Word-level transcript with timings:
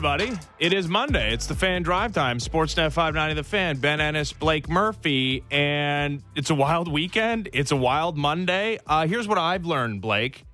everybody. 0.00 0.32
It 0.58 0.72
is 0.72 0.88
Monday. 0.88 1.34
It's 1.34 1.46
the 1.46 1.54
fan 1.54 1.82
drive 1.82 2.14
time. 2.14 2.38
Sportsnet 2.38 2.90
590 2.90 3.34
The 3.34 3.44
Fan. 3.44 3.76
Ben 3.76 4.00
Ennis, 4.00 4.32
Blake 4.32 4.66
Murphy. 4.66 5.44
And 5.50 6.22
it's 6.34 6.48
a 6.48 6.54
wild 6.54 6.90
weekend. 6.90 7.50
It's 7.52 7.70
a 7.70 7.76
wild 7.76 8.16
Monday. 8.16 8.78
Uh, 8.86 9.06
here's 9.06 9.28
what 9.28 9.36
I've 9.36 9.66
learned, 9.66 10.00
Blake. 10.00 10.44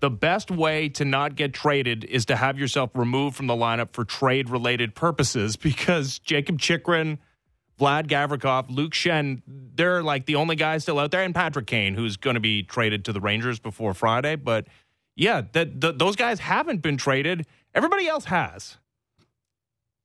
The 0.00 0.08
best 0.08 0.50
way 0.50 0.88
to 0.88 1.04
not 1.04 1.34
get 1.34 1.52
traded 1.52 2.04
is 2.04 2.24
to 2.26 2.36
have 2.36 2.58
yourself 2.58 2.92
removed 2.94 3.36
from 3.36 3.46
the 3.46 3.52
lineup 3.52 3.92
for 3.92 4.06
trade 4.06 4.48
related 4.48 4.94
purposes 4.94 5.56
because 5.68 6.18
Jakob 6.20 6.58
Chychrun, 6.58 7.18
Vlad 7.78 8.06
Gavrikov, 8.06 8.70
Luke 8.70 8.94
Schenn, 8.94 9.42
they're 9.46 10.02
like 10.02 10.24
the 10.24 10.36
only 10.36 10.56
guys 10.56 10.84
still 10.84 10.98
out 10.98 11.10
there, 11.10 11.22
and 11.22 11.34
Patrick 11.34 11.66
Kane, 11.66 11.92
who's 11.92 12.16
going 12.16 12.34
to 12.34 12.40
be 12.40 12.62
traded 12.62 13.04
to 13.04 13.12
the 13.12 13.20
Rangers 13.20 13.58
before 13.58 13.92
Friday. 13.92 14.36
But 14.36 14.66
yeah, 15.14 15.42
that 15.52 15.98
those 15.98 16.16
guys 16.16 16.40
haven't 16.40 16.80
been 16.80 16.96
traded. 16.96 17.46
Everybody 17.74 18.08
else 18.08 18.24
has. 18.24 18.78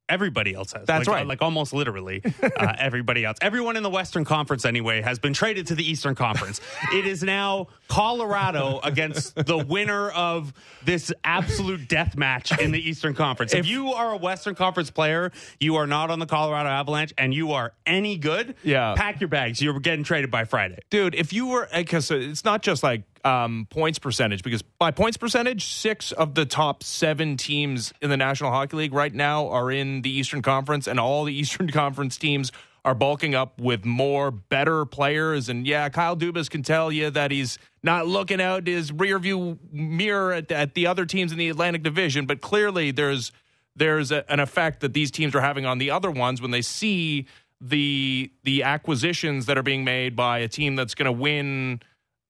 Everybody 0.10 0.54
else 0.54 0.74
has. 0.74 0.86
That's 0.86 1.08
like, 1.08 1.16
right. 1.16 1.28
Like 1.28 1.42
almost 1.42 1.74
literally 1.74 2.22
uh, 2.44 2.74
everybody 2.78 3.24
else. 3.24 3.38
Everyone 3.42 3.78
in 3.78 3.84
the 3.84 3.90
Western 3.90 4.26
Conference, 4.26 4.66
anyway, 4.66 5.02
has 5.02 5.20
been 5.20 5.34
traded 5.34 5.68
to 5.68 5.76
the 5.76 5.90
Eastern 5.90 6.16
Conference. 6.16 6.60
it 6.94 7.06
is 7.06 7.24
now 7.24 7.68
Colorado 7.88 8.80
against 8.84 9.36
the 9.36 9.58
winner 9.58 10.10
of 10.10 10.54
this 10.84 11.14
absolute 11.24 11.88
death 11.88 12.18
match 12.18 12.58
in 12.60 12.72
the 12.72 12.80
Eastern 12.80 13.14
Conference. 13.14 13.54
If, 13.54 13.60
if, 13.60 13.68
you 13.68 13.94
are 13.94 14.14
a 14.14 14.18
Western 14.18 14.56
Conference 14.56 14.90
player, 14.90 15.32
you 15.60 15.76
are 15.76 15.88
not 15.88 16.12
on 16.12 16.20
the 16.20 16.26
Colorado 16.26 16.70
Avalanche, 16.70 17.14
and 17.18 17.34
you 17.34 17.52
are 17.54 17.74
any 17.86 18.18
good, 18.18 18.56
yeah. 18.64 18.96
pack 18.96 19.22
your 19.22 19.28
bags. 19.28 19.62
You're 19.62 19.80
getting 19.80 20.04
traded 20.04 20.32
by 20.32 20.46
Friday. 20.46 20.80
Dude, 20.90 21.16
if 21.16 21.32
you 21.34 21.48
were, 21.48 21.68
because 21.74 22.10
it's 22.12 22.44
not 22.44 22.62
just 22.62 22.84
like 22.84 23.04
um, 23.26 23.68
points 23.70 24.00
percentage 24.00 24.44
because 24.44 24.62
by 24.62 24.92
points 24.92 25.18
percentage, 25.18 25.66
six 25.66 26.12
of 26.12 26.36
the 26.36 26.46
top 26.46 26.84
seven 26.84 27.38
teams 27.38 27.94
in 28.02 28.10
the 28.10 28.18
National 28.18 28.52
Hockey 28.52 28.78
League 28.78 28.94
right 28.94 29.14
now 29.14 29.48
are 29.50 29.72
in 29.72 30.02
the 30.02 30.10
Eastern 30.10 30.42
Conference, 30.42 30.88
and 30.88 31.00
all 31.00 31.26
the 31.26 31.34
Eastern 31.40 31.70
Conference 31.70 32.18
teams 32.18 32.52
are 32.86 32.96
bulking 32.96 33.36
up 33.36 33.60
with 33.60 33.86
more 33.86 34.32
better 34.32 34.86
players. 34.86 35.50
And 35.50 35.68
yeah, 35.68 35.90
Kyle 35.90 36.16
Dubas 36.16 36.50
can 36.50 36.64
tell 36.64 36.92
you 36.92 37.10
that 37.10 37.30
he's 37.30 37.60
not 37.84 38.08
looking 38.08 38.42
out 38.42 38.68
his 38.68 38.92
rearview 38.92 39.58
mirror 39.72 40.34
at, 40.34 40.52
at 40.52 40.74
the 40.74 40.88
other 40.88 41.06
teams 41.06 41.32
in 41.32 41.38
the 41.38 41.50
Atlantic 41.50 41.84
Division, 41.84 42.26
but 42.26 42.42
clearly 42.42 42.92
there's 42.92 43.32
there's 43.76 44.12
a, 44.12 44.30
an 44.32 44.40
effect 44.40 44.82
that 44.82 44.94
these 44.94 45.12
teams 45.12 45.34
are 45.36 45.42
having 45.42 45.66
on 45.66 45.78
the 45.78 45.92
other 45.92 46.12
ones 46.12 46.42
when 46.42 46.52
they 46.52 46.62
see 46.62 47.26
the 47.62 48.32
the 48.44 48.64
acquisitions 48.64 49.46
that 49.48 49.58
are 49.58 49.64
being 49.64 49.84
made 49.84 50.16
by 50.16 50.40
a 50.40 50.48
team 50.48 50.76
that's 50.76 50.96
going 50.96 51.06
to 51.06 51.12
win 51.12 51.82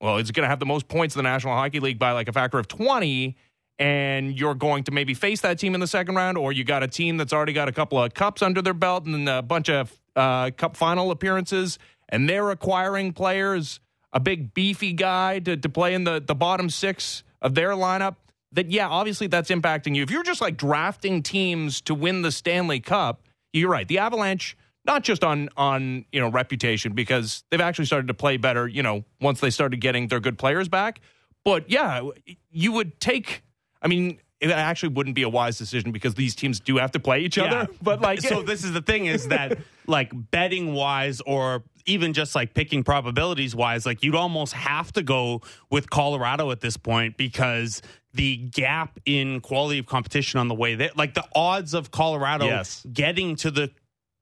well, 0.02 0.18
it's 0.18 0.32
going 0.32 0.44
to 0.44 0.50
have 0.50 0.60
the 0.60 0.66
most 0.66 0.88
points 0.88 1.16
in 1.16 1.20
the 1.20 1.30
National 1.30 1.54
Hockey 1.54 1.80
League 1.80 2.00
by 2.00 2.12
like 2.12 2.28
a 2.28 2.34
factor 2.34 2.60
of 2.60 2.68
20 2.68 3.36
and 3.80 4.38
you're 4.38 4.56
going 4.56 4.84
to 4.84 4.92
maybe 4.92 5.14
face 5.14 5.42
that 5.42 5.58
team 5.58 5.74
in 5.74 5.80
the 5.80 5.88
second 5.88 6.16
round, 6.16 6.38
or 6.38 6.52
you 6.52 6.66
got 6.66 6.84
a 6.84 6.88
team 6.88 7.16
that's 7.16 7.32
already 7.32 7.54
got 7.54 7.70
a 7.70 7.72
couple 7.72 8.02
of 8.02 8.14
cups 8.14 8.42
under 8.42 8.62
their 8.62 8.74
belt 8.74 9.06
and 9.06 9.28
a 9.28 9.42
bunch 9.42 9.70
of 9.70 9.98
uh, 10.18 10.52
cup 10.52 10.76
final 10.76 11.12
appearances, 11.12 11.80
and 12.10 12.30
they're 12.30 12.52
acquiring 12.52 13.14
players, 13.14 13.80
a 14.12 14.20
big 14.20 14.54
beefy 14.54 14.92
guy 14.92 15.40
to, 15.40 15.56
to 15.56 15.70
play 15.70 15.94
in 15.94 16.04
the, 16.04 16.22
the 16.26 16.36
bottom 16.36 16.70
six 16.70 17.24
of 17.42 17.56
their 17.56 17.70
lineup. 17.70 18.18
That, 18.52 18.70
yeah, 18.70 18.90
obviously 18.90 19.28
that's 19.28 19.50
impacting 19.50 19.96
you. 19.96 20.04
If 20.04 20.12
you're 20.12 20.24
just 20.24 20.42
like 20.42 20.58
drafting 20.58 21.24
teams 21.24 21.80
to 21.82 21.96
win 21.96 22.22
the 22.22 22.32
Stanley 22.32 22.82
Cup, 22.82 23.22
you're 23.54 23.70
right. 23.70 23.88
The 23.88 24.00
Avalanche 24.00 24.58
not 24.90 25.04
just 25.04 25.24
on 25.24 25.50
on 25.56 26.04
you 26.12 26.20
know 26.20 26.30
reputation 26.30 26.94
because 26.94 27.44
they've 27.52 27.62
actually 27.62 27.86
started 27.86 28.08
to 28.08 28.14
play 28.14 28.38
better 28.38 28.68
you 28.68 28.82
know 28.82 29.06
once 29.22 29.40
they 29.40 29.52
started 29.52 29.80
getting 29.80 30.08
their 30.08 30.20
good 30.20 30.38
players 30.38 30.68
back 30.68 31.00
but 31.46 31.70
yeah 31.70 32.02
you 32.50 32.72
would 32.72 33.00
take 33.00 33.44
i 33.84 33.88
mean 33.88 34.20
it 34.42 34.50
actually 34.50 34.90
wouldn't 34.90 35.16
be 35.16 35.22
a 35.22 35.30
wise 35.30 35.58
decision 35.60 35.92
because 35.92 36.16
these 36.16 36.34
teams 36.34 36.60
do 36.60 36.78
have 36.78 36.92
to 36.92 37.00
play 37.00 37.20
each 37.20 37.38
other 37.38 37.68
yeah. 37.70 37.78
but 37.84 38.02
like 38.02 38.20
so 38.20 38.42
this 38.42 38.64
is 38.64 38.72
the 38.72 38.82
thing 38.82 39.06
is 39.06 39.28
that 39.28 39.60
like 39.88 40.12
betting 40.32 40.74
wise 40.74 41.22
or 41.22 41.64
even 41.86 42.12
just 42.12 42.34
like 42.34 42.56
picking 42.56 42.84
probabilities 42.84 43.56
wise 43.56 43.86
like 43.86 44.02
you'd 44.02 44.16
almost 44.16 44.54
have 44.54 44.92
to 44.92 45.04
go 45.04 45.40
with 45.70 45.92
colorado 45.92 46.50
at 46.50 46.62
this 46.62 46.78
point 46.78 47.16
because 47.16 47.84
the 48.16 48.38
gap 48.38 49.00
in 49.06 49.40
quality 49.40 49.78
of 49.78 49.86
competition 49.86 50.40
on 50.40 50.48
the 50.48 50.56
way 50.56 50.74
that 50.74 50.98
like 50.98 51.14
the 51.14 51.26
odds 51.36 51.76
of 51.76 51.92
colorado 51.92 52.46
yes. 52.46 52.84
getting 52.92 53.36
to 53.36 53.52
the 53.52 53.70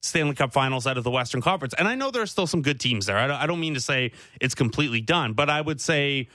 Stanley 0.02 0.36
Cup 0.36 0.54
finals 0.54 0.88
out 0.88 0.98
of 0.98 1.04
the 1.04 1.12
Western 1.12 1.42
Conference. 1.42 1.74
And 1.78 1.88
I 1.88 1.96
know 1.96 2.12
there 2.12 2.22
are 2.22 2.28
still 2.28 2.48
some 2.48 2.62
good 2.62 2.80
teams 2.80 3.06
there. 3.06 3.18
I 3.18 3.46
don't 3.46 3.60
mean 3.60 3.74
to 3.74 3.82
say 3.82 4.12
it's 4.40 4.56
completely 4.56 5.02
done, 5.02 5.34
but 5.34 5.50
I 5.50 5.60
would 5.60 5.82
say, 5.82 6.30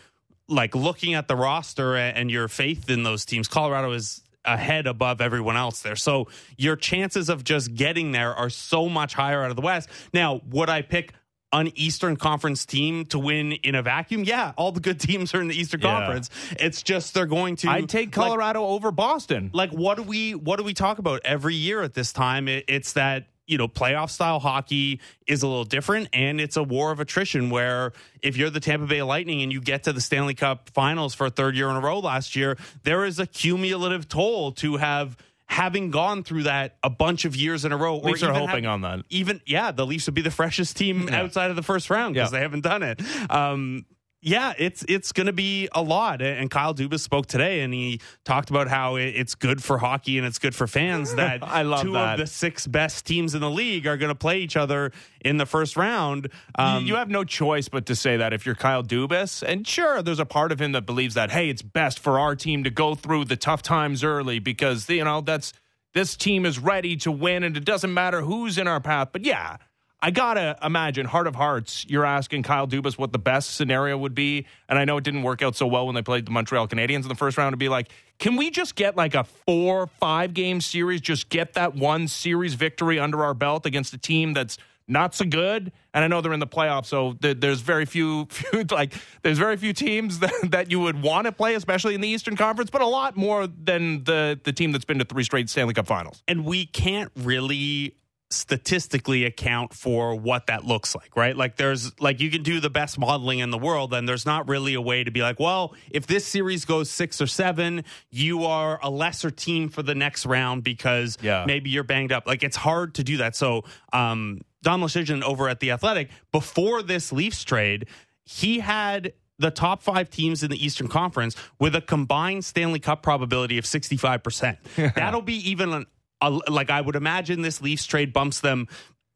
like, 0.48 0.74
looking 0.74 1.14
at 1.14 1.28
the 1.28 1.36
roster 1.36 1.96
and 1.96 2.30
your 2.30 2.48
faith 2.48 2.90
in 2.90 3.02
those 3.02 3.24
teams, 3.24 3.48
Colorado 3.48 3.92
is 3.92 4.22
ahead 4.44 4.86
above 4.86 5.20
everyone 5.20 5.56
else 5.56 5.82
there. 5.82 5.96
So 5.96 6.28
your 6.56 6.76
chances 6.76 7.28
of 7.28 7.44
just 7.44 7.74
getting 7.74 8.12
there 8.12 8.34
are 8.34 8.50
so 8.50 8.88
much 8.88 9.14
higher 9.14 9.42
out 9.42 9.50
of 9.50 9.56
the 9.56 9.62
West. 9.62 9.88
Now, 10.12 10.40
would 10.50 10.68
I 10.68 10.82
pick 10.82 11.12
an 11.52 11.70
Eastern 11.74 12.16
Conference 12.16 12.64
team 12.64 13.04
to 13.06 13.18
win 13.18 13.52
in 13.52 13.74
a 13.74 13.82
vacuum? 13.82 14.24
Yeah, 14.24 14.52
all 14.56 14.72
the 14.72 14.80
good 14.80 14.98
teams 15.00 15.34
are 15.34 15.40
in 15.40 15.48
the 15.48 15.58
Eastern 15.58 15.80
yeah. 15.80 15.98
Conference. 15.98 16.30
It's 16.58 16.82
just 16.82 17.14
they're 17.14 17.26
going 17.26 17.56
to. 17.56 17.70
I'd 17.70 17.88
take 17.88 18.12
Colorado 18.12 18.62
like, 18.62 18.70
over 18.70 18.90
Boston. 18.90 19.50
Like, 19.52 19.70
what 19.70 19.96
do 19.96 20.02
we 20.02 20.34
what 20.34 20.56
do 20.56 20.64
we 20.64 20.74
talk 20.74 20.98
about 20.98 21.20
every 21.24 21.54
year 21.54 21.82
at 21.82 21.94
this 21.94 22.12
time? 22.12 22.48
It, 22.48 22.64
it's 22.68 22.94
that 22.94 23.26
you 23.46 23.58
know, 23.58 23.68
playoff 23.68 24.10
style 24.10 24.38
hockey 24.38 25.00
is 25.26 25.42
a 25.42 25.46
little 25.46 25.64
different, 25.64 26.08
and 26.12 26.40
it's 26.40 26.56
a 26.56 26.62
war 26.62 26.92
of 26.92 27.00
attrition 27.00 27.50
where 27.50 27.92
if 28.22 28.36
you're 28.36 28.50
the 28.50 28.60
Tampa 28.60 28.86
Bay 28.86 29.02
Lightning 29.02 29.42
and 29.42 29.52
you 29.52 29.60
get 29.60 29.84
to 29.84 29.92
the 29.92 30.00
Stanley 30.00 30.34
Cup 30.34 30.70
finals 30.70 31.14
for 31.14 31.26
a 31.26 31.30
third 31.30 31.56
year 31.56 31.68
in 31.68 31.76
a 31.76 31.80
row 31.80 31.98
last 31.98 32.36
year, 32.36 32.56
there 32.84 33.04
is 33.04 33.18
a 33.18 33.26
cumulative 33.26 34.08
toll 34.08 34.52
to 34.52 34.76
have 34.76 35.16
having 35.52 35.90
gone 35.90 36.22
through 36.22 36.44
that 36.44 36.76
a 36.82 36.88
bunch 36.88 37.26
of 37.26 37.36
years 37.36 37.66
in 37.66 37.72
a 37.72 37.76
row. 37.76 37.98
Leafs 37.98 38.22
are 38.22 38.32
hoping 38.32 38.64
have, 38.64 38.72
on 38.72 38.80
that. 38.82 39.00
Even 39.10 39.40
yeah, 39.44 39.70
the 39.70 39.84
Leafs 39.84 40.06
would 40.06 40.14
be 40.14 40.22
the 40.22 40.30
freshest 40.30 40.76
team 40.78 41.08
yeah. 41.08 41.20
outside 41.20 41.50
of 41.50 41.56
the 41.56 41.62
first 41.62 41.90
round 41.90 42.14
because 42.14 42.32
yeah. 42.32 42.38
they 42.38 42.42
haven't 42.42 42.62
done 42.62 42.82
it. 42.82 43.00
Um, 43.28 43.84
yeah, 44.24 44.52
it's 44.56 44.84
it's 44.88 45.10
going 45.10 45.26
to 45.26 45.32
be 45.32 45.68
a 45.72 45.82
lot. 45.82 46.22
And 46.22 46.48
Kyle 46.48 46.72
Dubas 46.72 47.00
spoke 47.00 47.26
today, 47.26 47.60
and 47.60 47.74
he 47.74 48.00
talked 48.24 48.50
about 48.50 48.68
how 48.68 48.94
it's 48.94 49.34
good 49.34 49.62
for 49.62 49.78
hockey 49.78 50.16
and 50.16 50.26
it's 50.26 50.38
good 50.38 50.54
for 50.54 50.68
fans 50.68 51.14
that 51.16 51.42
I 51.42 51.62
love 51.62 51.82
two 51.82 51.92
that. 51.94 52.14
of 52.14 52.18
the 52.20 52.26
six 52.28 52.66
best 52.68 53.04
teams 53.04 53.34
in 53.34 53.40
the 53.40 53.50
league 53.50 53.84
are 53.86 53.96
going 53.96 54.10
to 54.10 54.14
play 54.14 54.38
each 54.38 54.56
other 54.56 54.92
in 55.24 55.38
the 55.38 55.46
first 55.46 55.76
round. 55.76 56.28
Um, 56.54 56.86
you 56.86 56.94
have 56.94 57.10
no 57.10 57.24
choice 57.24 57.68
but 57.68 57.86
to 57.86 57.96
say 57.96 58.16
that 58.16 58.32
if 58.32 58.46
you're 58.46 58.54
Kyle 58.54 58.84
Dubas, 58.84 59.42
and 59.42 59.66
sure, 59.66 60.02
there's 60.02 60.20
a 60.20 60.26
part 60.26 60.52
of 60.52 60.62
him 60.62 60.72
that 60.72 60.86
believes 60.86 61.14
that 61.14 61.32
hey, 61.32 61.48
it's 61.48 61.62
best 61.62 61.98
for 61.98 62.20
our 62.20 62.36
team 62.36 62.62
to 62.62 62.70
go 62.70 62.94
through 62.94 63.24
the 63.24 63.36
tough 63.36 63.62
times 63.62 64.04
early 64.04 64.38
because 64.38 64.88
you 64.88 65.04
know 65.04 65.20
that's 65.20 65.52
this 65.94 66.16
team 66.16 66.46
is 66.46 66.60
ready 66.60 66.94
to 66.98 67.10
win, 67.10 67.42
and 67.42 67.56
it 67.56 67.64
doesn't 67.64 67.92
matter 67.92 68.22
who's 68.22 68.56
in 68.56 68.68
our 68.68 68.80
path. 68.80 69.08
But 69.12 69.24
yeah 69.24 69.56
I 70.04 70.10
gotta 70.10 70.58
imagine, 70.60 71.06
heart 71.06 71.28
of 71.28 71.36
hearts, 71.36 71.86
you're 71.88 72.04
asking 72.04 72.42
Kyle 72.42 72.66
Dubas 72.66 72.98
what 72.98 73.12
the 73.12 73.20
best 73.20 73.54
scenario 73.54 73.96
would 73.96 74.16
be. 74.16 74.46
And 74.68 74.76
I 74.76 74.84
know 74.84 74.96
it 74.96 75.04
didn't 75.04 75.22
work 75.22 75.42
out 75.42 75.54
so 75.54 75.64
well 75.64 75.86
when 75.86 75.94
they 75.94 76.02
played 76.02 76.26
the 76.26 76.32
Montreal 76.32 76.66
Canadiens 76.66 77.02
in 77.02 77.08
the 77.08 77.14
first 77.14 77.38
round 77.38 77.52
to 77.52 77.56
be 77.56 77.68
like, 77.68 77.88
can 78.18 78.34
we 78.34 78.50
just 78.50 78.74
get 78.74 78.96
like 78.96 79.14
a 79.14 79.22
four, 79.22 79.86
five 79.86 80.34
game 80.34 80.60
series, 80.60 81.00
just 81.00 81.28
get 81.28 81.54
that 81.54 81.76
one 81.76 82.08
series 82.08 82.54
victory 82.54 82.98
under 82.98 83.24
our 83.24 83.32
belt 83.32 83.64
against 83.64 83.94
a 83.94 83.98
team 83.98 84.32
that's 84.32 84.58
not 84.88 85.14
so 85.14 85.24
good. 85.24 85.70
And 85.94 86.04
I 86.04 86.08
know 86.08 86.20
they're 86.20 86.32
in 86.32 86.40
the 86.40 86.46
playoffs, 86.48 86.86
so 86.86 87.12
th- 87.12 87.38
there's 87.38 87.60
very 87.60 87.84
few, 87.84 88.26
few, 88.30 88.64
like 88.72 88.94
there's 89.22 89.38
very 89.38 89.56
few 89.56 89.72
teams 89.72 90.18
that, 90.20 90.32
that 90.50 90.70
you 90.70 90.80
would 90.80 91.00
want 91.00 91.26
to 91.26 91.32
play, 91.32 91.54
especially 91.54 91.94
in 91.94 92.00
the 92.00 92.08
Eastern 92.08 92.36
Conference, 92.36 92.70
but 92.70 92.80
a 92.80 92.86
lot 92.86 93.16
more 93.16 93.46
than 93.46 94.02
the 94.02 94.38
the 94.42 94.52
team 94.52 94.72
that's 94.72 94.84
been 94.84 94.98
to 94.98 95.04
three 95.04 95.22
straight 95.22 95.48
Stanley 95.48 95.74
Cup 95.74 95.86
Finals. 95.86 96.24
And 96.26 96.44
we 96.44 96.66
can't 96.66 97.12
really 97.16 97.94
statistically 98.34 99.24
account 99.24 99.74
for 99.74 100.14
what 100.14 100.46
that 100.46 100.64
looks 100.64 100.94
like, 100.94 101.16
right? 101.16 101.36
Like 101.36 101.56
there's 101.56 101.98
like 102.00 102.20
you 102.20 102.30
can 102.30 102.42
do 102.42 102.60
the 102.60 102.70
best 102.70 102.98
modeling 102.98 103.40
in 103.40 103.50
the 103.50 103.58
world 103.58 103.92
and 103.94 104.08
there's 104.08 104.26
not 104.26 104.48
really 104.48 104.74
a 104.74 104.80
way 104.80 105.04
to 105.04 105.10
be 105.10 105.22
like, 105.22 105.38
well, 105.38 105.74
if 105.90 106.06
this 106.06 106.26
series 106.26 106.64
goes 106.64 106.90
6 106.90 107.20
or 107.20 107.26
7, 107.26 107.84
you 108.10 108.44
are 108.44 108.78
a 108.82 108.90
lesser 108.90 109.30
team 109.30 109.68
for 109.68 109.82
the 109.82 109.94
next 109.94 110.26
round 110.26 110.64
because 110.64 111.18
yeah. 111.20 111.44
maybe 111.46 111.70
you're 111.70 111.84
banged 111.84 112.12
up. 112.12 112.26
Like 112.26 112.42
it's 112.42 112.56
hard 112.56 112.94
to 112.94 113.04
do 113.04 113.18
that. 113.18 113.36
So, 113.36 113.64
um 113.92 114.40
Don 114.62 114.80
Luszczyszyn 114.80 115.22
over 115.22 115.48
at 115.48 115.58
the 115.58 115.72
Athletic 115.72 116.08
before 116.30 116.82
this 116.82 117.12
Leafs 117.12 117.42
trade, 117.42 117.88
he 118.24 118.60
had 118.60 119.12
the 119.38 119.50
top 119.50 119.82
five 119.82 120.08
teams 120.08 120.42
in 120.42 120.50
the 120.50 120.64
Eastern 120.64 120.88
Conference 120.88 121.36
with 121.58 121.74
a 121.74 121.80
combined 121.80 122.44
Stanley 122.44 122.78
Cup 122.78 123.02
probability 123.02 123.58
of 123.58 123.64
65%. 123.64 124.56
That'll 124.94 125.22
be 125.22 125.50
even 125.50 125.72
an 125.72 125.86
like 126.28 126.70
I 126.70 126.80
would 126.80 126.96
imagine 126.96 127.42
this 127.42 127.60
Leafs 127.60 127.86
trade 127.86 128.12
bumps 128.12 128.40
them 128.40 128.68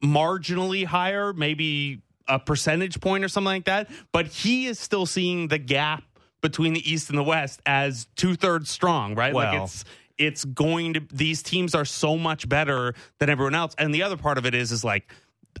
marginally 0.03 0.85
higher, 0.85 1.33
maybe 1.33 2.01
a 2.27 2.39
percentage 2.39 2.99
point 2.99 3.23
or 3.23 3.27
something 3.27 3.45
like 3.45 3.65
that. 3.65 3.89
But 4.11 4.27
he 4.27 4.67
is 4.67 4.79
still 4.79 5.05
seeing 5.05 5.47
the 5.47 5.57
gap 5.57 6.03
between 6.41 6.73
the 6.73 6.91
East 6.91 7.09
and 7.09 7.17
the 7.17 7.23
West 7.23 7.61
as 7.65 8.07
two 8.15 8.35
thirds 8.35 8.69
strong, 8.69 9.15
right? 9.15 9.33
Well. 9.33 9.53
Like 9.53 9.63
it's 9.63 9.85
it's 10.17 10.45
going 10.45 10.95
to 10.95 11.01
these 11.13 11.43
teams 11.43 11.75
are 11.75 11.85
so 11.85 12.17
much 12.17 12.49
better 12.49 12.95
than 13.19 13.29
everyone 13.29 13.55
else. 13.55 13.75
And 13.77 13.93
the 13.93 14.03
other 14.03 14.17
part 14.17 14.37
of 14.37 14.45
it 14.45 14.55
is 14.55 14.71
is 14.71 14.83
like 14.83 15.11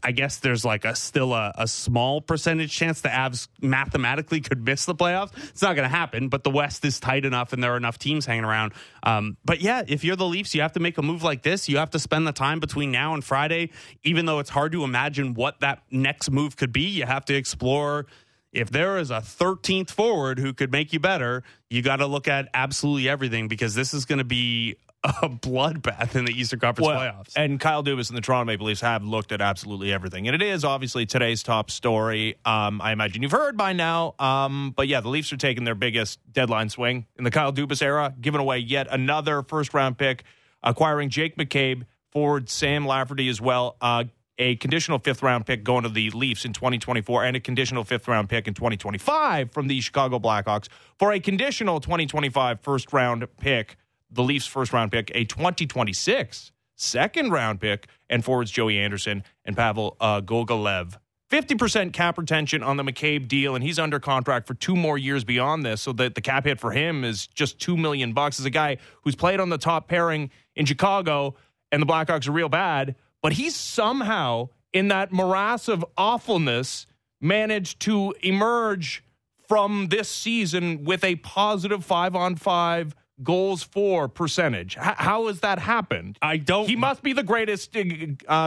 I 0.03 0.11
guess 0.11 0.37
there's 0.37 0.63
like 0.63 0.85
a 0.85 0.95
still 0.95 1.33
a, 1.33 1.53
a 1.57 1.67
small 1.67 2.21
percentage 2.21 2.71
chance 2.71 3.01
the 3.01 3.09
Avs 3.09 3.47
mathematically 3.61 4.41
could 4.41 4.63
miss 4.63 4.85
the 4.85 4.95
playoffs. 4.95 5.31
It's 5.49 5.61
not 5.61 5.75
going 5.75 5.89
to 5.89 5.95
happen, 5.95 6.29
but 6.29 6.43
the 6.43 6.49
West 6.49 6.83
is 6.85 6.99
tight 6.99 7.25
enough 7.25 7.53
and 7.53 7.63
there 7.63 7.73
are 7.73 7.77
enough 7.77 7.97
teams 7.97 8.25
hanging 8.25 8.45
around. 8.45 8.73
Um, 9.03 9.37
but 9.45 9.61
yeah, 9.61 9.83
if 9.87 10.03
you're 10.03 10.15
the 10.15 10.25
Leafs, 10.25 10.53
you 10.55 10.61
have 10.61 10.73
to 10.73 10.79
make 10.79 10.97
a 10.97 11.01
move 11.01 11.23
like 11.23 11.43
this. 11.43 11.69
You 11.69 11.77
have 11.77 11.91
to 11.91 11.99
spend 11.99 12.27
the 12.27 12.31
time 12.31 12.59
between 12.59 12.91
now 12.91 13.13
and 13.13 13.23
Friday, 13.23 13.71
even 14.03 14.25
though 14.25 14.39
it's 14.39 14.49
hard 14.49 14.71
to 14.73 14.83
imagine 14.83 15.33
what 15.33 15.59
that 15.61 15.83
next 15.91 16.31
move 16.31 16.55
could 16.55 16.71
be. 16.71 16.83
You 16.83 17.05
have 17.05 17.25
to 17.25 17.35
explore 17.35 18.05
if 18.51 18.69
there 18.71 18.97
is 18.97 19.11
a 19.11 19.19
13th 19.19 19.91
forward 19.91 20.39
who 20.39 20.53
could 20.53 20.71
make 20.71 20.93
you 20.93 20.99
better, 20.99 21.43
you 21.69 21.81
got 21.81 21.97
to 21.97 22.07
look 22.07 22.27
at 22.27 22.47
absolutely 22.53 23.09
everything 23.09 23.47
because 23.47 23.75
this 23.75 23.93
is 23.93 24.05
going 24.05 24.19
to 24.19 24.25
be 24.25 24.77
a 25.03 25.29
bloodbath 25.29 26.15
in 26.15 26.25
the 26.25 26.31
Eastern 26.31 26.59
Conference 26.59 26.87
Well, 26.87 26.99
playoffs. 26.99 27.33
And 27.35 27.59
Kyle 27.59 27.83
Dubas 27.83 28.09
and 28.09 28.17
the 28.17 28.21
Toronto 28.21 28.45
Maple 28.45 28.65
Leafs 28.65 28.81
have 28.81 29.03
looked 29.03 29.31
at 29.31 29.41
absolutely 29.41 29.93
everything. 29.93 30.27
And 30.27 30.35
it 30.35 30.41
is 30.41 30.65
obviously 30.65 31.05
today's 31.05 31.43
top 31.43 31.69
story. 31.69 32.35
Um, 32.45 32.81
I 32.81 32.91
imagine 32.91 33.21
you've 33.21 33.31
heard 33.31 33.57
by 33.57 33.73
now. 33.73 34.15
Um, 34.19 34.73
but 34.75 34.87
yeah, 34.87 35.01
the 35.01 35.09
Leafs 35.09 35.31
are 35.31 35.37
taking 35.37 35.63
their 35.63 35.75
biggest 35.75 36.19
deadline 36.31 36.69
swing 36.69 37.05
in 37.17 37.23
the 37.23 37.31
Kyle 37.31 37.53
Dubas 37.53 37.81
era, 37.81 38.13
giving 38.19 38.41
away 38.41 38.57
yet 38.57 38.87
another 38.89 39.43
first 39.43 39.73
round 39.73 39.97
pick, 39.97 40.23
acquiring 40.63 41.09
Jake 41.09 41.37
McCabe, 41.37 41.85
forward 42.11 42.49
Sam 42.49 42.85
Lafferty 42.85 43.29
as 43.29 43.39
well. 43.39 43.77
Uh, 43.79 44.05
a 44.39 44.55
conditional 44.57 44.99
fifth 44.99 45.23
round 45.23 45.45
pick 45.45 45.63
going 45.63 45.83
to 45.83 45.89
the 45.89 46.09
Leafs 46.11 46.45
in 46.45 46.53
2024 46.53 47.23
and 47.23 47.37
a 47.37 47.39
conditional 47.39 47.83
fifth 47.83 48.07
round 48.07 48.29
pick 48.29 48.47
in 48.47 48.53
2025 48.53 49.51
from 49.51 49.67
the 49.67 49.79
Chicago 49.81 50.19
Blackhawks 50.19 50.67
for 50.97 51.11
a 51.11 51.19
conditional 51.19 51.79
2025 51.79 52.61
first 52.61 52.93
round 52.93 53.27
pick, 53.39 53.77
the 54.09 54.23
Leafs 54.23 54.47
first 54.47 54.73
round 54.73 54.91
pick, 54.91 55.11
a 55.13 55.25
2026 55.25 56.51
second 56.75 57.31
round 57.31 57.59
pick, 57.59 57.87
and 58.09 58.23
forwards 58.23 58.51
Joey 58.51 58.77
Anderson 58.79 59.23
and 59.45 59.55
Pavel 59.55 59.97
uh, 59.99 60.21
Gogolev. 60.21 60.97
50% 61.29 61.91
cap 61.91 62.17
retention 62.17 62.63
on 62.63 62.77
the 62.77 62.83
McCabe 62.83 63.27
deal, 63.27 63.53
and 63.53 63.63
he's 63.63 63.77
under 63.79 63.99
contract 63.99 64.47
for 64.47 64.53
two 64.53 64.77
more 64.77 64.97
years 64.97 65.25
beyond 65.25 65.65
this. 65.65 65.81
So 65.81 65.91
that 65.93 66.15
the 66.15 66.21
cap 66.21 66.45
hit 66.45 66.59
for 66.59 66.71
him 66.71 67.03
is 67.03 67.27
just 67.27 67.59
two 67.59 67.75
million 67.75 68.13
bucks. 68.13 68.39
As 68.39 68.45
a 68.45 68.49
guy 68.49 68.77
who's 69.01 69.15
played 69.15 69.41
on 69.41 69.49
the 69.49 69.57
top 69.57 69.89
pairing 69.89 70.29
in 70.55 70.65
Chicago, 70.65 71.35
and 71.71 71.81
the 71.81 71.85
Blackhawks 71.85 72.29
are 72.29 72.31
real 72.31 72.47
bad, 72.47 72.95
but 73.21 73.33
he's 73.33 73.55
somehow 73.55 74.47
in 74.71 74.87
that 74.87 75.11
morass 75.11 75.67
of 75.67 75.83
awfulness 75.97 76.85
managed 77.19 77.81
to 77.81 78.13
emerge 78.21 79.03
from 79.47 79.87
this 79.87 80.09
season 80.09 80.83
with 80.83 81.03
a 81.03 81.15
positive 81.17 81.83
five 81.83 82.15
on 82.15 82.35
five 82.35 82.95
goals 83.23 83.63
for 83.63 84.07
percentage. 84.07 84.77
H- 84.77 84.95
how 84.97 85.27
has 85.27 85.39
that 85.41 85.59
happened? 85.59 86.17
I 86.21 86.37
don't. 86.37 86.67
He 86.67 86.75
must 86.75 87.01
be 87.01 87.13
the 87.13 87.23
greatest 87.23 87.75
uh, 87.75 87.81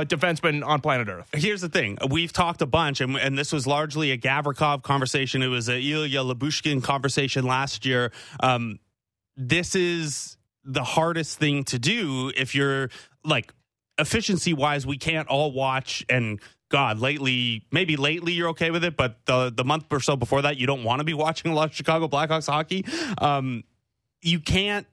defenseman 0.04 0.64
on 0.64 0.80
planet 0.80 1.08
Earth. 1.08 1.28
Here's 1.32 1.60
the 1.60 1.68
thing: 1.68 1.98
we've 2.08 2.32
talked 2.32 2.62
a 2.62 2.66
bunch, 2.66 3.00
and, 3.00 3.16
and 3.16 3.38
this 3.38 3.52
was 3.52 3.66
largely 3.66 4.10
a 4.10 4.18
Gavrikov 4.18 4.82
conversation. 4.82 5.42
It 5.42 5.48
was 5.48 5.68
a 5.68 5.80
Ilya 5.80 6.20
Lyubushkin 6.20 6.82
conversation 6.82 7.44
last 7.44 7.84
year. 7.84 8.12
Um, 8.40 8.78
this 9.36 9.74
is 9.74 10.36
the 10.64 10.84
hardest 10.84 11.38
thing 11.38 11.64
to 11.64 11.78
do 11.78 12.32
if 12.36 12.54
you're 12.54 12.90
like 13.24 13.52
efficiency 13.98 14.52
wise. 14.52 14.86
We 14.86 14.98
can't 14.98 15.28
all 15.28 15.52
watch 15.52 16.04
and. 16.08 16.40
God, 16.72 17.00
lately, 17.00 17.66
maybe 17.72 17.96
lately 17.96 18.32
you're 18.32 18.50
okay 18.50 18.70
with 18.70 18.84
it, 18.84 18.96
but 18.96 19.26
the 19.26 19.50
the 19.52 19.64
month 19.64 19.86
or 19.90 19.98
so 19.98 20.14
before 20.14 20.42
that, 20.42 20.56
you 20.56 20.68
don't 20.68 20.84
want 20.84 21.00
to 21.00 21.04
be 21.04 21.14
watching 21.26 21.50
a 21.50 21.54
lot 21.56 21.70
of 21.70 21.74
Chicago 21.74 22.06
Blackhawks 22.06 22.46
hockey. 22.46 22.84
Um, 23.18 23.64
you 24.22 24.40
can't 24.40 24.86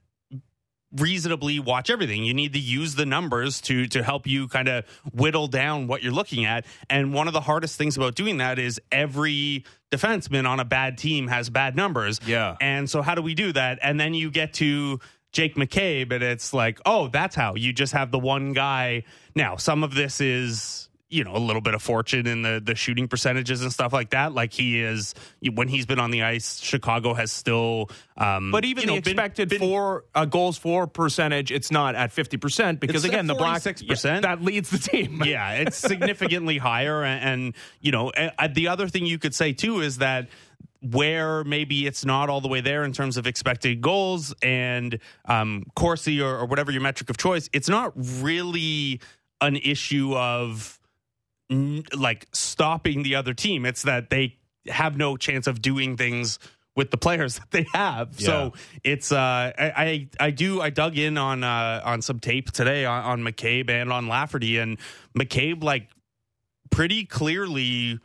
reasonably 0.96 1.60
watch 1.60 1.90
everything. 1.90 2.24
You 2.24 2.32
need 2.32 2.54
to 2.54 2.58
use 2.58 2.94
the 2.94 3.04
numbers 3.04 3.60
to 3.62 3.86
to 3.88 4.02
help 4.02 4.26
you 4.26 4.48
kind 4.48 4.68
of 4.68 4.86
whittle 5.12 5.46
down 5.46 5.86
what 5.86 6.02
you're 6.02 6.12
looking 6.12 6.44
at. 6.44 6.64
And 6.88 7.12
one 7.12 7.26
of 7.26 7.34
the 7.34 7.40
hardest 7.40 7.76
things 7.76 7.96
about 7.96 8.14
doing 8.14 8.38
that 8.38 8.58
is 8.58 8.80
every 8.90 9.64
defenseman 9.90 10.48
on 10.48 10.60
a 10.60 10.64
bad 10.64 10.98
team 10.98 11.28
has 11.28 11.50
bad 11.50 11.76
numbers. 11.76 12.20
Yeah. 12.26 12.56
And 12.60 12.88
so 12.88 13.02
how 13.02 13.14
do 13.14 13.22
we 13.22 13.34
do 13.34 13.52
that? 13.52 13.78
And 13.82 14.00
then 14.00 14.14
you 14.14 14.30
get 14.30 14.54
to 14.54 14.98
Jake 15.32 15.56
McCabe 15.56 16.10
and 16.12 16.22
it's 16.22 16.54
like, 16.54 16.80
"Oh, 16.86 17.08
that's 17.08 17.36
how. 17.36 17.54
You 17.54 17.72
just 17.72 17.92
have 17.92 18.10
the 18.10 18.18
one 18.18 18.54
guy." 18.54 19.04
Now, 19.34 19.56
some 19.56 19.84
of 19.84 19.94
this 19.94 20.20
is 20.20 20.87
you 21.10 21.24
know 21.24 21.34
a 21.34 21.38
little 21.38 21.62
bit 21.62 21.74
of 21.74 21.80
fortune 21.82 22.26
in 22.26 22.42
the 22.42 22.60
the 22.62 22.74
shooting 22.74 23.08
percentages 23.08 23.62
and 23.62 23.72
stuff 23.72 23.92
like 23.92 24.10
that. 24.10 24.32
Like 24.34 24.52
he 24.52 24.80
is 24.80 25.14
when 25.54 25.68
he's 25.68 25.86
been 25.86 25.98
on 25.98 26.10
the 26.10 26.22
ice, 26.22 26.60
Chicago 26.60 27.14
has 27.14 27.32
still. 27.32 27.90
Um, 28.16 28.50
But 28.50 28.64
even 28.64 28.82
you 28.82 28.86
know, 28.88 28.94
the 28.96 29.00
been- 29.02 29.12
expected 29.12 29.48
been- 29.48 29.58
for 29.60 30.04
uh, 30.14 30.24
goals 30.26 30.58
for 30.58 30.86
percentage, 30.86 31.50
it's 31.50 31.70
not 31.70 31.94
at 31.94 32.12
fifty 32.12 32.36
percent 32.36 32.80
because 32.80 33.04
again 33.04 33.26
the 33.26 33.34
Black 33.34 33.62
six 33.62 33.82
percent 33.82 34.22
that 34.22 34.42
leads 34.42 34.70
the 34.70 34.78
team. 34.78 35.22
yeah, 35.24 35.52
it's 35.52 35.76
significantly 35.78 36.58
higher. 36.58 37.02
And, 37.04 37.24
and 37.24 37.54
you 37.80 37.92
know, 37.92 38.10
uh, 38.10 38.48
the 38.52 38.68
other 38.68 38.88
thing 38.88 39.06
you 39.06 39.18
could 39.18 39.34
say 39.34 39.52
too 39.52 39.80
is 39.80 39.98
that 39.98 40.28
where 40.80 41.42
maybe 41.44 41.86
it's 41.86 42.04
not 42.04 42.28
all 42.28 42.40
the 42.40 42.48
way 42.48 42.60
there 42.60 42.84
in 42.84 42.92
terms 42.92 43.16
of 43.16 43.26
expected 43.26 43.80
goals 43.80 44.32
and 44.42 45.00
um, 45.24 45.64
Corsi 45.74 46.20
or, 46.20 46.36
or 46.38 46.46
whatever 46.46 46.70
your 46.70 46.80
metric 46.82 47.10
of 47.10 47.16
choice, 47.16 47.48
it's 47.52 47.68
not 47.68 47.92
really 47.96 49.00
an 49.40 49.56
issue 49.56 50.14
of 50.16 50.77
like 51.50 52.26
stopping 52.32 53.02
the 53.02 53.14
other 53.14 53.34
team. 53.34 53.64
It's 53.64 53.82
that 53.82 54.10
they 54.10 54.36
have 54.66 54.96
no 54.96 55.16
chance 55.16 55.46
of 55.46 55.62
doing 55.62 55.96
things 55.96 56.38
with 56.76 56.90
the 56.90 56.96
players 56.96 57.34
that 57.38 57.50
they 57.50 57.66
have. 57.74 58.18
So 58.18 58.52
it's 58.84 59.12
uh 59.12 59.16
I, 59.58 59.72
I 59.76 60.08
I 60.20 60.30
do 60.30 60.60
I 60.60 60.70
dug 60.70 60.96
in 60.96 61.18
on 61.18 61.44
uh 61.44 61.82
on 61.84 62.02
some 62.02 62.20
tape 62.20 62.50
today 62.50 62.84
on, 62.84 63.04
on 63.04 63.20
McCabe 63.22 63.70
and 63.70 63.92
on 63.92 64.08
Lafferty 64.08 64.58
and 64.58 64.78
McCabe 65.18 65.62
like 65.62 65.88
pretty 66.70 67.04
clearly 67.04 67.98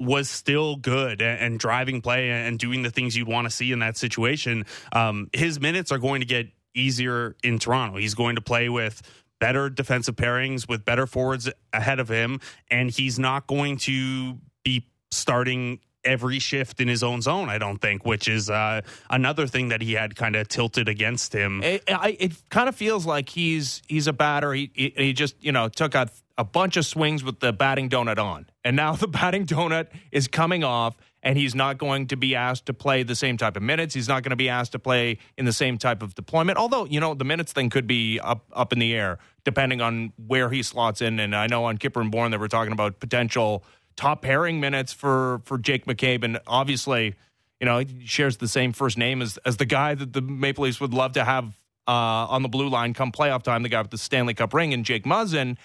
was 0.00 0.30
still 0.30 0.76
good 0.76 1.20
and, 1.20 1.40
and 1.40 1.58
driving 1.58 2.00
play 2.00 2.30
and 2.30 2.58
doing 2.58 2.82
the 2.82 2.90
things 2.90 3.16
you'd 3.16 3.28
want 3.28 3.46
to 3.46 3.50
see 3.50 3.72
in 3.72 3.80
that 3.80 3.96
situation. 3.96 4.64
Um, 4.92 5.28
his 5.32 5.60
minutes 5.60 5.90
are 5.90 5.98
going 5.98 6.20
to 6.20 6.26
get 6.26 6.46
easier 6.74 7.36
in 7.42 7.58
Toronto. 7.58 7.98
He's 7.98 8.14
going 8.14 8.36
to 8.36 8.40
play 8.40 8.68
with 8.68 9.02
better 9.40 9.70
defensive 9.70 10.16
pairings 10.16 10.68
with 10.68 10.84
better 10.84 11.06
forwards 11.06 11.48
ahead 11.72 12.00
of 12.00 12.08
him, 12.08 12.40
and 12.70 12.90
he's 12.90 13.18
not 13.18 13.46
going 13.46 13.76
to 13.78 14.38
be 14.64 14.86
starting 15.10 15.80
every 16.04 16.38
shift 16.38 16.80
in 16.80 16.88
his 16.88 17.02
own 17.02 17.20
zone. 17.20 17.48
I 17.48 17.58
don't 17.58 17.78
think, 17.78 18.04
which 18.04 18.28
is 18.28 18.48
uh, 18.48 18.80
another 19.10 19.46
thing 19.46 19.68
that 19.68 19.82
he 19.82 19.92
had 19.92 20.16
kind 20.16 20.36
of 20.36 20.48
tilted 20.48 20.88
against 20.88 21.32
him. 21.34 21.62
It, 21.62 21.84
it 21.86 22.32
kind 22.50 22.68
of 22.68 22.74
feels 22.74 23.06
like 23.06 23.28
he's 23.28 23.82
he's 23.88 24.06
a 24.06 24.12
batter. 24.12 24.52
He, 24.52 24.70
he 24.74 24.92
he 24.96 25.12
just 25.12 25.36
you 25.42 25.52
know 25.52 25.68
took 25.68 25.94
a 25.94 26.08
a 26.36 26.44
bunch 26.44 26.76
of 26.76 26.86
swings 26.86 27.24
with 27.24 27.40
the 27.40 27.52
batting 27.52 27.88
donut 27.88 28.18
on, 28.18 28.46
and 28.64 28.76
now 28.76 28.92
the 28.96 29.08
batting 29.08 29.46
donut 29.46 29.88
is 30.12 30.28
coming 30.28 30.64
off, 30.64 30.96
and 31.22 31.36
he's 31.36 31.54
not 31.54 31.78
going 31.78 32.06
to 32.08 32.16
be 32.16 32.34
asked 32.34 32.66
to 32.66 32.74
play 32.74 33.02
the 33.02 33.14
same 33.14 33.36
type 33.36 33.56
of 33.56 33.62
minutes. 33.62 33.94
He's 33.94 34.08
not 34.08 34.22
going 34.22 34.30
to 34.30 34.36
be 34.36 34.48
asked 34.48 34.72
to 34.72 34.78
play 34.78 35.18
in 35.36 35.44
the 35.44 35.52
same 35.52 35.78
type 35.78 36.02
of 36.02 36.14
deployment. 36.14 36.58
Although 36.58 36.84
you 36.86 37.00
know 37.00 37.14
the 37.14 37.24
minutes 37.24 37.52
thing 37.52 37.70
could 37.70 37.86
be 37.86 38.20
up 38.20 38.44
up 38.52 38.72
in 38.72 38.78
the 38.78 38.94
air 38.94 39.18
depending 39.44 39.80
on 39.80 40.12
where 40.26 40.50
he 40.50 40.62
slots 40.62 41.00
in. 41.00 41.18
And 41.18 41.34
I 41.34 41.46
know 41.46 41.64
on 41.64 41.78
Kyper 41.78 42.00
and 42.00 42.10
Bourne 42.10 42.30
they 42.30 42.36
were 42.36 42.48
talking 42.48 42.72
about 42.72 43.00
potential 43.00 43.64
top 43.96 44.22
pairing 44.22 44.60
minutes 44.60 44.92
for 44.92 45.40
for 45.44 45.58
Jake 45.58 45.86
McCabe, 45.86 46.24
and 46.24 46.40
obviously. 46.46 47.14
You 47.60 47.64
know, 47.64 47.80
he 47.80 48.06
shares 48.06 48.36
the 48.36 48.46
same 48.46 48.72
first 48.72 48.96
name 48.96 49.20
as, 49.20 49.36
as 49.38 49.56
the 49.56 49.64
guy 49.64 49.92
that 49.96 50.12
the 50.12 50.20
Maple 50.20 50.62
Leafs 50.62 50.80
would 50.80 50.94
love 50.94 51.14
to 51.14 51.24
have 51.24 51.58
uh, 51.88 51.90
on 52.28 52.42
the 52.42 52.48
blue 52.48 52.68
line 52.68 52.94
come 52.94 53.10
playoff 53.10 53.42
time, 53.42 53.62
the 53.62 53.68
guy 53.68 53.80
with 53.80 53.90
the 53.90 53.98
Stanley 53.98 54.34
Cup 54.34 54.54
ring, 54.54 54.72
and 54.72 54.84
Jake 54.84 55.04
Muzzin. 55.04 55.56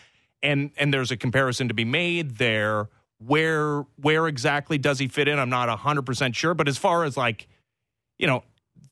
And 0.41 0.71
and 0.77 0.91
there's 0.91 1.11
a 1.11 1.17
comparison 1.17 1.67
to 1.67 1.73
be 1.73 1.85
made 1.85 2.37
there. 2.37 2.89
Where 3.19 3.85
where 3.95 4.27
exactly 4.27 4.77
does 4.77 4.99
he 4.99 5.07
fit 5.07 5.27
in? 5.27 5.39
I'm 5.39 5.49
not 5.49 5.69
hundred 5.79 6.05
percent 6.05 6.35
sure. 6.35 6.53
But 6.53 6.67
as 6.67 6.77
far 6.77 7.03
as 7.03 7.15
like, 7.15 7.47
you 8.17 8.27
know, 8.27 8.43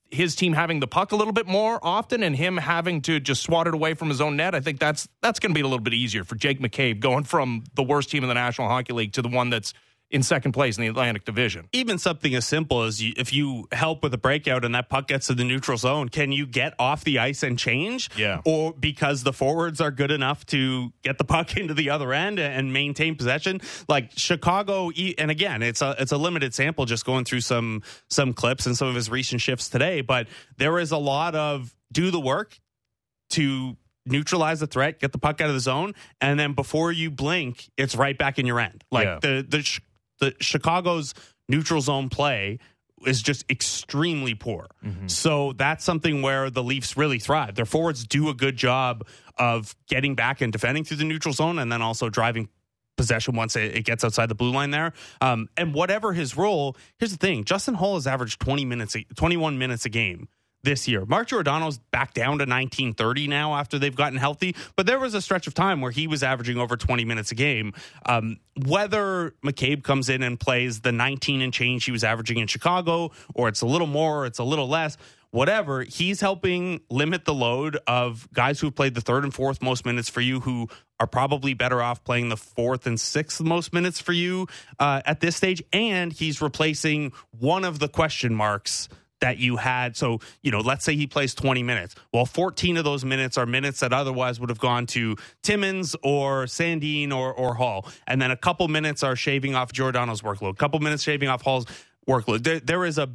his 0.09 0.35
team 0.35 0.53
having 0.53 0.79
the 0.79 0.87
puck 0.87 1.11
a 1.11 1.15
little 1.15 1.33
bit 1.33 1.47
more 1.47 1.79
often 1.81 2.21
and 2.21 2.35
him 2.35 2.57
having 2.57 3.01
to 3.01 3.19
just 3.19 3.43
swat 3.43 3.67
it 3.67 3.73
away 3.73 3.93
from 3.93 4.09
his 4.09 4.21
own 4.21 4.35
net, 4.35 4.53
I 4.53 4.59
think 4.59 4.79
that's 4.79 5.07
that's 5.21 5.39
going 5.39 5.51
to 5.51 5.55
be 5.55 5.61
a 5.61 5.67
little 5.67 5.79
bit 5.79 5.93
easier 5.93 6.23
for 6.23 6.35
Jake 6.35 6.59
McCabe 6.59 6.99
going 6.99 7.23
from 7.23 7.63
the 7.75 7.83
worst 7.83 8.09
team 8.09 8.23
in 8.23 8.29
the 8.29 8.35
National 8.35 8.67
Hockey 8.67 8.93
League 8.93 9.13
to 9.13 9.21
the 9.21 9.29
one 9.29 9.49
that's 9.49 9.73
in 10.11 10.21
second 10.23 10.51
place 10.51 10.77
in 10.77 10.81
the 10.81 10.87
Atlantic 10.89 11.23
Division. 11.25 11.67
even 11.71 11.97
something 11.97 12.35
as 12.35 12.45
simple 12.45 12.83
as 12.83 13.01
you, 13.01 13.13
if 13.15 13.31
you 13.33 13.67
help 13.71 14.03
with 14.03 14.13
a 14.13 14.17
breakout 14.17 14.65
and 14.65 14.75
that 14.75 14.89
puck 14.89 15.07
gets 15.07 15.27
to 15.27 15.33
the 15.33 15.43
neutral 15.43 15.77
zone, 15.77 16.09
can 16.09 16.31
you 16.31 16.45
get 16.45 16.73
off 16.77 17.03
the 17.03 17.17
ice 17.17 17.43
and 17.43 17.57
change? 17.57 18.09
Yeah. 18.17 18.41
Or 18.45 18.73
because 18.73 19.23
the 19.23 19.31
forwards 19.33 19.79
are 19.79 19.89
good 19.91 20.11
enough 20.11 20.45
to 20.47 20.91
get 21.01 21.17
the 21.17 21.23
puck 21.35 21.55
into 21.57 21.73
the 21.73 21.89
other 21.89 22.13
end 22.13 22.39
and 22.39 22.73
maintain 22.73 23.15
possession, 23.15 23.61
like 23.87 24.11
Chicago. 24.17 24.91
And 25.17 25.31
again, 25.31 25.61
it's 25.63 25.81
a 25.81 25.95
it's 25.97 26.11
a 26.11 26.17
limited 26.17 26.53
sample, 26.53 26.85
just 26.85 27.05
going 27.05 27.23
through 27.25 27.41
some 27.41 27.81
some 28.09 28.33
clips 28.33 28.65
and 28.65 28.75
some 28.75 28.87
of 28.89 28.95
his 28.95 29.09
recent 29.09 29.39
shifts 29.41 29.69
today. 29.69 30.01
But 30.01 30.27
there 30.57 30.77
is 30.79 30.91
a 30.91 30.97
lot 30.97 31.35
of 31.35 31.73
do 31.91 32.11
the 32.11 32.19
work 32.19 32.59
to 33.31 33.77
neutralize 34.05 34.59
the 34.59 34.67
threat, 34.67 34.99
get 34.99 35.11
the 35.11 35.17
puck 35.17 35.39
out 35.41 35.47
of 35.47 35.53
the 35.53 35.59
zone, 35.59 35.93
and 36.19 36.39
then 36.39 36.53
before 36.53 36.91
you 36.91 37.11
blink, 37.11 37.69
it's 37.77 37.95
right 37.95 38.17
back 38.17 38.39
in 38.39 38.45
your 38.45 38.59
end. 38.59 38.83
Like 38.91 39.05
Yeah. 39.05 39.19
the 39.21 39.45
the 39.47 39.79
the 40.21 40.33
Chicago's 40.39 41.13
neutral 41.49 41.81
zone 41.81 42.07
play 42.07 42.59
is 43.05 43.21
just 43.21 43.43
extremely 43.49 44.35
poor. 44.35 44.67
So 45.07 45.53
that's 45.53 45.83
something 45.83 46.21
where 46.21 46.49
the 46.49 46.63
Leafs 46.63 46.95
really 46.95 47.19
thrive. 47.19 47.55
Their 47.55 47.65
forwards 47.65 48.05
do 48.05 48.29
a 48.29 48.33
good 48.33 48.55
job 48.55 49.05
of 49.37 49.75
getting 49.87 50.15
back 50.15 50.39
and 50.39 50.53
defending 50.53 50.83
through 50.83 50.97
the 50.97 51.03
neutral 51.03 51.33
zone 51.33 51.59
and 51.59 51.71
then 51.71 51.81
also 51.81 52.09
driving 52.09 52.47
possession 52.97 53.35
once 53.35 53.55
it, 53.55 53.75
it 53.75 53.85
gets 53.85 54.03
outside 54.03 54.27
the 54.29 54.35
blue 54.35 54.51
line 54.51 54.69
there. 54.69 54.93
Um, 55.19 55.49
and 55.57 55.73
whatever 55.73 56.13
his 56.13 56.37
role, 56.37 56.77
here's 56.99 57.11
the 57.11 57.17
thing: 57.17 57.43
Justin 57.43 57.73
Holl 57.73 57.95
has 57.95 58.05
averaged 58.05 58.39
20 58.39 58.65
minutes, 58.65 58.95
21 59.15 59.57
minutes 59.57 59.85
a 59.85 59.89
game 59.89 60.29
this 60.63 60.87
year. 60.87 61.05
Mark 61.05 61.27
Giordano's 61.27 61.77
back 61.77 62.13
down 62.13 62.37
to 62.37 62.45
1930 62.45 63.27
now 63.27 63.55
after 63.55 63.79
they've 63.79 63.95
gotten 63.95 64.17
healthy, 64.17 64.55
but 64.75 64.85
there 64.85 64.99
was 64.99 65.13
a 65.13 65.21
stretch 65.21 65.47
of 65.47 65.53
time 65.53 65.81
where 65.81 65.91
he 65.91 66.07
was 66.07 66.23
averaging 66.23 66.57
over 66.57 66.77
20 66.77 67.05
minutes 67.05 67.31
a 67.31 67.35
game. 67.35 67.73
Um, 68.05 68.39
whether 68.65 69.33
McCabe 69.43 69.83
comes 69.83 70.09
in 70.09 70.23
and 70.23 70.39
plays 70.39 70.81
the 70.81 70.91
19 70.91 71.41
and 71.41 71.53
change 71.53 71.85
he 71.85 71.91
was 71.91 72.03
averaging 72.03 72.37
in 72.37 72.47
Chicago, 72.47 73.11
or 73.33 73.47
it's 73.47 73.61
a 73.61 73.65
little 73.65 73.87
more, 73.87 74.23
or 74.23 74.25
it's 74.25 74.39
a 74.39 74.43
little 74.43 74.67
less, 74.67 74.97
whatever, 75.31 75.83
he's 75.83 76.21
helping 76.21 76.81
limit 76.89 77.25
the 77.25 77.33
load 77.33 77.77
of 77.87 78.27
guys 78.33 78.59
who've 78.59 78.75
played 78.75 78.93
the 78.93 79.01
third 79.01 79.23
and 79.23 79.33
fourth 79.33 79.61
most 79.61 79.85
minutes 79.85 80.09
for 80.09 80.21
you 80.21 80.41
who 80.41 80.67
are 80.99 81.07
probably 81.07 81.53
better 81.53 81.81
off 81.81 82.03
playing 82.03 82.29
the 82.29 82.37
fourth 82.37 82.85
and 82.85 82.99
sixth 82.99 83.41
most 83.41 83.73
minutes 83.73 83.99
for 83.99 84.13
you 84.13 84.47
uh, 84.79 85.01
at 85.05 85.19
this 85.19 85.35
stage. 85.35 85.63
And 85.73 86.13
he's 86.13 86.41
replacing 86.41 87.13
one 87.31 87.65
of 87.65 87.79
the 87.79 87.87
question 87.87 88.35
marks 88.35 88.87
that 89.21 89.37
you 89.37 89.55
had. 89.55 89.95
So, 89.95 90.19
you 90.41 90.51
know, 90.51 90.59
let's 90.59 90.83
say 90.83 90.95
he 90.95 91.07
plays 91.07 91.33
20 91.33 91.63
minutes. 91.63 91.95
Well, 92.13 92.25
14 92.25 92.77
of 92.77 92.83
those 92.83 93.05
minutes 93.05 93.37
are 93.37 93.45
minutes 93.45 93.79
that 93.79 93.93
otherwise 93.93 94.39
would 94.39 94.49
have 94.49 94.59
gone 94.59 94.85
to 94.87 95.15
Timmins 95.41 95.95
or 96.03 96.45
Sandin 96.45 97.11
or, 97.13 97.33
or 97.33 97.53
Holl. 97.55 97.87
And 98.07 98.21
then 98.21 98.31
a 98.31 98.37
couple 98.37 98.67
minutes 98.67 99.03
are 99.03 99.15
shaving 99.15 99.55
off 99.55 99.71
Giordano's 99.71 100.21
workload, 100.21 100.51
a 100.51 100.55
couple 100.55 100.79
minutes 100.79 101.03
shaving 101.03 101.29
off 101.29 101.43
Holl's 101.43 101.65
workload. 102.07 102.43
There, 102.43 102.59
there 102.59 102.85
is 102.85 102.97
a 102.97 103.09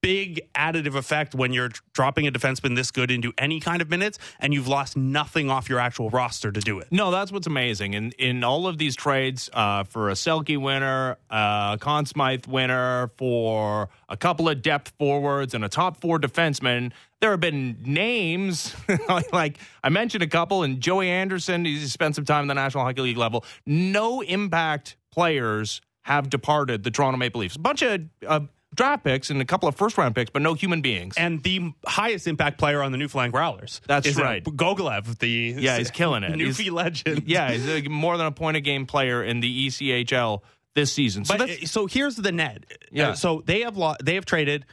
big 0.00 0.40
additive 0.54 0.94
effect 0.94 1.34
when 1.34 1.52
you're 1.52 1.70
dropping 1.92 2.26
a 2.26 2.32
defenseman 2.32 2.74
this 2.76 2.90
good 2.90 3.10
into 3.10 3.32
any 3.38 3.60
kind 3.60 3.82
of 3.82 3.90
minutes 3.90 4.18
and 4.38 4.54
you've 4.54 4.68
lost 4.68 4.96
nothing 4.96 5.50
off 5.50 5.68
your 5.68 5.78
actual 5.78 6.10
roster 6.10 6.50
to 6.50 6.60
do 6.60 6.78
it. 6.78 6.88
No, 6.90 7.10
that's 7.10 7.32
what's 7.32 7.46
amazing. 7.46 7.94
In 7.94 8.12
in 8.12 8.44
all 8.44 8.66
of 8.66 8.78
these 8.78 8.96
trades, 8.96 9.50
uh, 9.52 9.84
for 9.84 10.10
a 10.10 10.14
Selke 10.14 10.58
winner, 10.58 11.16
a 11.30 11.78
Conn 11.80 12.06
Smythe 12.06 12.46
winner, 12.46 13.10
for 13.16 13.88
a 14.08 14.16
couple 14.16 14.48
of 14.48 14.62
depth 14.62 14.92
forwards 14.98 15.54
and 15.54 15.64
a 15.64 15.68
top 15.68 16.00
four 16.00 16.18
defenseman, 16.18 16.92
there 17.20 17.30
have 17.30 17.40
been 17.40 17.76
names 17.84 18.74
like 19.32 19.58
I 19.84 19.88
mentioned 19.88 20.22
a 20.22 20.28
couple, 20.28 20.62
and 20.62 20.80
Joey 20.80 21.08
Anderson. 21.08 21.64
He's 21.64 21.92
spent 21.92 22.14
some 22.14 22.24
time 22.24 22.42
in 22.42 22.48
the 22.48 22.54
National 22.54 22.84
Hockey 22.84 23.02
League 23.02 23.18
level. 23.18 23.44
No 23.66 24.20
impact 24.22 24.96
players 25.10 25.80
have 26.02 26.30
departed 26.30 26.82
the 26.82 26.90
Toronto 26.90 27.18
Maple 27.18 27.40
Leafs. 27.42 27.56
A 27.56 27.60
bunch 27.60 27.82
of 27.82 28.00
uh, 28.26 28.40
draft 28.74 29.04
picks 29.04 29.30
and 29.30 29.40
a 29.40 29.44
couple 29.44 29.68
of 29.68 29.74
first 29.76 29.98
round 29.98 30.14
picks, 30.14 30.30
but 30.30 30.42
no 30.42 30.54
human 30.54 30.80
beings. 30.80 31.14
And 31.16 31.42
the 31.42 31.72
highest 31.86 32.26
impact 32.26 32.58
player 32.58 32.82
on 32.82 32.92
the 32.92 32.98
Newfoundland 32.98 33.32
Growlers. 33.32 33.80
That's 33.86 34.06
is, 34.06 34.18
uh, 34.18 34.22
right. 34.22 34.44
Gogolev, 34.44 35.18
the 35.18 35.28
yeah, 35.58 35.78
he's 35.78 35.90
killing 35.90 36.22
it. 36.22 36.32
Newfie 36.32 36.56
He's- 36.56 36.70
legend. 36.70 37.22
Yeah, 37.26 37.50
he's 37.52 37.68
a, 37.68 37.88
more 37.88 38.16
than 38.16 38.26
a 38.26 38.32
point 38.32 38.56
a 38.56 38.60
game 38.60 38.86
player 38.86 39.22
in 39.24 39.40
the 39.40 39.66
ECHL 39.66 40.40
this 40.74 40.92
season. 40.92 41.24
So 41.24 41.36
But 41.36 41.50
uh, 41.50 41.66
so 41.66 41.86
here's 41.86 42.16
the 42.16 42.32
net. 42.32 42.64
Yeah. 42.92 43.10
Uh, 43.10 43.14
so 43.14 43.42
they 43.44 43.60
have 43.62 43.76
lo- 43.76 43.96
they 44.02 44.14
have 44.14 44.24
traded 44.24 44.64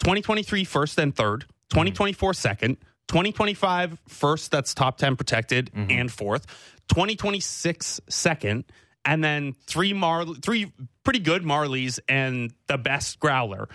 2023 0.00 0.64
first 0.64 0.98
and 0.98 1.14
third, 1.14 1.46
2024 1.70 2.34
second, 2.34 2.76
2025 3.08 3.98
first 4.08 4.50
that's 4.50 4.74
top 4.74 4.98
10 4.98 5.16
protected 5.16 5.70
and 5.74 6.10
fourth, 6.12 6.46
2026 6.88 8.00
second, 8.08 8.64
and 9.04 9.22
then 9.22 9.54
three 9.66 9.92
Mar 9.92 10.24
three 10.24 10.72
pretty 11.04 11.18
good 11.18 11.42
Marlies 11.42 11.98
and 12.08 12.52
the 12.66 12.78
best 12.78 13.20
growler. 13.20 13.68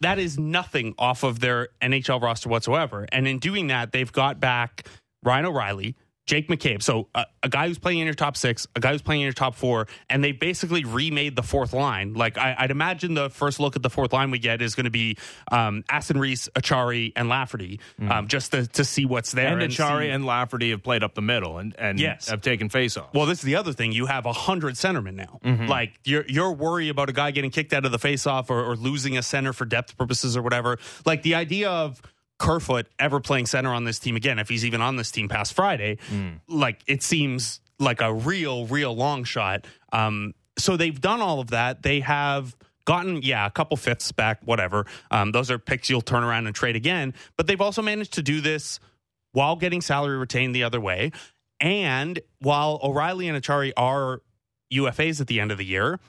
That 0.00 0.18
is 0.18 0.38
nothing 0.38 0.94
off 0.98 1.24
of 1.24 1.40
their 1.40 1.68
NHL 1.82 2.22
roster 2.22 2.48
whatsoever. 2.48 3.06
And 3.10 3.26
in 3.26 3.38
doing 3.38 3.68
that, 3.68 3.90
they've 3.90 4.12
got 4.12 4.38
back 4.38 4.86
Ryan 5.24 5.46
O'Reilly, 5.46 5.96
Jake 6.28 6.46
McCabe. 6.48 6.82
So 6.82 7.08
uh, 7.14 7.24
a 7.42 7.48
guy 7.48 7.66
who's 7.66 7.78
playing 7.78 7.98
in 8.00 8.04
your 8.04 8.14
top 8.14 8.36
six, 8.36 8.66
a 8.76 8.80
guy 8.80 8.92
who's 8.92 9.00
playing 9.02 9.22
in 9.22 9.24
your 9.24 9.32
top 9.32 9.54
four, 9.56 9.88
and 10.10 10.22
they 10.22 10.32
basically 10.32 10.84
remade 10.84 11.34
the 11.34 11.42
fourth 11.42 11.72
line. 11.72 12.12
Like 12.12 12.36
I, 12.36 12.54
I'd 12.58 12.70
imagine 12.70 13.14
the 13.14 13.30
first 13.30 13.58
look 13.58 13.74
at 13.76 13.82
the 13.82 13.88
fourth 13.90 14.12
line 14.12 14.30
we 14.30 14.38
get 14.38 14.60
is 14.60 14.74
going 14.74 14.84
to 14.84 14.90
be 14.90 15.16
um, 15.50 15.84
Aston 15.88 16.20
Reese, 16.20 16.48
Acciari, 16.54 17.12
and 17.16 17.28
Lafferty, 17.30 17.80
um, 18.08 18.28
just 18.28 18.52
to, 18.52 18.66
to 18.68 18.84
see 18.84 19.06
what's 19.06 19.32
there. 19.32 19.58
and 19.58 19.72
Acciari 19.72 20.02
see- 20.02 20.10
and 20.10 20.26
Lafferty 20.26 20.70
have 20.70 20.82
played 20.82 21.02
up 21.02 21.14
the 21.14 21.22
middle 21.22 21.58
and, 21.58 21.74
and 21.78 21.98
Yes. 21.98 22.28
have 22.28 22.42
taken 22.42 22.68
face 22.68 22.96
off. 22.98 23.14
Well, 23.14 23.24
this 23.26 23.38
is 23.38 23.44
the 23.44 23.56
other 23.56 23.72
thing. 23.72 23.92
You 23.92 24.04
have 24.06 24.26
a 24.26 24.32
hundred 24.34 24.74
centermen 24.74 25.14
now. 25.14 25.40
Mm-hmm. 25.42 25.66
Like 25.66 25.98
you're 26.04 26.26
you're 26.28 26.52
worried 26.52 26.90
about 26.90 27.08
a 27.08 27.12
guy 27.14 27.30
getting 27.30 27.50
kicked 27.50 27.72
out 27.72 27.86
of 27.86 27.90
the 27.92 27.98
faceoff 27.98 28.50
or, 28.50 28.62
or 28.62 28.76
losing 28.76 29.16
a 29.16 29.22
center 29.22 29.54
for 29.54 29.64
depth 29.64 29.96
purposes 29.96 30.36
or 30.36 30.42
whatever. 30.42 30.78
Like 31.06 31.22
the 31.22 31.34
idea 31.36 31.70
of 31.70 32.02
Kerfoot 32.38 32.86
ever 32.98 33.20
playing 33.20 33.46
center 33.46 33.72
on 33.74 33.84
this 33.84 33.98
team 33.98 34.16
again, 34.16 34.38
if 34.38 34.48
he's 34.48 34.64
even 34.64 34.80
on 34.80 34.96
this 34.96 35.10
team 35.10 35.28
past 35.28 35.54
Friday, 35.54 35.98
Mm. 36.10 36.40
like 36.48 36.82
it 36.86 37.02
seems 37.02 37.60
like 37.78 38.00
a 38.00 38.12
real, 38.12 38.66
real 38.66 38.94
long 38.94 39.24
shot. 39.24 39.66
Um, 39.92 40.34
so 40.56 40.76
they've 40.76 41.00
done 41.00 41.20
all 41.20 41.40
of 41.40 41.50
that. 41.50 41.82
They 41.82 42.00
have 42.00 42.56
gotten, 42.84 43.22
yeah, 43.22 43.46
a 43.46 43.50
couple 43.50 43.76
fifths 43.76 44.10
back, 44.12 44.40
whatever. 44.44 44.86
Um, 45.10 45.30
those 45.32 45.50
are 45.50 45.58
picks 45.58 45.90
you'll 45.90 46.00
turn 46.00 46.24
around 46.24 46.46
and 46.46 46.54
trade 46.56 46.74
again. 46.76 47.14
But 47.36 47.46
they've 47.46 47.60
also 47.60 47.82
managed 47.82 48.14
to 48.14 48.22
do 48.22 48.40
this 48.40 48.80
while 49.32 49.56
getting 49.56 49.80
salary 49.80 50.16
retained 50.16 50.54
the 50.54 50.64
other 50.64 50.80
way. 50.80 51.12
And 51.60 52.18
while 52.40 52.80
O'Reilly 52.82 53.28
and 53.28 53.40
Acciari 53.40 53.72
are 53.76 54.22
UFAs 54.72 55.20
at 55.20 55.26
the 55.26 55.38
end 55.40 55.52
of 55.52 55.58
the 55.58 55.64
year, 55.66 56.00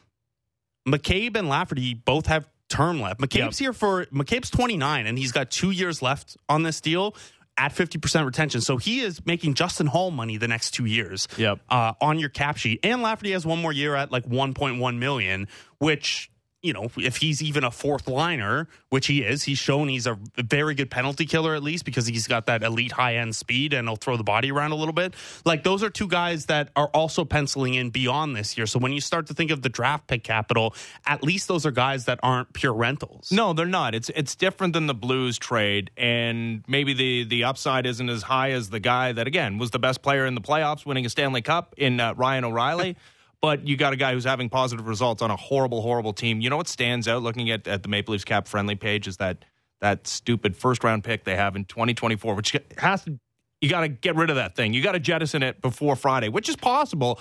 McCabe 0.88 1.36
and 1.36 1.50
Lafferty 1.50 1.94
both 1.94 2.28
have 2.28 2.48
term 2.70 3.02
left. 3.02 3.20
McCabe's 3.20 3.58
here 3.58 3.74
for 3.74 4.06
McCabe's 4.06 4.50
29 4.50 5.06
and 5.08 5.18
he's 5.18 5.32
got 5.32 5.52
two 5.52 5.72
years 5.72 6.02
left 6.02 6.38
on 6.48 6.64
this 6.64 6.80
deal 6.82 7.16
at 7.58 7.74
50% 7.74 8.26
retention. 8.26 8.62
So 8.62 8.78
he 8.78 9.02
is 9.02 9.26
making 9.26 9.56
Justin 9.56 9.88
Holl 9.88 10.12
money 10.12 10.38
the 10.38 10.48
next 10.48 10.72
two 10.72 10.86
years 10.86 11.28
Yep. 11.38 11.60
uh, 11.70 11.94
on 12.00 12.18
your 12.18 12.30
cap 12.30 12.56
sheet. 12.58 12.80
And 12.84 13.02
Lafferty 13.02 13.32
has 13.32 13.46
one 13.46 13.62
more 13.62 13.74
year 13.74 13.96
at 13.96 14.12
like 14.12 14.26
1.1 14.26 14.98
million, 14.98 15.48
which 15.80 16.32
you 16.62 16.74
know, 16.74 16.90
if 16.98 17.18
he's 17.18 17.42
even 17.42 17.64
a 17.64 17.72
fourth 17.72 18.08
liner, 18.08 18.68
which 18.90 19.08
he 19.08 19.22
is, 19.24 19.44
he's 19.44 19.58
shown 19.58 19.88
he's 19.88 20.06
a 20.06 20.18
very 20.38 20.76
good 20.76 20.92
penalty 20.92 21.26
killer 21.26 21.56
at 21.56 21.64
least 21.64 21.86
because 21.86 22.06
he's 22.06 22.28
got 22.28 22.48
that 22.48 22.64
elite 22.64 22.92
high 22.92 23.16
end 23.16 23.36
speed 23.36 23.72
and 23.74 23.88
he'll 23.88 23.96
throw 23.96 24.18
the 24.18 24.24
body 24.24 24.52
around 24.52 24.72
a 24.72 24.76
little 24.76 24.94
bit. 24.94 25.14
Like 25.46 25.64
those 25.64 25.84
are 25.84 25.90
two 25.90 26.08
guys 26.08 26.48
that 26.48 26.70
are 26.76 26.88
also 26.88 27.24
penciling 27.24 27.76
in 27.76 27.92
beyond 27.92 28.36
this 28.36 28.58
year. 28.58 28.68
So 28.68 28.78
when 28.78 28.92
you 28.92 29.00
start 29.00 29.28
to 29.28 29.34
think 29.34 29.52
of 29.52 29.62
the 29.62 29.70
draft 29.70 30.08
pick 30.08 30.24
capital, 30.24 30.76
at 31.06 31.24
least 31.24 31.48
those 31.48 31.66
are 31.66 31.72
guys 31.72 32.06
that 32.06 32.20
aren't 32.24 32.52
pure 32.52 32.74
rentals. 32.74 33.32
No, 33.32 33.54
they're 33.54 33.66
not. 33.66 33.96
It's 33.96 34.10
it's 34.10 34.36
different 34.36 34.74
than 34.74 34.88
the 34.88 34.94
Blues 34.94 35.38
trade, 35.38 35.92
and 35.96 36.64
maybe 36.68 36.94
the 36.94 37.24
the 37.24 37.46
upside 37.46 37.86
isn't 37.86 38.10
as 38.10 38.24
high 38.24 38.52
as 38.52 38.70
the 38.70 38.82
guy 38.82 39.14
that 39.14 39.28
again 39.28 39.58
was 39.58 39.72
the 39.72 39.80
best 39.80 40.02
player 40.02 40.26
in 40.26 40.36
the 40.36 40.42
playoffs, 40.42 40.86
winning 40.86 41.06
a 41.06 41.10
Stanley 41.10 41.42
Cup 41.42 41.74
in 41.78 42.00
uh, 42.02 42.14
Ryan 42.16 42.44
O'Reilly. 42.44 42.98
but 43.42 43.68
you 43.68 43.78
got 43.78 43.94
a 43.94 43.96
guy 43.96 44.14
who's 44.14 44.26
having 44.26 44.50
positive 44.50 44.88
results 44.88 45.22
on 45.22 45.32
a 45.32 45.36
horrible, 45.36 45.82
horrible 45.82 46.14
team. 46.14 46.42
You 46.42 46.50
know 46.50 46.58
what 46.58 46.68
stands 46.68 47.08
out 47.08 47.24
looking 47.24 47.50
at, 47.52 47.68
at 47.68 47.84
the 47.84 47.90
Maple 47.90 48.12
Leafs 48.12 48.26
cap 48.26 48.48
friendly 48.48 48.76
page 48.76 49.08
is 49.08 49.18
that 49.18 49.46
that 49.82 50.08
stupid 50.08 50.58
first 50.58 50.84
round 50.84 51.04
pick 51.04 51.24
they 51.24 51.36
have 51.36 51.56
in 51.56 51.64
2024, 51.66 52.36
which 52.36 52.56
has 52.78 53.04
to 53.06 53.20
you 53.62 53.70
got 53.70 53.82
to 53.82 53.90
get 53.90 54.16
rid 54.16 54.30
of 54.30 54.38
that 54.38 54.56
thing. 54.56 54.74
You 54.74 54.82
got 54.82 54.94
to 54.94 55.00
jettison 55.00 55.44
it 55.44 55.62
before 55.62 55.96
Friday, 55.96 56.30
which 56.30 56.50
is 56.50 56.56
possible. 56.56 57.20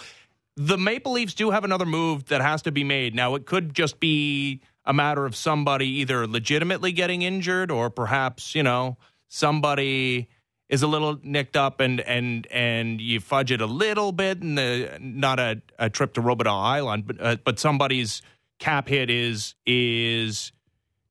The 0.57 0.79
Maple 0.79 1.13
Leafs 1.13 1.35
do 1.35 1.51
have 1.51 1.65
another 1.65 1.87
move 1.87 2.27
that 2.27 2.41
has 2.41 2.63
to 2.63 2.73
be 2.73 2.85
made. 2.85 3.15
Now, 3.15 3.35
it 3.35 3.47
could 3.47 3.75
just 3.75 4.01
be 4.01 4.61
a 4.85 4.93
matter 4.93 5.27
of 5.27 5.37
somebody 5.37 5.87
either 5.87 6.27
legitimately 6.27 6.93
getting 6.93 7.23
injured 7.23 7.71
or 7.71 7.91
perhaps, 7.91 8.55
you 8.55 8.63
know, 8.63 8.97
somebody 9.29 10.29
is 10.69 10.83
a 10.83 10.87
little 10.87 11.19
nicked 11.23 11.57
up 11.57 11.81
and 11.81 12.01
and 12.01 12.47
and 12.51 13.01
you 13.01 13.21
fudge 13.21 13.51
it 13.51 13.61
a 13.61 13.67
little 13.67 14.13
bit 14.13 14.43
and 14.43 14.59
the 14.59 14.99
not 15.01 15.39
a, 15.39 15.63
a 15.79 15.89
trip 15.89 16.15
to 16.15 16.21
Robidas 16.21 16.53
Island, 16.53 17.07
but 17.07 17.17
uh, 17.21 17.37
but 17.45 17.59
somebody's 17.59 18.23
cap 18.59 18.89
hit 18.89 19.11
is 19.11 19.55
is 19.67 20.53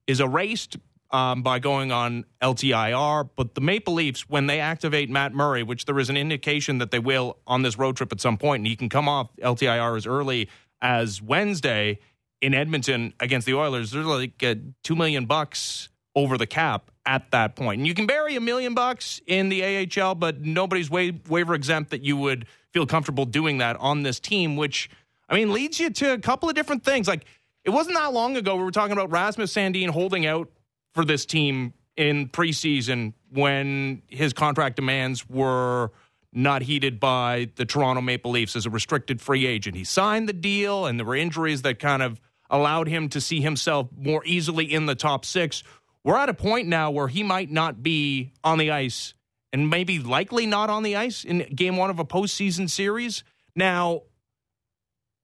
is 0.06 0.20
erased 0.20 0.78
um, 1.12 1.42
by 1.42 1.60
going 1.60 1.92
on 1.92 2.26
LTIR. 2.42 3.30
But 3.36 3.56
the 3.56 3.62
Maple 3.62 3.94
Leafs, 3.94 4.30
when 4.30 4.48
they 4.48 4.60
activate 4.60 5.10
Matt 5.10 5.34
Murray, 5.34 5.64
which 5.64 5.86
there 5.86 6.00
is 6.00 6.10
an 6.10 6.18
indication 6.18 6.78
that 6.78 6.92
they 6.92 7.00
will 7.00 7.38
on 7.48 7.62
this 7.62 7.78
road 7.78 7.96
trip 7.98 8.12
at 8.12 8.22
some 8.22 8.38
point, 8.38 8.62
and 8.62 8.68
he 8.68 8.76
can 8.76 8.90
come 8.90 9.10
off 9.10 9.36
LTIR 9.38 9.98
as 9.98 10.06
early 10.06 10.50
as 10.82 11.22
Wednesday 11.22 12.00
in 12.42 12.54
Edmonton 12.54 13.14
against 13.20 13.48
the 13.48 13.54
Oilers, 13.56 13.92
there's 13.92 14.06
like 14.06 14.44
uh, 14.44 14.56
two 14.84 14.96
million 14.96 15.26
bucks 15.26 15.90
over 16.16 16.38
the 16.38 16.48
cap 16.48 16.92
at 17.08 17.32
that 17.32 17.56
point. 17.56 17.80
And 17.80 17.88
you 17.88 17.96
can 17.96 18.06
bury 18.06 18.36
a 18.36 18.42
million 18.42 18.76
bucks 18.76 19.22
in 19.26 19.50
the 19.50 19.88
AHL, 20.00 20.14
but 20.14 20.42
nobody's 20.42 20.90
wa- 20.90 21.12
waiver 21.28 21.56
exempt 21.56 21.90
that 21.92 22.04
you 22.04 22.18
would 22.18 22.46
feel 22.74 22.86
comfortable 22.86 23.26
doing 23.26 23.60
that 23.60 23.78
on 23.78 24.04
this 24.04 24.20
team, 24.20 24.58
which 24.58 24.90
I 25.30 25.36
mean 25.36 25.54
leads 25.54 25.80
you 25.80 25.90
to 25.90 26.14
a 26.14 26.20
couple 26.20 26.50
of 26.50 26.56
different 26.56 26.84
things. 26.84 27.08
Like 27.08 27.26
it 27.64 27.70
wasn't 27.72 27.96
that 27.96 28.14
long 28.14 28.38
ago 28.38 28.58
we 28.58 28.64
were 28.64 28.72
talking 28.72 28.92
about 28.92 29.10
Rasmus 29.10 29.54
Sandin 29.54 29.90
holding 29.90 30.26
out 30.26 30.52
for 30.94 31.06
this 31.06 31.26
team 31.26 31.74
in 31.96 32.28
preseason 32.28 33.14
when 33.32 34.04
his 34.08 34.34
contract 34.34 34.76
demands 34.76 35.28
were 35.28 35.92
not 36.34 36.62
heeded 36.62 37.00
by 37.00 37.50
the 37.56 37.66
Toronto 37.66 38.02
Maple 38.02 38.32
Leafs 38.32 38.56
as 38.56 38.66
a 38.66 38.70
restricted 38.70 39.22
free 39.22 39.46
agent. 39.48 39.76
He 39.76 39.86
signed 39.86 40.30
the 40.30 40.34
deal, 40.34 40.86
and 40.86 41.00
there 41.00 41.06
were 41.06 41.16
injuries 41.16 41.64
that 41.64 41.80
kind 41.80 42.04
of 42.04 42.20
allowed 42.50 42.88
him 42.88 43.10
to 43.10 43.22
see 43.22 43.42
himself 43.42 43.88
more 43.98 44.24
easily 44.26 44.72
in 44.72 44.86
the 44.86 44.96
top 44.96 45.26
six. 45.26 45.64
We're 46.08 46.16
at 46.16 46.30
a 46.30 46.34
point 46.34 46.70
now 46.70 46.90
where 46.90 47.10
he 47.10 47.22
might 47.22 47.52
not 47.52 47.84
be 47.84 48.32
on 48.42 48.60
the 48.60 48.72
ice 48.72 49.14
and 49.52 49.70
maybe 49.70 50.00
likely 50.00 50.46
not 50.46 50.70
on 50.70 50.84
the 50.84 50.96
ice 50.96 51.26
in 51.26 51.40
game 51.54 51.76
one 51.76 51.90
of 51.90 52.00
a 52.00 52.06
postseason 52.06 52.70
series. 52.70 53.26
Now, 53.58 54.04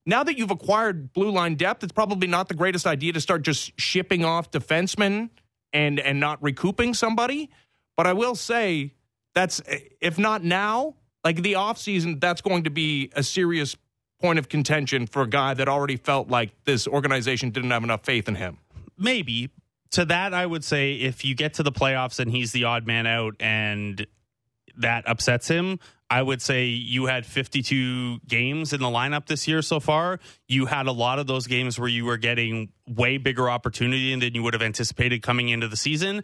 now 0.05 0.25
that 0.25 0.37
you've 0.37 0.51
acquired 0.51 1.13
blue 1.13 1.31
line 1.31 1.55
depth, 1.55 1.85
it's 1.85 1.93
probably 1.93 2.27
not 2.27 2.49
the 2.49 2.53
greatest 2.53 2.85
idea 2.85 3.13
to 3.13 3.21
start 3.21 3.43
just 3.43 3.79
shipping 3.79 4.25
off 4.25 4.51
defensemen 4.51 5.29
and 5.71 6.01
and 6.01 6.19
not 6.19 6.43
recouping 6.43 6.93
somebody. 6.93 7.49
But 7.95 8.05
I 8.05 8.11
will 8.11 8.35
say 8.35 8.93
that's 9.33 9.61
if 10.01 10.19
not 10.19 10.43
now, 10.43 10.95
like 11.23 11.43
the 11.43 11.53
offseason, 11.53 12.19
that's 12.19 12.41
going 12.41 12.65
to 12.65 12.69
be 12.69 13.09
a 13.15 13.23
serious 13.23 13.77
point 14.19 14.37
of 14.37 14.49
contention 14.49 15.07
for 15.07 15.21
a 15.21 15.29
guy 15.29 15.53
that 15.53 15.69
already 15.69 15.95
felt 15.95 16.27
like 16.27 16.51
this 16.65 16.89
organization 16.89 17.51
didn't 17.51 17.71
have 17.71 17.85
enough 17.85 18.03
faith 18.03 18.27
in 18.27 18.35
him. 18.35 18.57
Maybe. 18.97 19.49
To 19.93 20.05
that, 20.05 20.33
I 20.33 20.45
would 20.45 20.63
say 20.63 20.93
if 20.93 21.23
you 21.23 21.35
get 21.35 21.55
to 21.55 21.63
the 21.63 21.71
playoffs 21.71 22.19
and 22.19 22.29
he's 22.31 22.51
the 22.51 22.63
odd 22.65 22.85
man 22.85 23.05
out 23.07 23.35
and 23.39 24.05
that 24.77 25.07
upsets 25.07 25.47
him, 25.47 25.79
I 26.09 26.21
would 26.21 26.41
say 26.41 26.65
you 26.65 27.05
had 27.05 27.25
52 27.25 28.19
games 28.27 28.73
in 28.73 28.81
the 28.81 28.87
lineup 28.87 29.25
this 29.25 29.47
year 29.47 29.61
so 29.61 29.79
far. 29.79 30.19
You 30.47 30.67
had 30.67 30.85
a 30.87 30.91
lot 30.91 31.17
of 31.17 31.27
those 31.27 31.47
games 31.47 31.79
where 31.79 31.89
you 31.89 32.05
were 32.05 32.17
getting 32.17 32.69
way 32.87 33.17
bigger 33.17 33.49
opportunity 33.49 34.15
than 34.15 34.33
you 34.35 34.43
would 34.43 34.53
have 34.53 34.61
anticipated 34.61 35.21
coming 35.21 35.49
into 35.49 35.67
the 35.67 35.77
season 35.77 36.23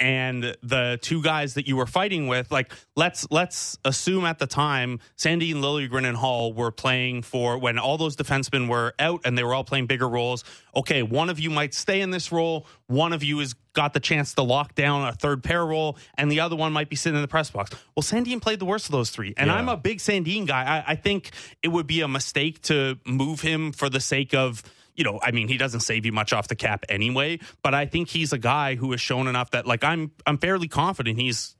and 0.00 0.56
the 0.62 0.98
two 1.02 1.22
guys 1.22 1.54
that 1.54 1.66
you 1.66 1.76
were 1.76 1.86
fighting 1.86 2.28
with, 2.28 2.50
like 2.50 2.72
let's 2.96 3.26
let's 3.30 3.78
assume 3.84 4.24
at 4.24 4.38
the 4.38 4.46
time 4.46 5.00
Sandin 5.16 5.56
Liljegren 5.56 6.06
and 6.06 6.16
Holl 6.16 6.52
were 6.52 6.70
playing 6.70 7.22
for 7.22 7.58
when 7.58 7.78
all 7.78 7.98
those 7.98 8.16
defensemen 8.16 8.68
were 8.68 8.94
out 8.98 9.22
and 9.24 9.36
they 9.36 9.42
were 9.42 9.54
all 9.54 9.64
playing 9.64 9.86
bigger 9.86 10.08
roles. 10.08 10.44
Okay, 10.74 11.02
one 11.02 11.30
of 11.30 11.40
you 11.40 11.50
might 11.50 11.74
stay 11.74 12.00
in 12.00 12.10
this 12.10 12.30
role, 12.30 12.66
one 12.86 13.12
of 13.12 13.24
you 13.24 13.38
has 13.40 13.54
got 13.72 13.92
the 13.92 14.00
chance 14.00 14.34
to 14.34 14.42
lock 14.42 14.74
down 14.74 15.06
a 15.06 15.12
third 15.12 15.42
pair 15.42 15.64
role, 15.64 15.96
and 16.16 16.30
the 16.30 16.40
other 16.40 16.56
one 16.56 16.72
might 16.72 16.88
be 16.88 16.96
sitting 16.96 17.16
in 17.16 17.22
the 17.22 17.28
press 17.28 17.50
box. 17.50 17.70
Well, 17.96 18.02
Sandin 18.02 18.40
played 18.40 18.58
the 18.58 18.64
worst 18.64 18.86
of 18.86 18.92
those 18.92 19.10
three, 19.10 19.34
and 19.36 19.48
yeah. 19.48 19.56
I'm 19.56 19.68
a 19.68 19.76
big 19.76 19.98
Sandin 19.98 20.46
guy. 20.46 20.64
I, 20.64 20.92
I 20.92 20.94
think 20.96 21.30
it 21.62 21.68
would 21.68 21.86
be 21.86 22.00
a 22.00 22.08
mistake 22.08 22.62
to 22.62 22.98
move 23.04 23.40
him 23.40 23.72
for 23.72 23.88
the 23.88 24.00
sake 24.00 24.34
of 24.34 24.62
you 24.98 25.04
know, 25.04 25.20
I 25.22 25.30
mean, 25.30 25.46
he 25.46 25.56
doesn't 25.56 25.80
save 25.80 26.04
you 26.04 26.12
much 26.12 26.32
off 26.32 26.48
the 26.48 26.56
cap 26.56 26.84
anyway, 26.88 27.38
but 27.62 27.72
I 27.72 27.86
think 27.86 28.08
he's 28.08 28.32
a 28.32 28.38
guy 28.38 28.74
who 28.74 28.90
has 28.90 29.00
shown 29.00 29.28
enough 29.28 29.52
that 29.52 29.64
like 29.64 29.84
I'm 29.84 30.10
I'm 30.26 30.38
fairly 30.38 30.66
confident 30.66 31.18
he's 31.18 31.54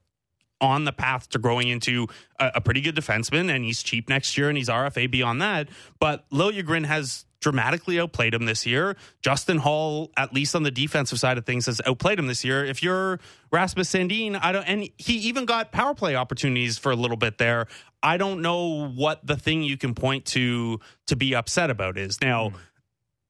on 0.61 0.85
the 0.85 0.92
path 0.92 1.28
to 1.30 1.38
growing 1.38 1.68
into 1.68 2.09
a, 2.40 2.50
a 2.57 2.61
pretty 2.61 2.80
good 2.80 2.97
defenseman 2.97 3.49
and 3.49 3.64
he's 3.64 3.80
cheap 3.80 4.09
next 4.09 4.37
year 4.37 4.49
and 4.49 4.59
he's 4.59 4.68
RFA 4.68 5.09
beyond 5.09 5.40
that. 5.40 5.68
But 6.00 6.28
Liljegren 6.30 6.85
has 6.85 7.26
dramatically 7.40 8.00
outplayed 8.00 8.35
him 8.35 8.47
this 8.47 8.66
year. 8.66 8.97
Justin 9.23 9.59
Holl, 9.59 10.11
at 10.16 10.33
least 10.33 10.57
on 10.57 10.64
the 10.64 10.73
defensive 10.73 11.21
side 11.21 11.38
of 11.38 11.47
things, 11.47 11.66
has 11.66 11.80
outplayed 11.87 12.18
him 12.18 12.26
this 12.26 12.45
year. 12.45 12.64
If 12.64 12.83
you're 12.83 13.21
Rasmus 13.52 13.88
Sandin, 13.92 14.37
I 14.42 14.50
don't, 14.50 14.64
and 14.64 14.88
he 14.99 15.14
even 15.18 15.45
got 15.45 15.71
power 15.71 15.95
play 15.95 16.16
opportunities 16.16 16.76
for 16.76 16.90
a 16.90 16.97
little 16.97 17.16
bit 17.16 17.38
there. 17.38 17.68
I 18.02 18.16
don't 18.16 18.42
know 18.42 18.88
what 18.88 19.25
the 19.25 19.37
thing 19.37 19.62
you 19.62 19.76
can 19.76 19.95
point 19.95 20.25
to 20.26 20.80
to 21.07 21.14
be 21.14 21.37
upset 21.37 21.71
about 21.71 21.97
is 21.97 22.21
now. 22.21 22.49
Mm 22.49 22.54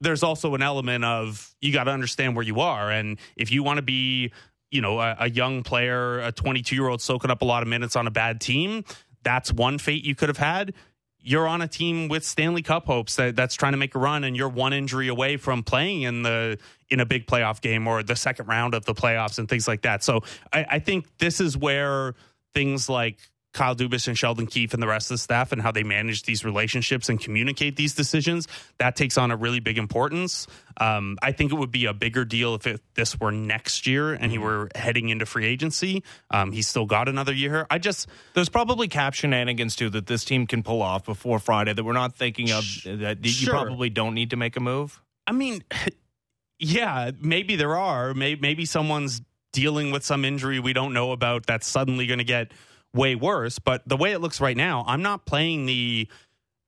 there's 0.00 0.23
also 0.23 0.55
an 0.55 0.62
element 0.62 1.05
of 1.05 1.55
you 1.61 1.73
got 1.73 1.85
to 1.85 1.90
understand 1.90 2.37
where 2.37 2.45
you 2.45 2.61
are. 2.61 2.90
And 2.90 3.19
if 3.37 3.50
you 3.50 3.62
want 3.62 3.78
to 3.78 3.83
be, 3.83 4.33
you 4.71 4.81
know, 4.81 5.00
a, 5.00 5.17
a 5.21 5.31
young 5.31 5.62
player, 5.62 6.21
a 6.21 6.33
22 6.33 6.75
year 6.75 6.88
old 6.88 7.00
soaking 7.00 7.31
up 7.31 7.43
a 7.43 7.45
lot 7.45 7.62
of 7.62 7.69
minutes 7.69 7.97
on 7.97 8.07
a 8.07 8.11
bad 8.11 8.40
team, 8.40 8.85
that's 9.23 9.52
one 9.52 9.78
fate 9.78 10.05
you 10.05 10.14
could 10.14 10.28
have 10.28 10.38
had. 10.38 10.75
You're 11.21 11.49
on 11.49 11.61
a 11.62 11.69
team 11.69 12.09
with 12.09 12.25
Stanley 12.25 12.62
Cup 12.62 12.87
hopes 12.87 13.17
that, 13.17 13.35
that's 13.35 13.57
trying 13.57 13.73
to 13.73 13.78
make 13.78 13.95
a 13.97 13.99
run, 13.99 14.23
and 14.23 14.37
you're 14.37 14.49
one 14.49 14.73
injury 14.73 15.09
away 15.09 15.37
from 15.37 15.64
playing 15.64 16.02
in 16.02 16.23
the 16.23 16.59
in 16.90 17.00
a 17.00 17.07
big 17.07 17.26
playoff 17.26 17.61
game 17.61 17.88
or 17.88 18.02
the 18.02 18.14
second 18.14 18.47
round 18.47 18.73
of 18.73 18.85
the 18.85 18.95
playoffs 18.95 19.39
and 19.39 19.49
things 19.49 19.67
like 19.67 19.82
that. 19.82 20.04
So 20.04 20.21
I, 20.52 20.65
I 20.71 20.78
think 20.78 21.06
this 21.19 21.41
is 21.41 21.56
where 21.56 22.15
things 22.54 22.89
like 22.89 23.19
Kyle 23.52 23.75
Dubas 23.75 24.06
and 24.06 24.17
Sheldon 24.17 24.47
Keefe 24.47 24.75
and 24.75 24.82
the 24.82 24.87
rest 24.87 25.11
of 25.11 25.15
the 25.15 25.19
staff 25.19 25.52
and 25.52 25.61
how 25.61 25.73
they 25.73 25.82
manage 25.82 26.23
these 26.25 26.45
relationships 26.45 27.08
and 27.08 27.21
communicate 27.21 27.76
these 27.76 27.95
decisions, 27.95 28.47
that 28.78 28.95
takes 28.95 29.19
on 29.19 29.30
a 29.30 29.37
really 29.37 29.61
big 29.61 29.78
importance. 29.78 30.47
Um, 30.76 31.19
I 31.23 31.32
think 31.32 31.52
it 31.52 31.56
would 31.56 31.71
be 31.71 31.87
a 31.87 31.95
bigger 31.95 32.25
deal 32.25 32.54
if 32.54 32.67
it, 32.67 32.80
this 32.95 33.19
were 33.19 33.32
next 33.32 33.87
year 33.87 34.13
and 34.13 34.30
he 34.30 34.39
mm-hmm. 34.39 34.47
were 34.47 34.69
heading 34.75 35.08
into 35.08 35.26
free 35.26 35.47
agency. 35.47 36.02
Um, 36.30 36.52
he's 36.52 36.69
still 36.69 36.87
got 36.87 37.08
another 37.08 37.32
year. 37.32 37.67
I 37.71 37.78
just 37.78 38.08
there's 38.34 38.49
probably 38.49 38.87
cap 38.87 39.15
shenanigans 39.15 39.76
too 39.76 39.91
that 39.91 40.06
this 40.06 40.25
team 40.25 40.47
can 40.47 40.63
pull 40.63 40.82
off 40.82 41.04
before 41.04 41.39
Friday 41.39 41.73
that 41.73 41.84
we're 41.84 41.93
not 41.93 42.15
thinking 42.15 42.50
of. 42.52 42.65
That 42.84 43.19
you 43.25 43.30
sure. 43.30 43.54
probably 43.54 43.91
don't 43.91 44.15
need 44.15 44.30
to 44.30 44.37
make 44.37 44.56
a 44.56 44.61
move. 44.61 45.00
I 45.26 45.32
mean, 45.32 45.65
yeah, 46.58 47.11
maybe 47.21 47.56
there 47.56 47.76
are. 47.76 48.15
Maybe, 48.15 48.41
maybe 48.41 48.65
someone's 48.67 49.21
dealing 49.52 49.91
with 49.91 50.04
some 50.04 50.25
injury 50.25 50.61
we 50.61 50.73
don't 50.73 50.93
know 50.93 51.13
about 51.13 51.47
that's 51.47 51.67
suddenly 51.67 52.06
going 52.06 52.19
to 52.19 52.25
get 52.25 52.52
way 52.99 53.15
worse. 53.15 53.58
But 53.58 53.89
the 53.89 53.97
way 53.97 54.13
it 54.13 54.21
looks 54.21 54.41
right 54.41 54.56
now, 54.56 54.84
I'm 54.87 55.02
not 55.02 55.25
playing 55.25 55.67
the 55.67 56.08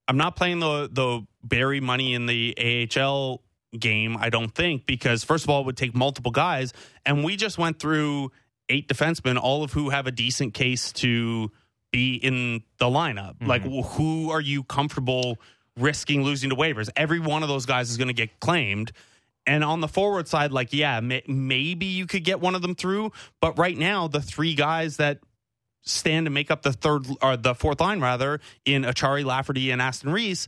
I'm 0.07 0.17
not 0.17 0.35
playing 0.35 0.59
the 0.59 0.89
the 0.91 1.27
bury 1.43 1.79
money 1.79 2.13
in 2.13 2.25
the 2.25 2.87
AHL 2.97 3.41
game, 3.77 4.17
I 4.17 4.29
don't 4.29 4.53
think, 4.53 4.85
because 4.85 5.23
first 5.23 5.43
of 5.43 5.49
all, 5.49 5.61
it 5.61 5.65
would 5.65 5.77
take 5.77 5.95
multiple 5.95 6.31
guys. 6.31 6.73
And 7.05 7.23
we 7.23 7.35
just 7.35 7.57
went 7.57 7.79
through 7.79 8.31
eight 8.69 8.87
defensemen, 8.87 9.37
all 9.37 9.63
of 9.63 9.73
who 9.73 9.89
have 9.89 10.07
a 10.07 10.11
decent 10.11 10.53
case 10.53 10.91
to 10.93 11.51
be 11.91 12.15
in 12.15 12.63
the 12.77 12.85
lineup. 12.85 13.35
Mm-hmm. 13.35 13.47
Like, 13.47 13.63
who 13.63 14.31
are 14.31 14.41
you 14.41 14.63
comfortable 14.63 15.39
risking 15.77 16.23
losing 16.23 16.49
to 16.49 16.55
waivers? 16.55 16.89
Every 16.95 17.19
one 17.19 17.43
of 17.43 17.49
those 17.49 17.65
guys 17.65 17.89
is 17.89 17.97
going 17.97 18.07
to 18.07 18.13
get 18.13 18.39
claimed. 18.39 18.91
And 19.47 19.63
on 19.63 19.81
the 19.81 19.87
forward 19.87 20.27
side, 20.27 20.51
like, 20.51 20.71
yeah, 20.71 20.99
may- 20.99 21.23
maybe 21.27 21.87
you 21.87 22.05
could 22.05 22.23
get 22.23 22.39
one 22.39 22.55
of 22.55 22.61
them 22.61 22.75
through. 22.75 23.11
But 23.39 23.57
right 23.57 23.77
now, 23.77 24.07
the 24.07 24.21
three 24.21 24.53
guys 24.53 24.97
that 24.97 25.19
stand 25.83 26.25
to 26.25 26.29
make 26.29 26.51
up 26.51 26.61
the 26.61 26.73
third 26.73 27.05
or 27.21 27.37
the 27.37 27.55
fourth 27.55 27.79
line 27.79 27.99
rather 27.99 28.39
in 28.65 28.83
Acciari, 28.83 29.25
Lafferty, 29.25 29.71
and 29.71 29.81
Aston 29.81 30.11
Reese. 30.11 30.47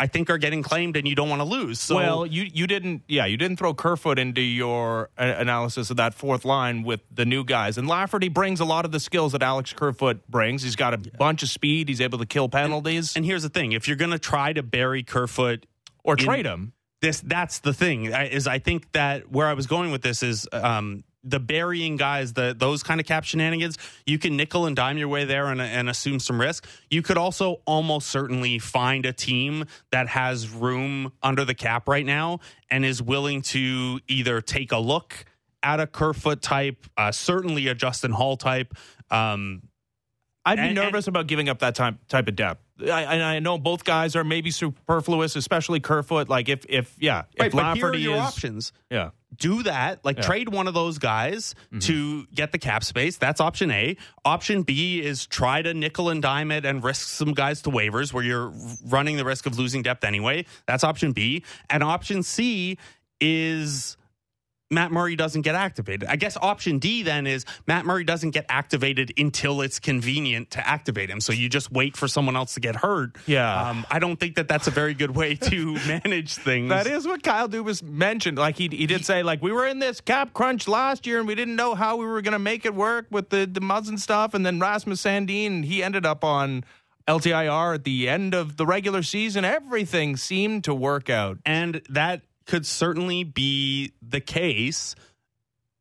I 0.00 0.06
think 0.06 0.30
are 0.30 0.38
getting 0.38 0.62
claimed, 0.62 0.96
and 0.96 1.06
you 1.06 1.14
don't 1.14 1.28
want 1.28 1.40
to 1.40 1.44
lose. 1.44 1.78
So, 1.78 1.96
well, 1.96 2.24
you 2.24 2.44
you 2.54 2.66
didn't, 2.66 3.02
yeah, 3.06 3.26
you 3.26 3.36
didn't 3.36 3.58
throw 3.58 3.74
Kerfoot 3.74 4.18
into 4.18 4.40
your 4.40 5.10
uh, 5.18 5.34
analysis 5.36 5.90
of 5.90 5.98
that 5.98 6.14
fourth 6.14 6.46
line 6.46 6.84
with 6.84 7.02
the 7.12 7.26
new 7.26 7.44
guys. 7.44 7.76
And 7.76 7.86
Lafferty 7.86 8.30
brings 8.30 8.60
a 8.60 8.64
lot 8.64 8.86
of 8.86 8.92
the 8.92 9.00
skills 9.00 9.32
that 9.32 9.42
Alex 9.42 9.74
Kerfoot 9.74 10.26
brings. 10.26 10.62
He's 10.62 10.74
got 10.74 10.94
a 10.94 11.00
yeah. 11.02 11.10
bunch 11.18 11.42
of 11.42 11.50
speed. 11.50 11.90
He's 11.90 12.00
able 12.00 12.16
to 12.16 12.24
kill 12.24 12.48
penalties. 12.48 13.14
And, 13.14 13.18
and 13.18 13.26
here's 13.26 13.42
the 13.42 13.50
thing: 13.50 13.72
if 13.72 13.88
you're 13.88 13.98
going 13.98 14.12
to 14.12 14.18
try 14.18 14.54
to 14.54 14.62
bury 14.62 15.02
Kerfoot 15.02 15.66
or 16.02 16.16
trade 16.16 16.46
him, 16.46 16.72
this 17.02 17.20
that's 17.20 17.58
the 17.58 17.74
thing. 17.74 18.06
Is 18.06 18.46
I 18.46 18.58
think 18.58 18.90
that 18.92 19.30
where 19.30 19.48
I 19.48 19.52
was 19.52 19.66
going 19.66 19.90
with 19.90 20.00
this 20.00 20.22
is 20.22 20.48
um, 20.50 21.04
the 21.22 21.40
burying 21.40 21.96
guys, 21.96 22.32
the 22.32 22.54
those 22.56 22.82
kind 22.82 23.00
of 23.00 23.06
cap 23.06 23.24
shenanigans, 23.24 23.76
you 24.06 24.18
can 24.18 24.36
nickel 24.36 24.66
and 24.66 24.74
dime 24.74 24.98
your 24.98 25.08
way 25.08 25.24
there 25.24 25.46
and, 25.46 25.60
and 25.60 25.88
assume 25.88 26.18
some 26.18 26.40
risk. 26.40 26.66
You 26.90 27.02
could 27.02 27.18
also 27.18 27.60
almost 27.66 28.08
certainly 28.08 28.58
find 28.58 29.04
a 29.06 29.12
team 29.12 29.64
that 29.90 30.08
has 30.08 30.48
room 30.48 31.12
under 31.22 31.44
the 31.44 31.54
cap 31.54 31.88
right 31.88 32.06
now 32.06 32.40
and 32.70 32.84
is 32.84 33.02
willing 33.02 33.42
to 33.42 34.00
either 34.08 34.40
take 34.40 34.72
a 34.72 34.78
look 34.78 35.24
at 35.62 35.80
a 35.80 35.86
Kerfoot 35.86 36.40
type, 36.40 36.86
uh, 36.96 37.12
certainly 37.12 37.68
a 37.68 37.74
Justin 37.74 38.12
Holl 38.12 38.36
type. 38.36 38.74
Um, 39.10 39.62
I'd 40.44 40.56
be 40.56 40.62
and, 40.62 40.74
nervous 40.74 41.06
and, 41.06 41.14
about 41.14 41.26
giving 41.26 41.48
up 41.48 41.58
that 41.58 41.74
type 41.74 41.96
type 42.08 42.28
of 42.28 42.36
depth. 42.36 42.62
I, 42.88 43.36
I 43.36 43.38
know 43.40 43.58
both 43.58 43.84
guys 43.84 44.16
are 44.16 44.24
maybe 44.24 44.50
superfluous, 44.50 45.36
especially 45.36 45.80
Kerfoot. 45.80 46.30
Like 46.30 46.48
if 46.48 46.64
if 46.68 46.96
yeah, 46.98 47.24
right, 47.38 47.48
if 47.48 47.52
but 47.52 47.76
here 47.76 47.88
are 47.88 47.94
your 47.94 48.14
is, 48.14 48.20
options. 48.20 48.72
Yeah, 48.90 49.10
do 49.36 49.62
that. 49.62 50.04
Like 50.04 50.16
yeah. 50.16 50.22
trade 50.22 50.48
one 50.48 50.66
of 50.68 50.74
those 50.74 50.98
guys 50.98 51.54
mm-hmm. 51.66 51.78
to 51.80 52.26
get 52.34 52.52
the 52.52 52.58
cap 52.58 52.84
space. 52.84 53.16
That's 53.16 53.40
option 53.40 53.70
A. 53.70 53.96
Option 54.24 54.62
B 54.62 55.00
is 55.02 55.26
try 55.26 55.62
to 55.62 55.74
nickel 55.74 56.10
and 56.10 56.20
dime 56.20 56.50
it 56.50 56.64
and 56.64 56.82
risk 56.82 57.08
some 57.08 57.32
guys 57.32 57.62
to 57.62 57.70
waivers 57.70 58.12
where 58.12 58.24
you're 58.24 58.52
running 58.86 59.16
the 59.16 59.24
risk 59.24 59.46
of 59.46 59.58
losing 59.58 59.82
depth 59.82 60.04
anyway. 60.04 60.44
That's 60.66 60.84
option 60.84 61.12
B. 61.12 61.44
And 61.68 61.82
option 61.82 62.22
C 62.22 62.78
is 63.20 63.96
Matt 64.72 64.92
Murray 64.92 65.16
doesn't 65.16 65.42
get 65.42 65.56
activated. 65.56 66.08
I 66.08 66.14
guess 66.14 66.36
option 66.36 66.78
D 66.78 67.02
then 67.02 67.26
is 67.26 67.44
Matt 67.66 67.84
Murray 67.84 68.04
doesn't 68.04 68.30
get 68.30 68.46
activated 68.48 69.12
until 69.18 69.62
it's 69.62 69.80
convenient 69.80 70.52
to 70.52 70.66
activate 70.66 71.10
him. 71.10 71.20
So 71.20 71.32
you 71.32 71.48
just 71.48 71.72
wait 71.72 71.96
for 71.96 72.06
someone 72.06 72.36
else 72.36 72.54
to 72.54 72.60
get 72.60 72.76
hurt. 72.76 73.16
Yeah. 73.26 73.68
Um, 73.68 73.84
I 73.90 73.98
don't 73.98 74.18
think 74.18 74.36
that 74.36 74.46
that's 74.46 74.68
a 74.68 74.70
very 74.70 74.94
good 74.94 75.16
way 75.16 75.34
to 75.34 75.74
manage 75.86 76.36
things. 76.36 76.68
That 76.68 76.86
is 76.86 77.04
what 77.04 77.24
Kyle 77.24 77.48
Dubas 77.48 77.82
mentioned. 77.82 78.38
Like 78.38 78.56
he, 78.56 78.68
he 78.68 78.86
did 78.86 79.04
say, 79.04 79.24
like, 79.24 79.42
we 79.42 79.50
were 79.50 79.66
in 79.66 79.80
this 79.80 80.00
cap 80.00 80.32
crunch 80.34 80.68
last 80.68 81.04
year 81.04 81.18
and 81.18 81.26
we 81.26 81.34
didn't 81.34 81.56
know 81.56 81.74
how 81.74 81.96
we 81.96 82.06
were 82.06 82.22
going 82.22 82.32
to 82.32 82.38
make 82.38 82.64
it 82.64 82.74
work 82.74 83.06
with 83.10 83.30
the, 83.30 83.46
the 83.50 83.60
Muzzin 83.60 83.98
stuff. 83.98 84.34
And 84.34 84.46
then 84.46 84.60
Rasmus 84.60 85.02
Sandin, 85.02 85.64
he 85.64 85.82
ended 85.82 86.06
up 86.06 86.22
on 86.22 86.64
LTIR 87.08 87.74
at 87.74 87.84
the 87.84 88.08
end 88.08 88.34
of 88.34 88.56
the 88.56 88.64
regular 88.64 89.02
season. 89.02 89.44
Everything 89.44 90.16
seemed 90.16 90.62
to 90.64 90.74
work 90.74 91.10
out. 91.10 91.38
And 91.44 91.82
that 91.88 92.22
could 92.50 92.66
certainly 92.66 93.22
be 93.22 93.92
the 94.02 94.20
case. 94.20 94.96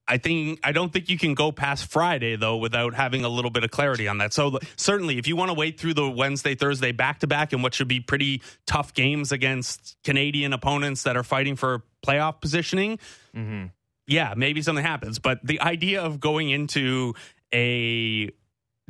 I 0.08 0.18
think 0.20 0.60
I 0.64 0.72
don't 0.72 0.94
think 0.94 1.10
you 1.10 1.18
can 1.18 1.34
go 1.34 1.52
past 1.52 1.92
Friday 1.92 2.36
though 2.36 2.58
without 2.58 2.94
having 2.94 3.26
a 3.26 3.30
little 3.30 3.50
bit 3.50 3.64
of 3.64 3.72
clarity 3.72 4.08
on 4.08 4.20
that. 4.20 4.34
So 4.34 4.60
certainly, 4.76 5.18
if 5.18 5.28
you 5.28 5.36
want 5.36 5.50
to 5.50 5.56
wait 5.56 5.80
through 5.80 5.96
the 5.96 6.08
Wednesday, 6.08 6.54
Thursday 6.54 6.92
back 6.92 7.20
to 7.20 7.28
back 7.28 7.54
and 7.54 7.64
what 7.64 7.74
should 7.74 7.88
be 7.88 8.00
pretty 8.00 8.44
tough 8.68 8.94
games 8.94 9.32
against 9.32 9.98
Canadian 10.04 10.54
opponents 10.54 11.04
that 11.04 11.18
are 11.18 11.24
fighting 11.24 11.56
for 11.56 11.84
playoff 12.06 12.40
positioning, 12.40 13.00
mm-hmm. 13.36 13.66
yeah, 14.06 14.36
maybe 14.38 14.62
something 14.62 14.86
happens. 14.86 15.18
But 15.18 15.40
the 15.44 15.60
idea 15.62 16.04
of 16.04 16.20
going 16.20 16.52
into 16.52 17.16
a 17.52 18.30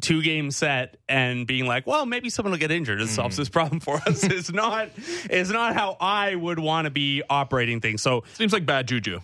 two 0.01 0.21
game 0.21 0.51
set 0.51 0.97
and 1.07 1.45
being 1.47 1.65
like, 1.65 1.85
well, 1.87 2.05
maybe 2.05 2.29
someone 2.29 2.51
will 2.51 2.59
get 2.59 2.71
injured. 2.71 3.01
It 3.01 3.07
solves 3.09 3.35
mm-hmm. 3.35 3.41
this 3.41 3.49
problem 3.49 3.79
for 3.79 3.97
us. 4.05 4.23
is 4.31 4.51
not 4.51 4.89
is 5.29 5.51
not 5.51 5.75
how 5.75 5.97
I 5.99 6.35
would 6.35 6.59
want 6.59 6.85
to 6.85 6.91
be 6.91 7.23
operating 7.29 7.81
things. 7.81 8.01
So 8.01 8.23
Seems 8.33 8.53
like 8.53 8.65
bad 8.65 8.87
juju. 8.87 9.19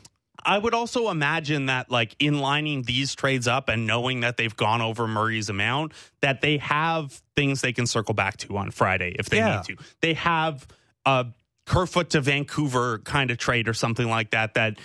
I 0.48 0.60
would 0.60 0.76
also 0.76 1.10
imagine 1.10 1.66
that, 1.68 1.90
like, 1.90 2.16
in 2.20 2.40
lining 2.40 2.84
these 2.84 3.16
trades 3.16 3.48
up 3.48 3.68
and 3.68 3.88
knowing 3.88 4.20
that 4.20 4.38
they've 4.38 4.56
gone 4.56 4.80
over 4.80 5.08
Murray's 5.08 5.50
amount, 5.50 5.94
that 6.22 6.42
they 6.42 6.58
have 6.58 7.20
things 7.36 7.62
they 7.62 7.74
can 7.74 7.88
circle 7.88 8.14
back 8.14 8.38
to 8.38 8.56
on 8.56 8.70
Friday 8.70 9.16
if 9.18 9.28
they 9.28 9.38
Yeah. 9.38 9.64
need 9.68 9.78
to. 9.78 9.84
They 10.02 10.14
have 10.14 10.68
a 11.04 11.26
Kerfoot 11.66 12.12
to 12.12 12.22
Vancouver 12.22 13.00
kind 13.00 13.32
of 13.32 13.40
trade 13.40 13.68
or 13.68 13.74
something 13.74 14.08
like 14.08 14.32
that 14.32 14.54
that 14.54 14.78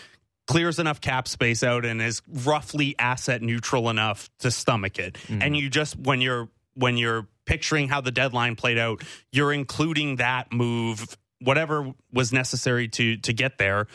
clears 0.50 0.80
enough 0.80 1.00
cap 1.00 1.28
space 1.28 1.62
out 1.62 1.84
and 1.84 2.02
is 2.02 2.22
roughly 2.44 2.96
asset 2.98 3.40
neutral 3.40 3.88
enough 3.88 4.28
to 4.40 4.50
stomach 4.50 4.98
it. 4.98 5.14
Mm-hmm. 5.14 5.42
And 5.42 5.56
you 5.56 5.70
just 5.70 5.96
when 5.98 6.20
you're 6.20 6.48
when 6.74 6.96
you're 6.96 7.28
picturing 7.46 7.88
how 7.88 8.00
the 8.00 8.10
deadline 8.10 8.56
played 8.56 8.76
out, 8.78 9.02
you're 9.32 9.52
including 9.52 10.16
that 10.16 10.52
move, 10.52 11.16
whatever 11.40 11.92
was 12.12 12.32
necessary 12.32 12.88
to 12.88 13.16
to 13.18 13.32
get 13.32 13.58
there 13.58 13.86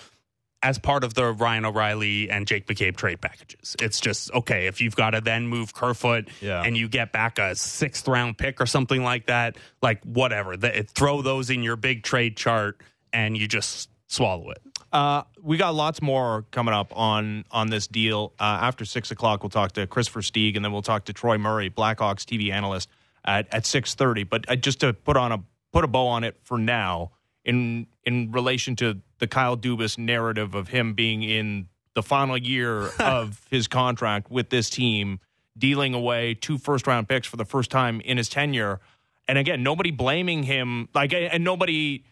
as 0.64 0.80
part 0.80 1.04
of 1.04 1.14
the 1.14 1.32
Ryan 1.34 1.66
O'Reilly 1.66 2.30
and 2.32 2.48
Jake 2.48 2.66
McCabe 2.68 2.96
trade 2.96 3.20
packages. 3.22 3.76
It's 3.80 4.00
just 4.00 4.32
okay 4.32 4.66
if 4.68 4.80
you've 4.82 4.96
got 4.96 5.12
to 5.12 5.22
then 5.22 5.48
move 5.48 5.74
Kerfoot 5.74 6.30
Yeah. 6.42 6.64
and 6.64 6.76
you 6.76 6.88
get 6.88 7.12
back 7.12 7.38
a 7.38 7.54
sixth 7.56 8.08
round 8.08 8.38
pick 8.38 8.60
or 8.62 8.66
something 8.66 9.04
like 9.04 9.28
that, 9.28 9.58
like 9.84 10.02
whatever. 10.04 10.58
The, 10.58 10.84
throw 10.96 11.22
those 11.22 11.52
in 11.52 11.62
your 11.62 11.76
big 11.76 12.02
trade 12.02 12.36
chart 12.36 12.82
and 13.14 13.38
you 13.38 13.48
just 13.48 13.90
swallow 14.08 14.50
it. 14.52 14.62
Uh, 14.96 15.24
we 15.44 15.58
got 15.58 15.76
lots 15.76 16.02
more 16.02 16.46
coming 16.52 16.74
up 16.74 16.96
on 16.96 17.44
on 17.52 17.70
this 17.70 17.86
deal. 17.86 18.32
Uh, 18.40 18.60
after 18.62 18.86
six 18.86 19.12
o'clock, 19.12 19.44
we'll 19.44 19.50
talk 19.50 19.74
to 19.74 19.86
Christopher 19.86 20.22
Stieg, 20.22 20.56
and 20.56 20.64
then 20.64 20.72
we'll 20.72 20.82
talk 20.82 21.04
to 21.06 21.14
Troy 21.14 21.38
Murray, 21.38 21.70
Blackhawks 21.70 22.24
TV 22.24 22.50
analyst, 22.50 22.88
at 23.26 23.54
at 23.54 23.66
six 23.66 23.94
thirty. 23.94 24.24
But 24.24 24.50
uh, 24.50 24.56
just 24.56 24.80
to 24.80 24.94
put 24.94 25.18
on 25.18 25.34
a 25.34 25.44
put 25.74 25.84
a 25.84 25.88
bow 25.88 26.08
on 26.08 26.24
it 26.24 26.38
for 26.44 26.58
now, 26.58 27.12
in 27.44 27.88
in 28.06 28.32
relation 28.32 28.78
to 28.78 29.02
the 29.20 29.28
Kyle 29.28 29.58
Dubas 29.58 29.98
narrative 29.98 30.56
of 30.56 30.70
him 30.70 30.94
being 30.94 31.24
in 31.24 31.68
the 31.94 32.02
final 32.02 32.38
year 32.38 32.88
of 33.00 33.46
his 33.52 33.68
contract 33.68 34.32
with 34.32 34.50
this 34.50 34.70
team, 34.70 35.20
dealing 35.58 35.94
away 35.94 36.36
two 36.36 36.58
first 36.58 36.88
round 36.88 37.10
picks 37.10 37.28
for 37.28 37.36
the 37.36 37.44
first 37.44 37.70
time 37.70 38.00
in 38.00 38.16
his 38.16 38.30
tenure, 38.30 38.80
and 39.28 39.38
again, 39.38 39.62
nobody 39.62 39.92
blaming 39.92 40.44
him, 40.44 40.88
like, 40.94 41.12
and 41.14 41.44
nobody 41.44 42.06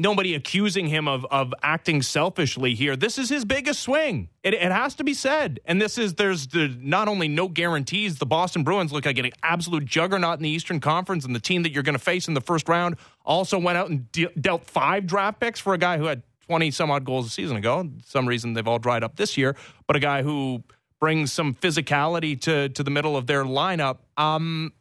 nobody 0.00 0.34
accusing 0.34 0.86
him 0.86 1.06
of 1.06 1.24
of 1.26 1.52
acting 1.62 2.02
selfishly 2.02 2.74
here. 2.74 2.96
This 2.96 3.18
is 3.18 3.28
his 3.28 3.44
biggest 3.44 3.80
swing. 3.80 4.28
It, 4.42 4.54
it 4.54 4.72
has 4.72 4.94
to 4.96 5.04
be 5.04 5.14
said. 5.14 5.60
And 5.64 5.80
this 5.80 5.98
is 5.98 6.14
there's 6.14 6.48
the, 6.48 6.68
not 6.80 7.08
only 7.08 7.28
no 7.28 7.48
guarantees. 7.48 8.18
The 8.18 8.26
Boston 8.26 8.64
Bruins 8.64 8.92
look 8.92 9.04
like 9.04 9.18
an 9.18 9.30
absolute 9.42 9.84
juggernaut 9.84 10.38
in 10.38 10.42
the 10.42 10.50
Eastern 10.50 10.80
Conference, 10.80 11.24
and 11.24 11.34
the 11.34 11.40
team 11.40 11.62
that 11.62 11.72
you're 11.72 11.82
going 11.82 11.94
to 11.94 11.98
face 11.98 12.28
in 12.28 12.34
the 12.34 12.40
first 12.40 12.68
round 12.68 12.96
also 13.24 13.58
went 13.58 13.78
out 13.78 13.90
and 13.90 14.10
de- 14.12 14.32
dealt 14.40 14.64
five 14.64 15.06
draft 15.06 15.40
picks 15.40 15.60
for 15.60 15.74
a 15.74 15.78
guy 15.78 15.98
who 15.98 16.04
had 16.04 16.22
20 16.46 16.70
some 16.70 16.90
odd 16.90 17.04
goals 17.04 17.26
a 17.26 17.30
season 17.30 17.56
ago. 17.56 17.88
Some 18.04 18.26
reason 18.26 18.54
they've 18.54 18.66
all 18.66 18.78
dried 18.78 19.04
up 19.04 19.16
this 19.16 19.36
year, 19.36 19.54
but 19.86 19.96
a 19.96 20.00
guy 20.00 20.22
who 20.22 20.64
brings 20.98 21.32
some 21.32 21.54
physicality 21.54 22.40
to 22.40 22.68
to 22.70 22.82
the 22.82 22.90
middle 22.90 23.16
of 23.16 23.26
their 23.26 23.44
lineup. 23.44 23.98
Um, 24.16 24.72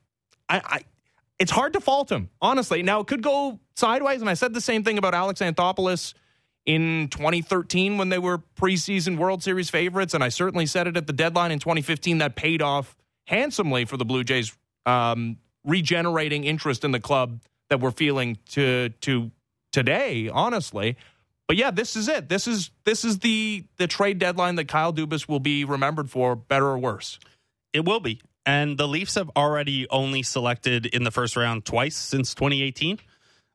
I, 0.50 0.62
I 0.64 0.82
it's 1.40 1.52
hard 1.52 1.74
to 1.74 1.80
fault 1.80 2.12
him, 2.12 2.30
honestly. 2.42 2.84
Now 2.84 3.00
it 3.00 3.08
could 3.08 3.24
go 3.24 3.60
sideways, 3.76 4.22
and 4.22 4.30
I 4.30 4.34
said 4.34 4.54
the 4.54 4.62
same 4.62 4.84
thing 4.84 4.98
about 4.98 5.14
Alex 5.14 5.40
Anthopoulos 5.40 6.14
in 6.66 7.08
2013 7.10 7.98
when 7.98 8.10
they 8.10 8.20
were 8.20 8.40
preseason 8.60 9.18
World 9.18 9.42
Series 9.42 9.70
favorites, 9.70 10.14
and 10.14 10.24
I 10.24 10.30
certainly 10.30 10.66
said 10.66 10.86
it 10.86 10.98
at 10.98 11.08
the 11.08 11.14
deadline 11.14 11.52
in 11.52 11.60
2015 11.60 12.20
that 12.20 12.36
paid 12.36 12.62
off 12.62 12.96
handsomely 13.26 13.86
for 13.86 13.96
the 13.96 14.06
Blue 14.06 14.24
Jays, 14.24 14.56
um, 14.86 15.38
regenerating 15.64 16.44
interest 16.44 16.84
in 16.84 16.92
the 16.92 17.00
club 17.00 17.42
that 17.70 17.80
we're 17.80 17.92
feeling 17.92 18.38
to 18.50 18.90
to 19.02 19.32
today, 19.72 20.30
honestly. 20.30 20.98
But 21.48 21.58
yeah, 21.58 21.72
this 21.72 21.96
is 21.96 22.08
it. 22.08 22.30
This 22.30 22.48
is 22.48 22.72
this 22.84 23.06
is 23.06 23.20
the 23.20 23.66
the 23.78 23.88
trade 23.88 24.20
deadline 24.20 24.56
that 24.56 24.68
Kyle 24.68 24.94
Dubas 24.94 25.28
will 25.28 25.40
be 25.40 25.64
remembered 25.64 26.10
for, 26.10 26.36
better 26.36 26.68
or 26.68 26.78
worse. 26.78 27.18
It 27.74 27.86
will 27.86 28.00
be. 28.00 28.22
And 28.50 28.80
the 28.80 28.88
Leafs 28.88 29.14
have 29.14 29.30
already 29.36 29.88
only 29.92 30.24
selected 30.24 30.88
in 30.88 31.04
the 31.04 31.12
first 31.12 31.36
round 31.36 31.66
twice 31.66 31.96
since 31.96 32.34
2018. 32.34 32.98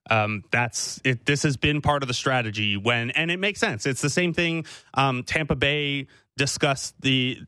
Um, 0.08 0.44
that's 0.52 1.00
it. 1.02 1.26
This 1.26 1.42
has 1.42 1.56
been 1.56 1.80
part 1.80 2.04
of 2.04 2.06
the 2.06 2.14
strategy 2.14 2.76
when, 2.76 3.10
and 3.10 3.28
it 3.28 3.40
makes 3.40 3.58
sense. 3.58 3.86
It's 3.86 4.00
the 4.02 4.08
same 4.08 4.32
thing. 4.32 4.66
Um, 4.94 5.24
Tampa 5.24 5.56
Bay 5.56 6.06
discussed 6.36 6.94
the 7.00 7.40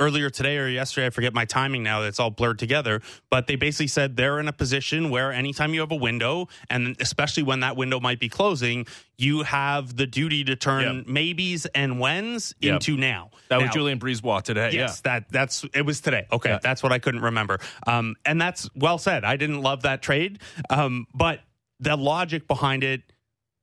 earlier 0.00 0.30
today 0.30 0.56
or 0.58 0.66
yesterday. 0.66 1.06
I 1.06 1.10
forget 1.10 1.34
my 1.34 1.44
timing 1.44 1.82
now. 1.82 2.02
It's 2.02 2.18
all 2.18 2.30
blurred 2.30 2.58
together. 2.58 3.02
But 3.30 3.46
they 3.46 3.54
basically 3.56 3.86
said 3.86 4.16
they're 4.16 4.40
in 4.40 4.48
a 4.48 4.52
position 4.52 5.10
where 5.10 5.30
anytime 5.30 5.74
you 5.74 5.80
have 5.80 5.92
a 5.92 5.96
window, 5.96 6.48
and 6.70 6.96
especially 7.00 7.42
when 7.42 7.60
that 7.60 7.76
window 7.76 8.00
might 8.00 8.18
be 8.18 8.28
closing, 8.28 8.86
you 9.18 9.42
have 9.42 9.96
the 9.96 10.06
duty 10.06 10.42
to 10.44 10.56
turn 10.56 10.96
Yep. 10.98 11.06
maybes 11.06 11.66
and 11.66 12.00
whens 12.00 12.54
Yep. 12.60 12.72
into 12.74 12.96
now. 12.96 13.30
That 13.48 13.58
was 13.58 13.66
Now- 13.66 13.72
Julien 13.72 14.00
BriseBois 14.00 14.42
today. 14.42 14.70
Yes, 14.72 15.02
that 15.02 15.28
that's 15.30 15.64
it 15.74 15.82
was 15.84 16.00
today. 16.00 16.26
Okay, 16.32 16.50
Yeah. 16.50 16.58
that's 16.62 16.82
what 16.82 16.90
I 16.92 16.98
couldn't 16.98 17.20
remember. 17.20 17.60
Um, 17.86 18.16
and 18.24 18.40
that's 18.40 18.68
well 18.74 18.96
said. 18.98 19.24
I 19.24 19.36
didn't 19.36 19.60
love 19.60 19.82
that 19.82 20.00
trade, 20.02 20.40
um, 20.70 21.06
but 21.14 21.40
the 21.78 21.96
logic 21.96 22.48
behind 22.48 22.82
it 22.82 23.02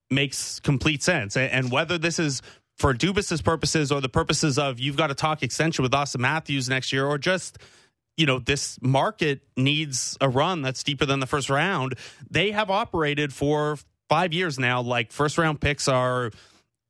makes 0.09 0.59
complete 0.59 1.03
sense. 1.03 1.35
And 1.35 1.71
whether 1.71 1.97
this 1.97 2.19
is 2.19 2.41
for 2.77 2.93
Dubas's 2.93 3.41
purposes 3.41 3.91
or 3.91 4.01
the 4.01 4.09
purposes 4.09 4.57
of 4.57 4.79
you've 4.79 4.97
got 4.97 5.07
to 5.07 5.15
talk 5.15 5.43
extension 5.43 5.83
with 5.83 5.91
Auston 5.91 6.19
Matthews 6.19 6.69
next 6.69 6.93
year, 6.93 7.05
or 7.05 7.17
just 7.17 7.57
you 8.15 8.25
know 8.25 8.39
this 8.39 8.79
market 8.81 9.41
needs 9.55 10.17
a 10.21 10.29
run 10.29 10.61
that's 10.61 10.83
deeper 10.83 11.05
than 11.05 11.19
the 11.19 11.27
first 11.27 11.49
round. 11.49 11.95
They 12.29 12.51
have 12.51 12.69
operated 12.69 13.33
for 13.33 13.77
five 14.09 14.33
years 14.33 14.59
now. 14.59 14.81
Like 14.81 15.11
first 15.11 15.37
round 15.37 15.59
picks 15.59 15.87
are 15.87 16.31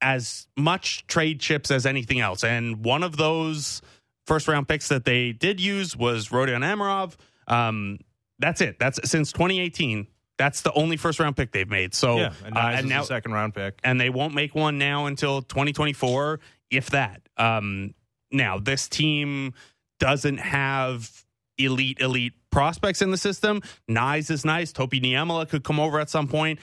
as 0.01 0.47
much 0.55 1.07
trade 1.07 1.39
chips 1.39 1.71
as 1.71 1.85
anything 1.85 2.19
else. 2.19 2.43
And 2.43 2.83
one 2.83 3.03
of 3.03 3.17
those 3.17 3.81
first 4.25 4.47
round 4.47 4.67
picks 4.67 4.89
that 4.89 5.05
they 5.05 5.31
did 5.31 5.59
use 5.59 5.95
was 5.95 6.29
Rodion 6.29 6.63
Amirov. 6.63 7.15
Um, 7.47 7.99
that's 8.39 8.61
it. 8.61 8.77
That's 8.79 8.99
since 9.09 9.31
2018. 9.31 10.07
That's 10.37 10.61
the 10.61 10.71
only 10.73 10.97
first 10.97 11.19
round 11.19 11.35
pick 11.35 11.51
they've 11.51 11.69
made. 11.69 11.93
So 11.93 12.17
yeah, 12.17 12.33
and, 12.45 12.57
uh, 12.57 12.59
and 12.59 12.89
now 12.89 13.03
second 13.03 13.33
round 13.33 13.55
pick. 13.55 13.79
and 13.83 13.99
they 13.99 14.09
won't 14.09 14.33
make 14.33 14.53
one 14.53 14.77
now 14.77 15.07
until 15.07 15.41
2024, 15.41 16.39
if 16.69 16.91
that. 16.91 17.21
Um, 17.37 17.93
now, 18.31 18.59
this 18.59 18.87
team 18.87 19.53
doesn't 19.99 20.37
have 20.37 21.25
elite, 21.57 21.99
elite 21.99 22.33
prospects 22.51 23.01
in 23.01 23.11
the 23.11 23.17
system. 23.17 23.61
Knies 23.89 24.29
is 24.29 24.45
nice. 24.45 24.71
Topi 24.71 24.99
Niemela 24.99 25.47
could 25.49 25.63
come 25.63 25.79
over 25.79 25.99
at 25.99 26.09
some 26.09 26.27
point. 26.27 26.59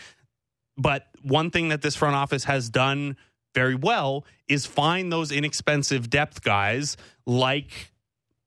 But 0.76 1.06
one 1.22 1.50
thing 1.50 1.68
that 1.68 1.82
this 1.82 1.96
front 1.96 2.16
office 2.16 2.44
has 2.44 2.68
done 2.68 3.16
very 3.54 3.74
well 3.74 4.24
is 4.48 4.66
find 4.66 5.12
those 5.12 5.30
inexpensive 5.32 6.10
depth 6.10 6.42
guys 6.42 6.96
like, 7.26 7.92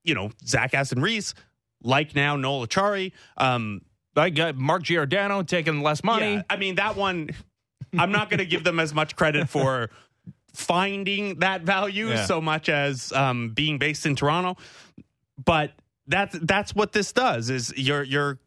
you 0.04 0.14
know, 0.14 0.30
Zach 0.46 0.74
Aston 0.74 1.00
Reese, 1.00 1.34
like 1.82 2.14
now 2.14 2.36
Noel 2.36 2.66
Acciari. 2.66 3.12
Um, 3.36 3.82
I 4.18 4.30
got 4.30 4.56
Mark 4.56 4.82
Giordano 4.82 5.42
taking 5.42 5.82
less 5.82 6.02
money. 6.04 6.34
yeah, 6.34 6.42
I 6.50 6.56
mean 6.56 6.74
that 6.76 6.96
one. 6.96 7.30
I'm 7.98 8.12
not 8.12 8.28
going 8.28 8.38
to 8.38 8.46
give 8.46 8.64
them 8.64 8.78
as 8.80 8.92
much 8.92 9.16
credit 9.16 9.48
for 9.48 9.88
finding 10.54 11.38
that 11.38 11.62
value 11.62 12.08
Yeah. 12.08 12.24
so 12.26 12.40
much 12.40 12.68
as 12.68 13.12
um, 13.12 13.50
being 13.50 13.78
based 13.78 14.04
in 14.06 14.16
Toronto, 14.16 14.56
but 15.42 15.72
that's 16.06 16.36
that's 16.42 16.74
what 16.74 16.92
this 16.92 17.12
does. 17.12 17.48
Is 17.50 17.72
your 17.76 18.02
your 18.02 18.38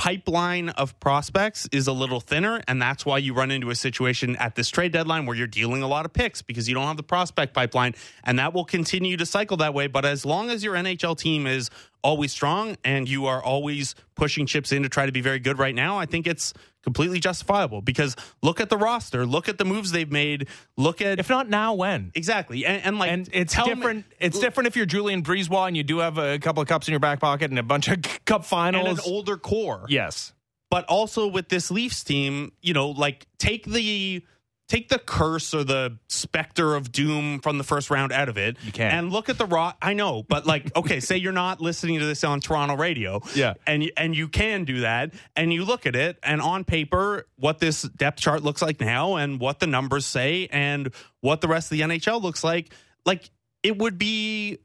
pipeline 0.00 0.70
of 0.70 0.98
prospects 0.98 1.68
is 1.72 1.86
a 1.86 1.92
little 1.92 2.20
thinner, 2.20 2.62
and 2.66 2.80
that's 2.80 3.04
why 3.04 3.18
you 3.18 3.34
run 3.34 3.50
into 3.50 3.68
a 3.68 3.74
situation 3.74 4.34
at 4.36 4.54
this 4.54 4.70
trade 4.70 4.92
deadline 4.92 5.26
where 5.26 5.36
you're 5.36 5.46
dealing 5.46 5.82
a 5.82 5.86
lot 5.86 6.06
of 6.06 6.12
picks 6.14 6.40
because 6.40 6.66
you 6.66 6.74
don't 6.74 6.86
have 6.86 6.96
the 6.96 7.02
prospect 7.02 7.52
pipeline, 7.52 7.94
and 8.24 8.38
that 8.38 8.54
will 8.54 8.64
continue 8.64 9.18
to 9.18 9.26
cycle 9.26 9.58
that 9.58 9.74
way. 9.74 9.88
But 9.88 10.06
as 10.06 10.24
long 10.24 10.48
as 10.48 10.64
your 10.64 10.74
NHL 10.74 11.18
team 11.18 11.46
is 11.46 11.68
always 12.02 12.32
strong 12.32 12.78
and 12.82 13.10
you 13.10 13.26
are 13.26 13.42
always 13.44 13.94
pushing 14.14 14.46
chips 14.46 14.72
in 14.72 14.84
to 14.84 14.88
try 14.88 15.04
to 15.04 15.12
be 15.12 15.20
very 15.20 15.38
good 15.38 15.58
right 15.58 15.74
now, 15.74 15.98
I 15.98 16.06
think 16.06 16.26
it's 16.26 16.54
completely 16.82 17.20
justifiable 17.20 17.82
because 17.82 18.16
look 18.42 18.60
at 18.60 18.70
the 18.70 18.76
roster, 18.78 19.26
look 19.26 19.48
at 19.48 19.58
the 19.58 19.64
moves 19.64 19.92
they've 19.92 20.10
made, 20.10 20.48
look 20.76 21.00
at 21.00 21.18
If 21.18 21.28
not 21.28 21.48
now, 21.48 21.74
when? 21.74 22.10
exactly, 22.14 22.64
and, 22.64 22.82
and 22.84 22.98
like 22.98 23.10
And 23.10 23.28
it's 23.32 23.52
tell 23.52 23.66
me- 23.66 23.74
different. 23.74 24.04
it's 24.18 24.38
different 24.38 24.66
if 24.68 24.76
you're 24.76 24.86
Julien 24.86 25.22
BriseBois 25.22 25.68
and 25.68 25.76
you 25.76 25.82
do 25.82 25.98
have 25.98 26.16
a 26.18 26.38
couple 26.38 26.62
of 26.62 26.68
cups 26.68 26.88
in 26.88 26.92
your 26.92 27.00
back 27.00 27.20
pocket 27.20 27.50
and 27.50 27.58
a 27.58 27.62
bunch 27.62 27.88
of 27.88 27.98
cup 28.24 28.44
finals 28.44 28.88
and 28.88 28.98
an 28.98 29.04
older 29.06 29.36
core. 29.36 29.84
yes, 29.88 30.32
but 30.70 30.84
also 30.86 31.26
with 31.26 31.48
this 31.48 31.70
Leafs 31.70 32.02
team, 32.04 32.52
you 32.62 32.72
know, 32.72 32.88
like 32.90 33.26
take 33.38 33.66
the 33.66 34.22
take 34.70 34.88
the 34.88 35.00
curse 35.00 35.52
or 35.52 35.64
the 35.64 35.98
specter 36.08 36.76
of 36.76 36.92
doom 36.92 37.40
from 37.40 37.58
the 37.58 37.64
first 37.64 37.90
round 37.90 38.12
out 38.12 38.28
of 38.28 38.38
it. 38.38 38.56
You 38.62 38.70
can't. 38.70 38.94
And 38.94 39.12
look 39.12 39.28
at 39.28 39.36
the 39.36 39.44
raw. 39.44 39.72
I 39.82 39.94
know, 39.94 40.22
but 40.22 40.46
like, 40.46 40.74
okay, 40.76 41.00
say 41.00 41.16
you're 41.16 41.32
not 41.32 41.60
listening 41.60 41.98
to 41.98 42.06
this 42.06 42.22
on 42.22 42.40
Toronto 42.40 42.76
radio. 42.76 43.20
Yeah. 43.34 43.54
And 43.66 43.90
and 43.96 44.16
you 44.16 44.28
can 44.28 44.64
do 44.64 44.80
that, 44.80 45.12
and 45.36 45.52
you 45.52 45.64
look 45.64 45.86
at 45.86 45.96
it, 45.96 46.18
and 46.22 46.40
on 46.40 46.64
paper, 46.64 47.26
what 47.36 47.58
this 47.58 47.82
depth 47.82 48.20
chart 48.20 48.42
looks 48.42 48.62
like 48.62 48.80
now, 48.80 49.16
and 49.16 49.40
what 49.40 49.58
the 49.58 49.66
numbers 49.66 50.06
say, 50.06 50.48
and 50.52 50.94
what 51.20 51.40
the 51.40 51.48
rest 51.48 51.72
of 51.72 51.76
the 51.76 51.84
NHL 51.84 52.22
looks 52.22 52.44
like, 52.44 52.72
like 53.04 53.28
it 53.62 53.76
would 53.76 53.98
be 53.98 54.58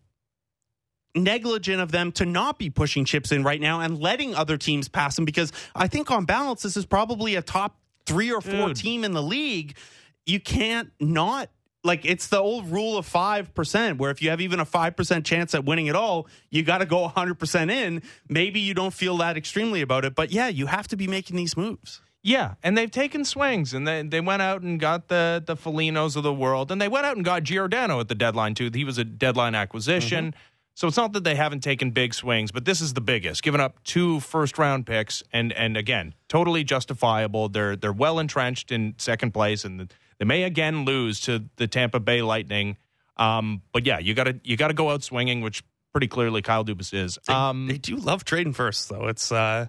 negligent 1.16 1.82
of 1.82 1.92
them 1.92 2.12
to 2.12 2.26
not 2.26 2.60
be 2.60 2.70
pushing 2.70 3.06
chips 3.06 3.32
in 3.32 3.42
right 3.44 3.62
now 3.62 3.80
and 3.80 3.98
letting 4.00 4.36
other 4.36 4.58
teams 4.58 4.90
pass 4.90 5.16
them 5.16 5.24
because 5.24 5.52
I 5.74 5.88
think 5.88 6.12
on 6.12 6.26
balance 6.26 6.62
this 6.62 6.76
is 6.76 6.86
probably 6.86 7.36
a 7.36 7.42
top 7.42 7.78
three 8.06 8.32
or 8.32 8.42
four 8.42 8.68
Dude. 8.68 8.78
team 8.78 9.04
in 9.04 9.14
the 9.14 9.24
league. 9.24 9.78
You 10.26 10.40
can't 10.40 10.92
not 11.00 11.50
like 11.84 12.04
it's 12.04 12.28
the 12.28 12.40
old 12.40 12.72
rule 12.72 12.98
of 12.98 13.08
5% 13.08 13.98
where 13.98 14.10
if 14.10 14.22
you 14.22 14.32
have 14.32 14.42
even 14.42 14.60
a 14.60 14.66
5% 14.66 15.24
chance 15.24 15.54
at 15.54 15.66
winning 15.66 15.86
it 15.86 15.96
all 15.96 16.28
you 16.50 16.64
got 16.64 16.80
to 16.80 16.86
go 16.86 17.08
100% 17.08 17.72
in 17.72 18.02
maybe 18.28 18.60
you 18.60 18.74
don't 18.74 18.94
feel 18.94 19.18
that 19.18 19.38
extremely 19.38 19.82
about 19.82 20.04
it 20.04 20.16
but 20.16 20.32
yeah 20.32 20.48
you 20.48 20.66
have 20.66 20.88
to 20.88 20.98
be 20.98 21.08
making 21.08 21.36
these 21.36 21.56
moves 21.56 22.02
Yeah, 22.24 22.56
and 22.64 22.76
they've 22.76 22.90
taken 22.90 23.24
swings, 23.24 23.72
and 23.76 23.88
they 23.88 24.02
they 24.02 24.20
went 24.20 24.42
out 24.42 24.64
and 24.64 24.80
got 24.80 25.10
the 25.10 25.44
the 25.46 25.56
Folignos 25.56 26.16
of 26.16 26.24
the 26.24 26.34
world, 26.34 26.72
and 26.72 26.82
they 26.82 26.88
went 26.88 27.06
out 27.06 27.16
and 27.16 27.24
got 27.24 27.44
Giordano 27.44 28.00
at 28.00 28.08
the 28.08 28.16
deadline 28.16 28.56
too. 28.56 28.72
He 28.74 28.84
was 28.84 28.98
a 28.98 29.04
deadline 29.04 29.54
acquisition, 29.54 30.32
mm-hmm. 30.32 30.40
So 30.76 30.88
it's 30.88 30.98
not 30.98 31.14
that 31.14 31.24
they 31.24 31.36
haven't 31.36 31.62
taken 31.62 31.92
big 31.92 32.14
swings, 32.14 32.52
but 32.52 32.66
this 32.66 32.82
is 32.82 32.94
the 32.94 33.02
biggest, 33.02 33.42
giving 33.44 33.62
up 33.62 33.82
two 33.84 34.20
first 34.20 34.58
round 34.58 34.86
picks, 34.86 35.24
and 35.32 35.52
and 35.54 35.78
again, 35.78 36.14
totally 36.28 36.64
justifiable. 36.64 37.48
They're 37.50 37.76
they're 37.76 37.94
well 37.94 38.20
entrenched 38.20 38.72
in 38.72 38.94
second 38.98 39.32
place, 39.32 39.64
and 39.64 39.92
they 40.20 40.26
may 40.26 40.44
again 40.44 40.84
lose 40.86 41.22
to 41.22 41.46
the 41.56 41.68
Tampa 41.68 42.00
Bay 42.02 42.22
Lightning. 42.22 42.76
Um, 43.18 43.62
but 43.72 43.86
yeah, 43.86 44.00
you 44.00 44.14
got 44.14 44.26
to 44.26 44.40
you 44.44 44.58
got 44.58 44.68
to 44.68 44.74
go 44.74 44.90
out 44.92 45.02
swinging, 45.02 45.40
which 45.40 45.64
pretty 45.94 46.08
clearly 46.08 46.42
Kyle 46.42 46.66
Dubas 46.66 46.94
is. 46.94 47.18
they, 47.26 47.34
Um, 47.34 47.68
they 47.68 47.78
do 47.78 47.96
love 47.96 48.26
trading 48.26 48.52
first 48.52 48.90
though 48.90 49.08
it's 49.08 49.32
uh 49.32 49.68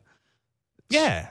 yeah. 0.90 1.28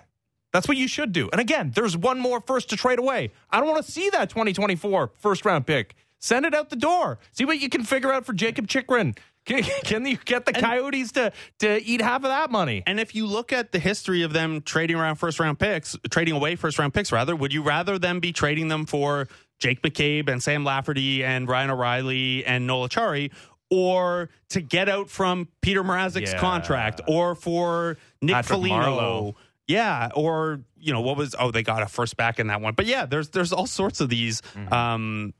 That's 0.54 0.70
what 0.70 0.78
you 0.78 0.88
should 0.88 1.12
do. 1.12 1.30
And 1.34 1.42
again, 1.42 1.74
there's 1.76 1.98
one 1.98 2.18
more 2.18 2.40
first 2.40 2.70
to 2.70 2.78
trade 2.78 2.98
away. 2.98 3.34
I 3.50 3.60
don't 3.60 3.68
want 3.70 3.86
to 3.86 3.92
see 3.92 4.10
that 4.12 4.30
2024 4.30 5.12
first 5.18 5.44
round 5.44 5.68
pick. 5.68 5.96
Send 6.20 6.46
it 6.46 6.56
out 6.56 6.70
the 6.70 6.78
door. 6.78 7.20
See 7.34 7.44
what 7.44 7.60
you 7.60 7.68
can 7.68 7.84
figure 7.84 8.12
out 8.14 8.26
for 8.26 8.32
Jakob 8.32 8.68
Chychrun. 8.68 9.16
Can, 9.46 9.64
can 9.84 10.06
you 10.06 10.18
get 10.26 10.46
the 10.46 10.54
Coyotes 10.54 11.12
to, 11.14 11.32
to 11.60 11.82
eat 11.84 12.02
half 12.02 12.18
of 12.24 12.30
that 12.30 12.50
money? 12.52 12.82
And 12.88 13.00
if 13.00 13.14
you 13.14 13.28
look 13.28 13.54
at 13.54 13.72
the 13.72 13.80
history 13.80 14.24
of 14.24 14.34
them 14.34 14.62
trading 14.62 14.98
around 14.98 15.16
first 15.18 15.40
round 15.40 15.60
picks, 15.60 15.96
trading 16.10 16.34
away 16.36 16.56
first 16.56 16.80
round 16.80 16.94
picks, 16.94 17.12
rather, 17.12 17.36
would 17.36 17.54
you 17.54 17.62
rather 17.62 18.00
them 18.00 18.20
be 18.20 18.32
trading 18.34 18.68
them 18.70 18.86
for 18.86 19.28
Jake 19.60 19.82
McCabe 19.84 20.30
and 20.30 20.42
Sam 20.42 20.64
Lafferty 20.64 21.24
and 21.24 21.48
Ryan 21.48 21.70
O'Reilly 21.70 22.44
and 22.46 22.66
Noel 22.68 22.90
Acciari, 22.90 23.32
or 23.70 24.30
to 24.50 24.62
get 24.62 24.90
out 24.90 25.10
from 25.10 25.48
Peter 25.62 25.84
Mrazek's 25.84 26.34
Yeah. 26.34 26.40
contract, 26.40 27.02
or 27.08 27.36
for 27.36 27.98
Nick 28.22 28.34
Patrick 28.36 28.60
Foligno? 28.60 29.36
Yeah, 29.68 30.10
or 30.16 30.62
you 30.78 30.94
know 30.94 31.02
what 31.02 31.18
was? 31.18 31.36
Oh, 31.40 31.50
they 31.52 31.64
got 31.64 31.82
a 31.82 31.88
first 31.88 32.18
back 32.18 32.40
in 32.40 32.48
that 32.48 32.62
one. 32.62 32.74
But 32.76 32.86
yeah, 32.86 33.06
there's 33.06 33.30
there's 33.30 33.52
all 33.54 33.66
sorts 33.66 34.00
of 34.02 34.10
these. 34.10 34.42
Mm-hmm. 34.42 34.74
Um, 34.74 35.34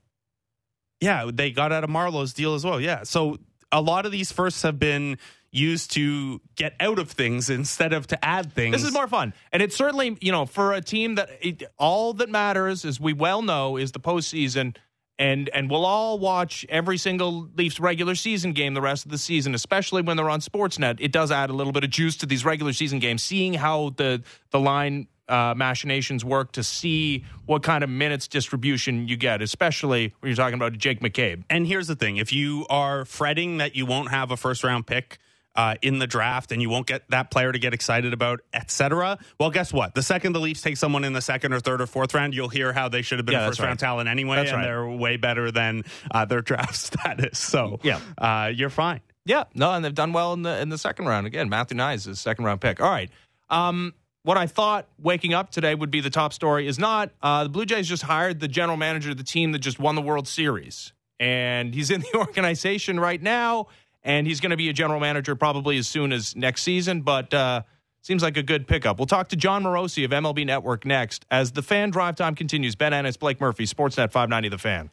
yeah, 1.02 1.30
they 1.32 1.52
got 1.52 1.72
out 1.72 1.84
of 1.84 1.90
Marleau's 1.90 2.34
deal 2.34 2.56
as 2.56 2.66
well. 2.66 2.80
Yeah, 2.80 3.04
so 3.04 3.38
a 3.72 3.82
lot 3.82 4.06
of 4.06 4.12
these 4.12 4.32
firsts 4.32 4.62
have 4.62 4.80
been 4.80 5.18
used 5.56 5.92
to 5.94 6.42
get 6.56 6.74
out 6.80 7.00
of 7.00 7.10
things 7.12 7.50
instead 7.50 7.94
of 7.94 8.08
to 8.08 8.26
add 8.26 8.52
things. 8.52 8.74
This 8.74 8.84
is 8.84 8.94
more 8.94 9.08
fun. 9.08 9.34
And 9.54 9.62
it's 9.64 9.76
certainly, 9.76 10.18
you 10.20 10.32
know, 10.32 10.46
for 10.46 10.74
a 10.74 10.82
team 10.82 11.16
that 11.16 11.30
it, 11.42 11.64
all 11.78 12.14
that 12.16 12.30
matters, 12.30 12.84
as 12.84 13.00
we 13.00 13.14
well 13.14 13.42
know, 13.42 13.78
is 13.78 13.94
the 13.94 14.00
postseason. 14.00 14.76
And 15.18 15.50
and 15.54 15.70
we'll 15.70 15.86
all 15.86 16.20
watch 16.20 16.66
every 16.68 16.98
single 16.98 17.48
Leafs 17.56 17.80
regular 17.80 18.16
season 18.16 18.52
game 18.52 18.74
the 18.74 18.82
rest 18.82 19.06
of 19.06 19.12
the 19.12 19.18
season, 19.18 19.56
especially 19.56 20.02
when 20.02 20.18
they're 20.18 20.30
on 20.30 20.42
Sportsnet. 20.42 20.98
It 21.00 21.14
does 21.14 21.32
add 21.32 21.50
a 21.50 21.54
little 21.54 21.72
bit 21.72 21.86
of 21.86 21.90
juice 21.90 22.18
to 22.18 22.26
these 22.26 22.44
regular 22.44 22.74
season 22.74 23.00
games, 23.00 23.24
seeing 23.24 23.54
how 23.54 23.92
the 23.96 24.24
the 24.52 24.60
line 24.60 25.08
uh, 25.28 25.54
machinations 25.56 26.24
work 26.24 26.52
to 26.54 26.64
see 26.64 27.24
what 27.46 27.64
kind 27.64 27.84
of 27.84 27.90
minutes 27.90 28.28
distribution 28.28 29.08
you 29.08 29.18
get, 29.18 29.42
especially 29.42 30.14
when 30.20 30.30
you're 30.30 30.36
talking 30.36 30.56
about 30.56 30.74
Jake 30.78 31.00
McCabe. 31.00 31.44
And 31.50 31.66
here's 31.68 31.88
the 31.88 31.96
thing: 31.96 32.18
if 32.18 32.32
you 32.34 32.66
are 32.70 33.06
fretting 33.06 33.58
that 33.58 33.76
you 33.76 33.86
won't 33.86 34.12
have 34.12 34.32
a 34.32 34.38
first 34.38 34.64
round 34.64 34.86
pick 34.88 35.18
uh, 35.56 35.76
in 35.82 36.00
the 36.00 36.08
draft 36.08 36.52
and 36.52 36.62
you 36.62 36.70
won't 36.70 36.86
get 36.86 37.10
that 37.12 37.32
player 37.32 37.52
to 37.52 37.58
get 37.58 37.74
excited 37.74 38.12
about, 38.14 38.42
etc. 38.54 39.18
Well, 39.40 39.50
guess 39.52 39.72
what? 39.72 39.96
The 39.96 40.04
second 40.04 40.34
the 40.34 40.40
Leafs 40.42 40.62
take 40.62 40.76
someone 40.76 41.04
in 41.06 41.14
the 41.14 41.22
second 41.22 41.54
or 41.54 41.60
third 41.62 41.82
or 41.82 41.88
fourth 41.88 42.14
round, 42.14 42.34
you'll 42.34 42.50
hear 42.50 42.74
how 42.74 42.90
they 42.90 43.02
should 43.02 43.20
have 43.20 43.26
been 43.26 43.34
Yeah, 43.34 43.48
first 43.48 43.60
round 43.60 43.70
right. 43.72 43.80
talent 43.80 44.10
anyway, 44.10 44.36
That's 44.36 44.50
and 44.52 44.58
right. 44.60 44.66
they're 44.66 44.86
way 44.88 45.16
better 45.18 45.52
than 45.52 45.84
uh, 46.12 46.26
their 46.26 46.42
draft 46.50 46.76
status. 46.76 47.40
So 47.40 47.80
Yeah. 47.84 48.00
uh, 48.18 48.52
you're 48.54 48.70
fine. 48.70 49.00
Yeah, 49.28 49.46
no, 49.56 49.72
and 49.72 49.84
they've 49.84 49.96
done 49.96 50.12
well 50.14 50.34
in 50.34 50.42
the 50.44 50.60
in 50.60 50.70
the 50.70 50.78
second 50.78 51.06
round. 51.06 51.26
Again, 51.26 51.48
Matthew 51.50 51.78
Knies 51.78 52.06
is 52.08 52.20
second 52.20 52.44
round 52.46 52.60
pick. 52.62 52.80
All 52.82 52.92
right. 52.92 53.10
Um, 53.50 53.94
what 54.26 54.38
I 54.38 54.48
thought 54.48 54.88
waking 55.00 55.36
up 55.36 55.52
today 55.52 55.76
would 55.76 55.92
be 55.92 56.02
the 56.02 56.10
top 56.10 56.34
story 56.34 56.68
is 56.68 56.80
not 56.80 57.12
uh, 57.22 57.44
the 57.44 57.50
Blue 57.50 57.66
Jays 57.66 57.88
just 57.88 58.04
hired 58.04 58.40
the 58.40 58.48
general 58.48 58.76
manager 58.76 59.12
of 59.12 59.18
the 59.18 59.24
team 59.24 59.52
that 59.52 59.60
just 59.60 59.80
won 59.80 59.94
the 59.94 60.02
World 60.02 60.28
Series, 60.28 60.94
and 61.20 61.74
he's 61.74 61.92
in 61.92 62.02
the 62.02 62.18
organization 62.18 63.00
right 63.00 63.22
now, 63.22 63.68
and 64.04 64.26
he's 64.26 64.40
going 64.40 64.50
to 64.50 64.58
be 64.58 64.68
a 64.68 64.74
general 64.74 65.00
manager 65.00 65.36
probably 65.36 65.78
as 65.78 65.88
soon 65.88 66.12
as 66.12 66.36
next 66.36 66.64
season. 66.64 67.02
But 67.02 67.34
uh, 67.36 67.62
seems 68.02 68.24
like 68.24 68.36
a 68.36 68.44
good 68.44 68.68
pickup. 68.68 68.98
We'll 68.98 69.06
talk 69.06 69.30
to 69.30 69.36
Jon 69.36 69.64
Morosi 69.64 70.04
of 70.06 70.12
MLB 70.12 70.44
Network 70.44 70.86
next 70.86 71.26
as 71.30 71.52
the 71.52 71.62
fan 71.62 71.92
drive 71.92 72.16
time 72.16 72.34
continues. 72.34 72.76
Ben 72.76 72.94
Ennis, 72.94 73.18
Blake 73.18 73.40
Murphy, 73.40 73.66
Sportsnet 73.66 74.12
590, 74.12 74.50
The 74.50 74.58
Fan. 74.58 74.90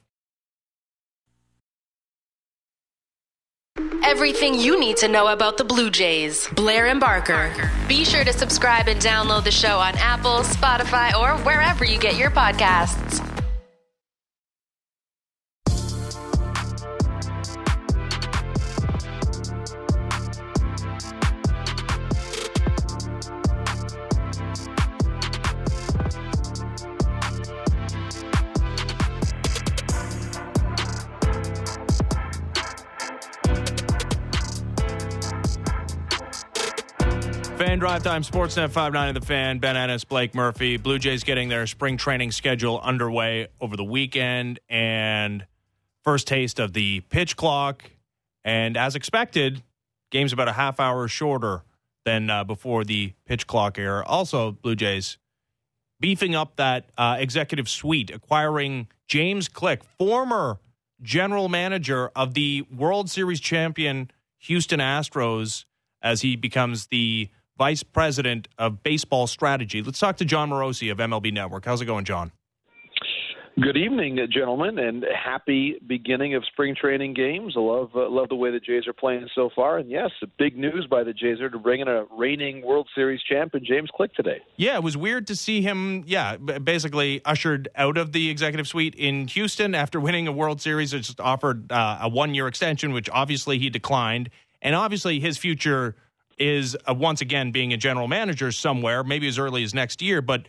Everything 4.12 4.54
you 4.54 4.78
need 4.78 4.98
to 4.98 5.08
know 5.08 5.28
about 5.28 5.56
the 5.56 5.64
Blue 5.64 5.88
Jays. 5.88 6.46
Blair 6.48 6.88
and 6.88 7.00
Barker. 7.00 7.70
Be 7.88 8.04
sure 8.04 8.24
to 8.24 8.32
subscribe 8.32 8.86
and 8.86 9.00
download 9.00 9.44
the 9.44 9.50
show 9.50 9.78
on 9.78 9.94
Apple, 9.96 10.40
Spotify, 10.40 11.18
or 11.18 11.42
wherever 11.44 11.82
you 11.82 11.98
get 11.98 12.16
your 12.16 12.30
podcasts. 12.30 13.31
Fan 37.92 38.00
Drive 38.00 38.10
Time, 38.10 38.22
Sportsnet 38.22 38.70
590 38.70 39.20
The 39.20 39.26
Fan, 39.26 39.58
Ben 39.58 39.76
Ennis, 39.76 40.02
Blake 40.02 40.34
Murphy. 40.34 40.78
Blue 40.78 40.98
Jays 40.98 41.24
getting 41.24 41.50
their 41.50 41.66
spring 41.66 41.98
training 41.98 42.32
schedule 42.32 42.80
underway 42.80 43.48
over 43.60 43.76
the 43.76 43.84
weekend 43.84 44.60
and 44.70 45.44
first 46.02 46.26
taste 46.26 46.58
of 46.58 46.72
the 46.72 47.00
pitch 47.10 47.36
clock. 47.36 47.84
And 48.46 48.78
as 48.78 48.96
expected, 48.96 49.62
game's 50.10 50.32
about 50.32 50.48
a 50.48 50.52
half 50.52 50.80
hour 50.80 51.06
shorter 51.06 51.64
than 52.06 52.30
uh, 52.30 52.44
before 52.44 52.82
the 52.82 53.12
pitch 53.26 53.46
clock 53.46 53.78
era. 53.78 54.02
Also, 54.06 54.52
Blue 54.52 54.74
Jays 54.74 55.18
beefing 56.00 56.34
up 56.34 56.56
that 56.56 56.86
uh, 56.96 57.16
executive 57.18 57.68
suite, 57.68 58.10
acquiring 58.10 58.88
James 59.06 59.48
Click, 59.48 59.84
former 59.98 60.60
general 61.02 61.50
manager 61.50 62.10
of 62.16 62.32
the 62.32 62.64
World 62.74 63.10
Series 63.10 63.40
champion 63.40 64.10
Houston 64.38 64.80
Astros, 64.80 65.66
as 66.00 66.22
he 66.22 66.36
becomes 66.36 66.86
the 66.86 67.28
vice 67.62 67.84
president 67.84 68.48
of 68.58 68.82
baseball 68.82 69.28
strategy. 69.28 69.84
Let's 69.84 70.00
talk 70.00 70.16
to 70.16 70.24
Jon 70.24 70.50
Morosi 70.50 70.90
of 70.90 70.98
MLB 70.98 71.32
Network. 71.32 71.64
How's 71.64 71.80
it 71.80 71.84
going, 71.84 72.04
John? 72.04 72.32
Good 73.60 73.76
evening, 73.76 74.18
gentlemen, 74.32 74.80
and 74.80 75.04
happy 75.14 75.76
beginning 75.86 76.34
of 76.34 76.44
spring 76.46 76.74
training 76.74 77.14
games. 77.14 77.54
I 77.56 77.60
love 77.60 77.90
uh, 77.94 78.08
love 78.08 78.30
the 78.30 78.34
way 78.34 78.50
the 78.50 78.58
Jays 78.58 78.88
are 78.88 78.92
playing 78.92 79.28
so 79.32 79.48
far, 79.54 79.78
and 79.78 79.88
yes, 79.88 80.10
big 80.38 80.58
news 80.58 80.88
by 80.90 81.04
the 81.04 81.12
Jays 81.12 81.40
are 81.40 81.50
to 81.50 81.58
bring 81.60 81.80
in 81.80 81.86
a 81.86 82.04
reigning 82.10 82.66
World 82.66 82.88
Series 82.96 83.20
champion, 83.22 83.64
James 83.64 83.90
Click, 83.94 84.12
today. 84.14 84.40
Yeah, 84.56 84.74
it 84.74 84.82
was 84.82 84.96
weird 84.96 85.28
to 85.28 85.36
see 85.36 85.62
him, 85.62 86.02
yeah, 86.04 86.38
basically 86.38 87.24
ushered 87.24 87.68
out 87.76 87.96
of 87.96 88.10
the 88.10 88.28
executive 88.28 88.66
suite 88.66 88.96
in 88.96 89.28
Houston 89.28 89.76
after 89.76 90.00
winning 90.00 90.26
a 90.26 90.32
World 90.32 90.60
Series. 90.60 90.92
It 90.92 91.02
just 91.02 91.20
offered 91.20 91.70
uh, 91.70 91.98
a 92.00 92.08
one 92.08 92.34
year 92.34 92.48
extension, 92.48 92.92
which 92.92 93.08
obviously 93.12 93.60
he 93.60 93.70
declined. 93.70 94.30
And 94.62 94.74
obviously 94.74 95.20
his 95.20 95.38
future 95.38 95.94
is 96.42 96.76
uh, 96.88 96.94
once 96.94 97.20
again 97.20 97.52
being 97.52 97.72
a 97.72 97.76
general 97.76 98.08
manager 98.08 98.50
somewhere, 98.52 99.04
maybe 99.04 99.28
as 99.28 99.38
early 99.38 99.62
as 99.62 99.74
next 99.74 100.02
year. 100.02 100.20
But 100.20 100.46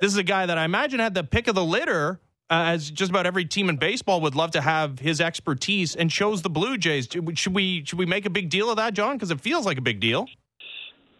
this 0.00 0.12
is 0.12 0.18
a 0.18 0.22
guy 0.22 0.46
that 0.46 0.58
I 0.58 0.64
imagine 0.64 1.00
had 1.00 1.14
the 1.14 1.24
pick 1.24 1.48
of 1.48 1.54
the 1.54 1.64
litter. 1.64 2.20
Uh, 2.48 2.74
as 2.74 2.92
just 2.92 3.10
about 3.10 3.26
every 3.26 3.44
team 3.44 3.68
in 3.68 3.76
baseball 3.76 4.20
would 4.20 4.36
love 4.36 4.52
to 4.52 4.60
have 4.60 5.00
his 5.00 5.20
expertise, 5.20 5.96
and 5.96 6.08
chose 6.08 6.42
the 6.42 6.50
Blue 6.50 6.78
Jays. 6.78 7.08
Should 7.10 7.54
we 7.54 7.84
should 7.84 7.98
we 7.98 8.06
make 8.06 8.24
a 8.24 8.30
big 8.30 8.50
deal 8.50 8.70
of 8.70 8.76
that, 8.76 8.94
John? 8.94 9.16
Because 9.16 9.32
it 9.32 9.40
feels 9.40 9.66
like 9.66 9.78
a 9.78 9.82
big 9.82 9.98
deal. 9.98 10.26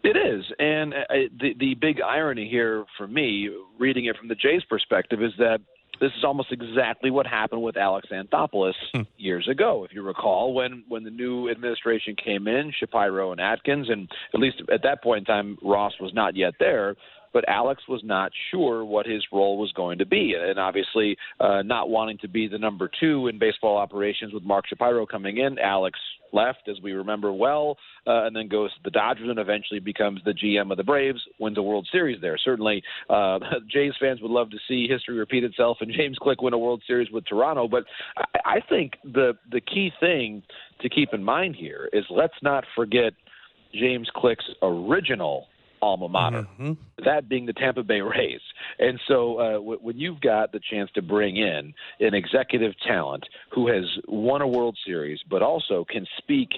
It 0.03 0.15
is, 0.15 0.45
and 0.57 0.93
uh, 0.93 1.03
the 1.37 1.53
the 1.59 1.73
big 1.73 1.99
irony 1.99 2.47
here 2.49 2.85
for 2.97 3.07
me, 3.07 3.49
reading 3.77 4.05
it 4.05 4.15
from 4.15 4.29
the 4.29 4.35
Jays' 4.35 4.63
perspective, 4.69 5.21
is 5.21 5.33
that 5.37 5.59
this 5.99 6.11
is 6.17 6.23
almost 6.23 6.51
exactly 6.51 7.11
what 7.11 7.25
happened 7.25 7.61
with 7.61 7.77
Alex 7.77 8.07
Anthopoulos 8.11 8.73
hmm. 8.93 9.01
years 9.17 9.47
ago. 9.47 9.85
If 9.85 9.93
you 9.93 10.01
recall, 10.01 10.53
when 10.53 10.83
when 10.87 11.03
the 11.03 11.09
new 11.09 11.49
administration 11.49 12.15
came 12.15 12.47
in, 12.47 12.71
Shapiro 12.77 13.31
and 13.31 13.41
Atkins, 13.41 13.89
and 13.89 14.09
at 14.33 14.39
least 14.39 14.61
at 14.71 14.83
that 14.83 15.03
point 15.03 15.19
in 15.19 15.25
time, 15.25 15.57
Ross 15.61 15.93
was 15.99 16.13
not 16.13 16.35
yet 16.35 16.53
there. 16.59 16.95
But 17.33 17.47
Alex 17.47 17.83
was 17.87 18.01
not 18.03 18.31
sure 18.51 18.85
what 18.85 19.05
his 19.05 19.23
role 19.31 19.57
was 19.57 19.71
going 19.73 19.97
to 19.99 20.05
be. 20.05 20.35
And 20.37 20.59
obviously, 20.59 21.17
uh, 21.39 21.61
not 21.63 21.89
wanting 21.89 22.17
to 22.19 22.27
be 22.27 22.47
the 22.47 22.57
number 22.57 22.89
two 22.99 23.27
in 23.27 23.39
baseball 23.39 23.77
operations 23.77 24.33
with 24.33 24.43
Mark 24.43 24.67
Shapiro 24.67 25.05
coming 25.05 25.37
in, 25.37 25.59
Alex 25.59 25.99
left, 26.33 26.67
as 26.69 26.77
we 26.81 26.91
remember 26.93 27.31
well, 27.31 27.77
uh, 28.05 28.25
and 28.25 28.35
then 28.35 28.47
goes 28.47 28.73
to 28.73 28.79
the 28.83 28.91
Dodgers 28.91 29.29
and 29.29 29.39
eventually 29.39 29.79
becomes 29.79 30.21
the 30.25 30.31
GM 30.31 30.71
of 30.71 30.77
the 30.77 30.83
Braves, 30.83 31.21
wins 31.39 31.57
a 31.57 31.61
World 31.61 31.87
Series 31.91 32.19
there. 32.21 32.37
Certainly, 32.37 32.83
uh, 33.09 33.39
Jays 33.71 33.93
fans 33.99 34.21
would 34.21 34.31
love 34.31 34.49
to 34.51 34.57
see 34.67 34.87
history 34.87 35.17
repeat 35.17 35.43
itself 35.43 35.77
and 35.81 35.91
James 35.97 36.17
Click 36.19 36.41
win 36.41 36.53
a 36.53 36.57
World 36.57 36.83
Series 36.87 37.09
with 37.11 37.25
Toronto. 37.25 37.67
But 37.67 37.83
I, 38.17 38.57
I 38.57 38.59
think 38.67 38.93
the 39.03 39.33
the 39.51 39.61
key 39.61 39.91
thing 39.99 40.43
to 40.81 40.89
keep 40.89 41.09
in 41.13 41.23
mind 41.23 41.55
here 41.55 41.89
is 41.93 42.05
let's 42.09 42.37
not 42.41 42.63
forget 42.75 43.13
James 43.73 44.09
Click's 44.15 44.45
original 44.61 45.47
alma 45.81 46.07
mater, 46.07 46.47
mm-hmm. 46.59 46.73
that 47.03 47.29
being 47.29 47.45
the 47.45 47.53
Tampa 47.53 47.83
Bay 47.83 48.01
Rays. 48.01 48.41
And 48.79 48.99
so 49.07 49.37
uh, 49.37 49.51
w- 49.53 49.79
when 49.81 49.97
you've 49.97 50.21
got 50.21 50.51
the 50.51 50.59
chance 50.71 50.89
to 50.95 51.01
bring 51.01 51.37
in 51.37 51.73
an 51.99 52.13
executive 52.13 52.73
talent 52.85 53.23
who 53.53 53.67
has 53.67 53.85
won 54.07 54.41
a 54.41 54.47
World 54.47 54.77
Series, 54.85 55.19
but 55.29 55.41
also 55.41 55.85
can 55.89 56.05
speak 56.17 56.49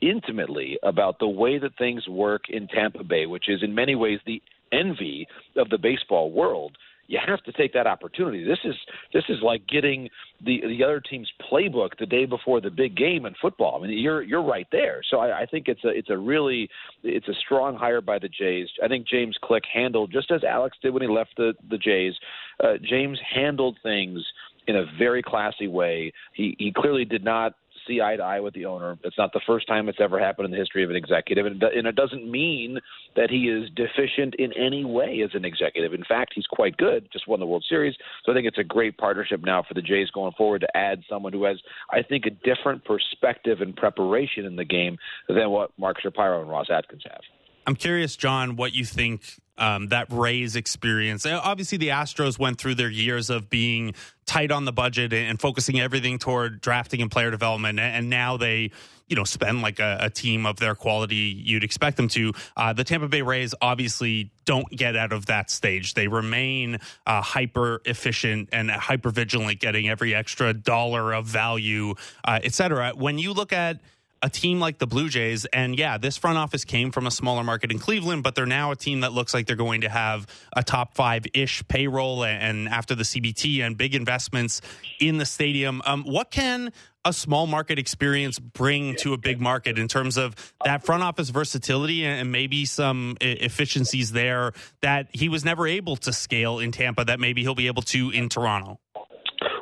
intimately 0.00 0.78
about 0.82 1.18
the 1.18 1.28
way 1.28 1.58
that 1.58 1.76
things 1.78 2.06
work 2.08 2.42
in 2.48 2.68
Tampa 2.68 3.04
Bay, 3.04 3.26
which 3.26 3.48
is 3.48 3.62
in 3.62 3.74
many 3.74 3.94
ways 3.94 4.20
the 4.26 4.42
envy 4.72 5.26
of 5.56 5.68
the 5.70 5.78
baseball 5.78 6.30
world 6.30 6.76
you 7.06 7.18
have 7.24 7.42
to 7.42 7.52
take 7.52 7.72
that 7.74 7.86
opportunity. 7.86 8.44
This 8.44 8.58
is 8.64 8.74
this 9.12 9.24
is 9.28 9.38
like 9.42 9.66
getting 9.66 10.08
the 10.44 10.60
the 10.66 10.82
other 10.82 11.00
team's 11.00 11.30
playbook 11.50 11.90
the 11.98 12.06
day 12.06 12.24
before 12.24 12.60
the 12.60 12.70
big 12.70 12.96
game 12.96 13.26
in 13.26 13.34
football. 13.40 13.78
I 13.78 13.86
mean, 13.86 13.98
you're 13.98 14.22
you're 14.22 14.42
right 14.42 14.66
there. 14.72 15.02
So 15.10 15.18
I, 15.18 15.42
I 15.42 15.46
think 15.46 15.68
it's 15.68 15.84
a 15.84 15.88
it's 15.88 16.10
a 16.10 16.16
really 16.16 16.68
it's 17.02 17.28
a 17.28 17.34
strong 17.44 17.76
hire 17.76 18.00
by 18.00 18.18
the 18.18 18.28
Jays. 18.28 18.68
I 18.82 18.88
think 18.88 19.06
James 19.06 19.36
Click 19.42 19.64
handled 19.72 20.12
just 20.12 20.30
as 20.30 20.44
Alex 20.44 20.76
did 20.82 20.92
when 20.92 21.02
he 21.02 21.08
left 21.08 21.30
the 21.36 21.54
the 21.70 21.78
Jays. 21.78 22.14
Uh, 22.62 22.74
James 22.82 23.18
handled 23.34 23.78
things 23.82 24.20
in 24.66 24.76
a 24.76 24.84
very 24.98 25.22
classy 25.22 25.68
way. 25.68 26.12
He 26.34 26.56
he 26.58 26.72
clearly 26.72 27.04
did 27.04 27.24
not 27.24 27.54
see 27.86 28.00
eye 28.00 28.16
to 28.16 28.22
eye 28.22 28.40
with 28.40 28.54
the 28.54 28.66
owner. 28.66 28.98
It's 29.04 29.18
not 29.18 29.32
the 29.32 29.40
first 29.46 29.66
time 29.66 29.88
it's 29.88 30.00
ever 30.00 30.18
happened 30.18 30.46
in 30.46 30.50
the 30.50 30.56
history 30.56 30.84
of 30.84 30.90
an 30.90 30.96
executive, 30.96 31.46
and, 31.46 31.62
it 31.62 31.96
doesn't 31.96 32.30
mean 32.30 32.78
that 33.16 33.30
he 33.30 33.48
is 33.48 33.70
deficient 33.76 34.34
in 34.36 34.52
any 34.52 34.84
way 34.84 35.22
as 35.24 35.30
an 35.34 35.44
executive. 35.44 35.94
In 35.94 36.04
fact, 36.04 36.32
he's 36.34 36.46
quite 36.46 36.76
good. 36.76 37.08
Just 37.12 37.28
won 37.28 37.40
the 37.40 37.46
World 37.46 37.64
Series, 37.68 37.94
so 38.24 38.32
I 38.32 38.34
think 38.34 38.46
it's 38.46 38.58
a 38.58 38.64
great 38.64 38.96
partnership 38.98 39.42
now 39.44 39.62
for 39.66 39.74
the 39.74 39.82
Jays 39.82 40.10
going 40.10 40.32
forward 40.36 40.60
to 40.62 40.76
add 40.76 41.02
someone 41.08 41.32
who 41.32 41.44
has, 41.44 41.58
I 41.90 42.02
think, 42.02 42.26
a 42.26 42.30
different 42.30 42.84
perspective 42.84 43.60
and 43.60 43.76
preparation 43.76 44.44
in 44.44 44.56
the 44.56 44.64
game 44.64 44.98
than 45.28 45.50
what 45.50 45.70
Mark 45.78 46.00
Shapiro 46.00 46.40
and 46.40 46.50
Ross 46.50 46.66
Atkins 46.70 47.02
have. 47.04 47.20
I'm 47.66 47.76
curious, 47.76 48.16
Jon, 48.16 48.56
what 48.56 48.74
you 48.74 48.84
think 48.84 49.38
um, 49.58 49.88
that 49.88 50.06
Rays 50.10 50.56
experience. 50.56 51.26
Uh, 51.26 51.40
obviously, 51.42 51.78
the 51.78 51.88
Astros 51.88 52.38
went 52.38 52.58
through 52.58 52.74
their 52.74 52.90
years 52.90 53.30
of 53.30 53.48
being 53.50 53.94
tight 54.26 54.50
on 54.50 54.64
the 54.64 54.72
budget 54.72 55.12
and 55.12 55.40
focusing 55.40 55.80
everything 55.80 56.18
toward 56.18 56.60
drafting 56.60 57.02
and 57.02 57.10
player 57.10 57.30
development, 57.30 57.78
and 57.78 58.08
now 58.08 58.36
they, 58.36 58.70
you 59.06 59.16
know, 59.16 59.24
spend 59.24 59.60
like 59.60 59.80
a, 59.80 59.98
a 60.00 60.10
team 60.10 60.46
of 60.46 60.56
their 60.56 60.74
quality 60.74 61.14
you'd 61.14 61.62
expect 61.62 61.96
them 61.96 62.08
to. 62.08 62.32
Uh, 62.56 62.72
the 62.72 62.84
Tampa 62.84 63.06
Bay 63.06 63.22
Rays 63.22 63.54
obviously 63.60 64.30
don't 64.46 64.68
get 64.70 64.96
out 64.96 65.12
of 65.12 65.26
that 65.26 65.50
stage. 65.50 65.94
They 65.94 66.08
remain 66.08 66.78
uh, 67.06 67.20
hyper 67.20 67.82
efficient 67.84 68.48
and 68.50 68.70
hyper 68.70 69.10
vigilant, 69.10 69.60
getting 69.60 69.88
every 69.88 70.14
extra 70.14 70.54
dollar 70.54 71.12
of 71.12 71.26
value, 71.26 71.94
uh, 72.24 72.40
et 72.42 72.54
cetera. 72.54 72.92
When 72.94 73.18
you 73.18 73.34
look 73.34 73.52
at 73.52 73.80
a 74.24 74.30
team 74.30 74.58
like 74.58 74.78
the 74.78 74.86
Blue 74.86 75.10
Jays, 75.10 75.44
and 75.44 75.78
yeah, 75.78 75.98
this 75.98 76.16
front 76.16 76.38
office 76.38 76.64
came 76.64 76.90
from 76.90 77.06
a 77.06 77.10
smaller 77.10 77.44
market 77.44 77.70
in 77.70 77.78
Cleveland, 77.78 78.22
but 78.22 78.34
they're 78.34 78.46
now 78.46 78.70
a 78.70 78.76
team 78.76 79.00
that 79.00 79.12
looks 79.12 79.34
like 79.34 79.46
they're 79.46 79.54
going 79.54 79.82
to 79.82 79.88
have 79.90 80.26
a 80.56 80.62
top 80.62 80.94
five 80.94 81.26
ish 81.34 81.62
payroll 81.68 82.24
and 82.24 82.66
after 82.66 82.94
the 82.94 83.02
CBT 83.02 83.60
and 83.60 83.76
big 83.76 83.94
investments 83.94 84.62
in 84.98 85.18
the 85.18 85.26
stadium. 85.26 85.82
Um, 85.84 86.04
what 86.04 86.30
can 86.30 86.72
a 87.04 87.12
small 87.12 87.46
market 87.46 87.78
experience 87.78 88.38
bring 88.38 88.96
to 88.96 89.12
a 89.12 89.18
big 89.18 89.42
market 89.42 89.78
in 89.78 89.88
terms 89.88 90.16
of 90.16 90.34
that 90.64 90.86
front 90.86 91.02
office 91.02 91.28
versatility 91.28 92.06
and 92.06 92.32
maybe 92.32 92.64
some 92.64 93.18
efficiencies 93.20 94.12
there 94.12 94.54
that 94.80 95.08
he 95.12 95.28
was 95.28 95.44
never 95.44 95.66
able 95.66 95.96
to 95.96 96.14
scale 96.14 96.60
in 96.60 96.72
Tampa 96.72 97.04
that 97.04 97.20
maybe 97.20 97.42
he'll 97.42 97.54
be 97.54 97.66
able 97.66 97.82
to 97.82 98.08
in 98.08 98.30
Toronto? 98.30 98.80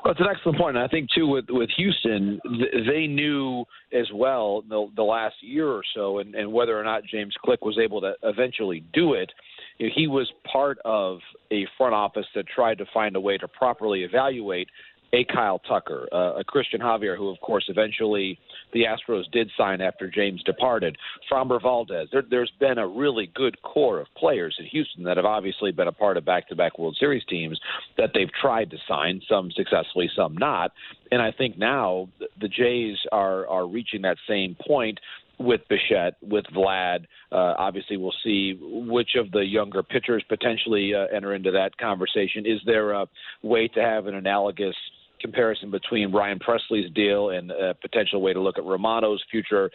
Well, 0.04 0.12
it's 0.12 0.20
an 0.20 0.26
excellent 0.28 0.58
point. 0.58 0.76
And 0.76 0.84
I 0.84 0.88
think 0.88 1.08
too 1.14 1.28
with 1.28 1.44
with 1.48 1.70
Houston, 1.76 2.40
th- 2.44 2.86
they 2.88 3.06
knew 3.06 3.64
as 3.92 4.06
well 4.12 4.62
the, 4.68 4.88
the 4.96 5.02
last 5.02 5.36
year 5.40 5.68
or 5.68 5.82
so, 5.94 6.18
and, 6.18 6.34
and 6.34 6.52
whether 6.52 6.78
or 6.78 6.82
not 6.82 7.04
James 7.04 7.34
Click 7.44 7.64
was 7.64 7.78
able 7.78 8.00
to 8.00 8.14
eventually 8.24 8.84
do 8.92 9.14
it. 9.14 9.30
He 9.78 10.06
was 10.06 10.30
part 10.50 10.78
of 10.84 11.18
a 11.52 11.66
front 11.78 11.94
office 11.94 12.26
that 12.34 12.46
tried 12.48 12.78
to 12.78 12.84
find 12.92 13.16
a 13.16 13.20
way 13.20 13.38
to 13.38 13.48
properly 13.48 14.02
evaluate 14.02 14.68
a 15.14 15.24
Kyle 15.24 15.58
Tucker, 15.58 16.08
uh, 16.10 16.40
a 16.40 16.44
Cristian 16.44 16.80
Javier, 16.80 17.16
who 17.16 17.28
of 17.28 17.38
course 17.40 17.64
eventually 17.68 18.38
the 18.72 18.84
Astros 18.84 19.30
did 19.30 19.50
sign 19.56 19.82
after 19.82 20.08
James 20.08 20.42
departed, 20.42 20.96
Framber 21.30 21.60
Valdez. 21.60 22.08
There, 22.12 22.40
has 22.40 22.50
been 22.58 22.78
a 22.78 22.86
really 22.86 23.30
good 23.34 23.60
core 23.62 24.00
of 24.00 24.06
players 24.16 24.56
in 24.58 24.66
Houston 24.66 25.04
that 25.04 25.18
have 25.18 25.26
obviously 25.26 25.70
been 25.70 25.88
a 25.88 25.92
part 25.92 26.16
of 26.16 26.24
back-to-back 26.24 26.78
World 26.78 26.96
Series 26.98 27.24
teams 27.28 27.60
that 27.98 28.10
they've 28.14 28.32
tried 28.40 28.70
to 28.70 28.78
sign, 28.88 29.20
some 29.28 29.50
successfully, 29.50 30.10
some 30.16 30.36
not. 30.36 30.72
And 31.10 31.20
I 31.20 31.30
think 31.30 31.58
now 31.58 32.08
the 32.40 32.48
Jays 32.48 32.96
are 33.12 33.46
are 33.46 33.66
reaching 33.66 34.02
that 34.02 34.16
same 34.26 34.56
point 34.66 34.98
with 35.38 35.60
Bichette, 35.68 36.14
with 36.22 36.44
Vlad. 36.54 37.04
Uh, 37.30 37.54
obviously, 37.58 37.98
we'll 37.98 38.14
see 38.24 38.58
which 38.60 39.10
of 39.16 39.30
the 39.32 39.44
younger 39.44 39.82
pitchers 39.82 40.24
potentially 40.28 40.94
uh, 40.94 41.06
enter 41.14 41.34
into 41.34 41.50
that 41.50 41.76
conversation. 41.76 42.46
Is 42.46 42.60
there 42.64 42.92
a 42.92 43.06
way 43.42 43.68
to 43.68 43.80
have 43.82 44.06
an 44.06 44.14
analogous– 44.14 44.76
comparison 45.22 45.70
between 45.70 46.12
Ryan 46.12 46.38
Pressly's 46.38 46.92
deal 46.94 47.30
and 47.30 47.50
a 47.50 47.74
potential 47.80 48.20
way 48.20 48.32
to 48.32 48.40
look 48.40 48.58
at 48.58 48.64
Romano's 48.64 49.22
future. 49.30 49.70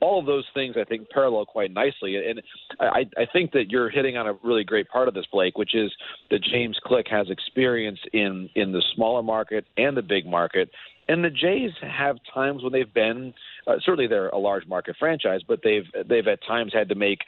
All 0.00 0.20
of 0.20 0.26
those 0.26 0.44
things, 0.52 0.76
I 0.78 0.84
think, 0.84 1.08
parallel 1.08 1.46
quite 1.46 1.72
nicely. 1.72 2.16
And 2.16 2.42
I, 2.78 3.06
I 3.16 3.26
think 3.32 3.52
that 3.52 3.70
you're 3.70 3.88
hitting 3.88 4.18
on 4.18 4.26
a 4.26 4.34
really 4.44 4.62
great 4.62 4.88
part 4.90 5.08
of 5.08 5.14
this, 5.14 5.24
Blake, 5.32 5.56
which 5.56 5.74
is 5.74 5.90
that 6.30 6.42
James 6.42 6.78
Click 6.84 7.06
has 7.08 7.30
experience 7.30 7.98
in, 8.12 8.50
in 8.54 8.72
the 8.72 8.82
smaller 8.94 9.22
market 9.22 9.64
and 9.78 9.96
the 9.96 10.02
big 10.02 10.26
market. 10.26 10.68
And 11.08 11.24
the 11.24 11.30
Jays 11.30 11.70
have 11.80 12.18
times 12.34 12.62
when 12.62 12.72
they've 12.72 12.92
been 12.92 13.32
uh, 13.66 13.74
certainly 13.84 14.06
they're 14.06 14.28
a 14.28 14.38
large 14.38 14.66
market 14.66 14.96
franchise, 14.98 15.40
but 15.46 15.60
they've 15.62 15.86
they've 16.08 16.26
at 16.26 16.38
times 16.46 16.72
had 16.72 16.88
to 16.88 16.94
make 16.94 17.20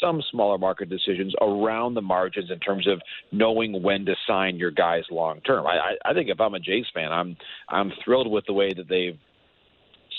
some 0.00 0.22
smaller 0.30 0.58
market 0.58 0.88
decisions 0.88 1.34
around 1.40 1.94
the 1.94 2.02
margins 2.02 2.50
in 2.50 2.58
terms 2.60 2.86
of 2.86 3.00
knowing 3.32 3.82
when 3.82 4.04
to 4.06 4.14
sign 4.26 4.56
your 4.56 4.70
guys 4.70 5.04
long 5.10 5.40
term. 5.42 5.66
I, 5.66 5.76
I, 5.76 6.10
I 6.10 6.14
think 6.14 6.28
if 6.28 6.40
I'm 6.40 6.54
a 6.54 6.60
Jays 6.60 6.86
fan, 6.94 7.12
I'm 7.12 7.36
I'm 7.68 7.92
thrilled 8.04 8.30
with 8.30 8.44
the 8.46 8.52
way 8.52 8.72
that 8.74 8.88
they've 8.88 9.18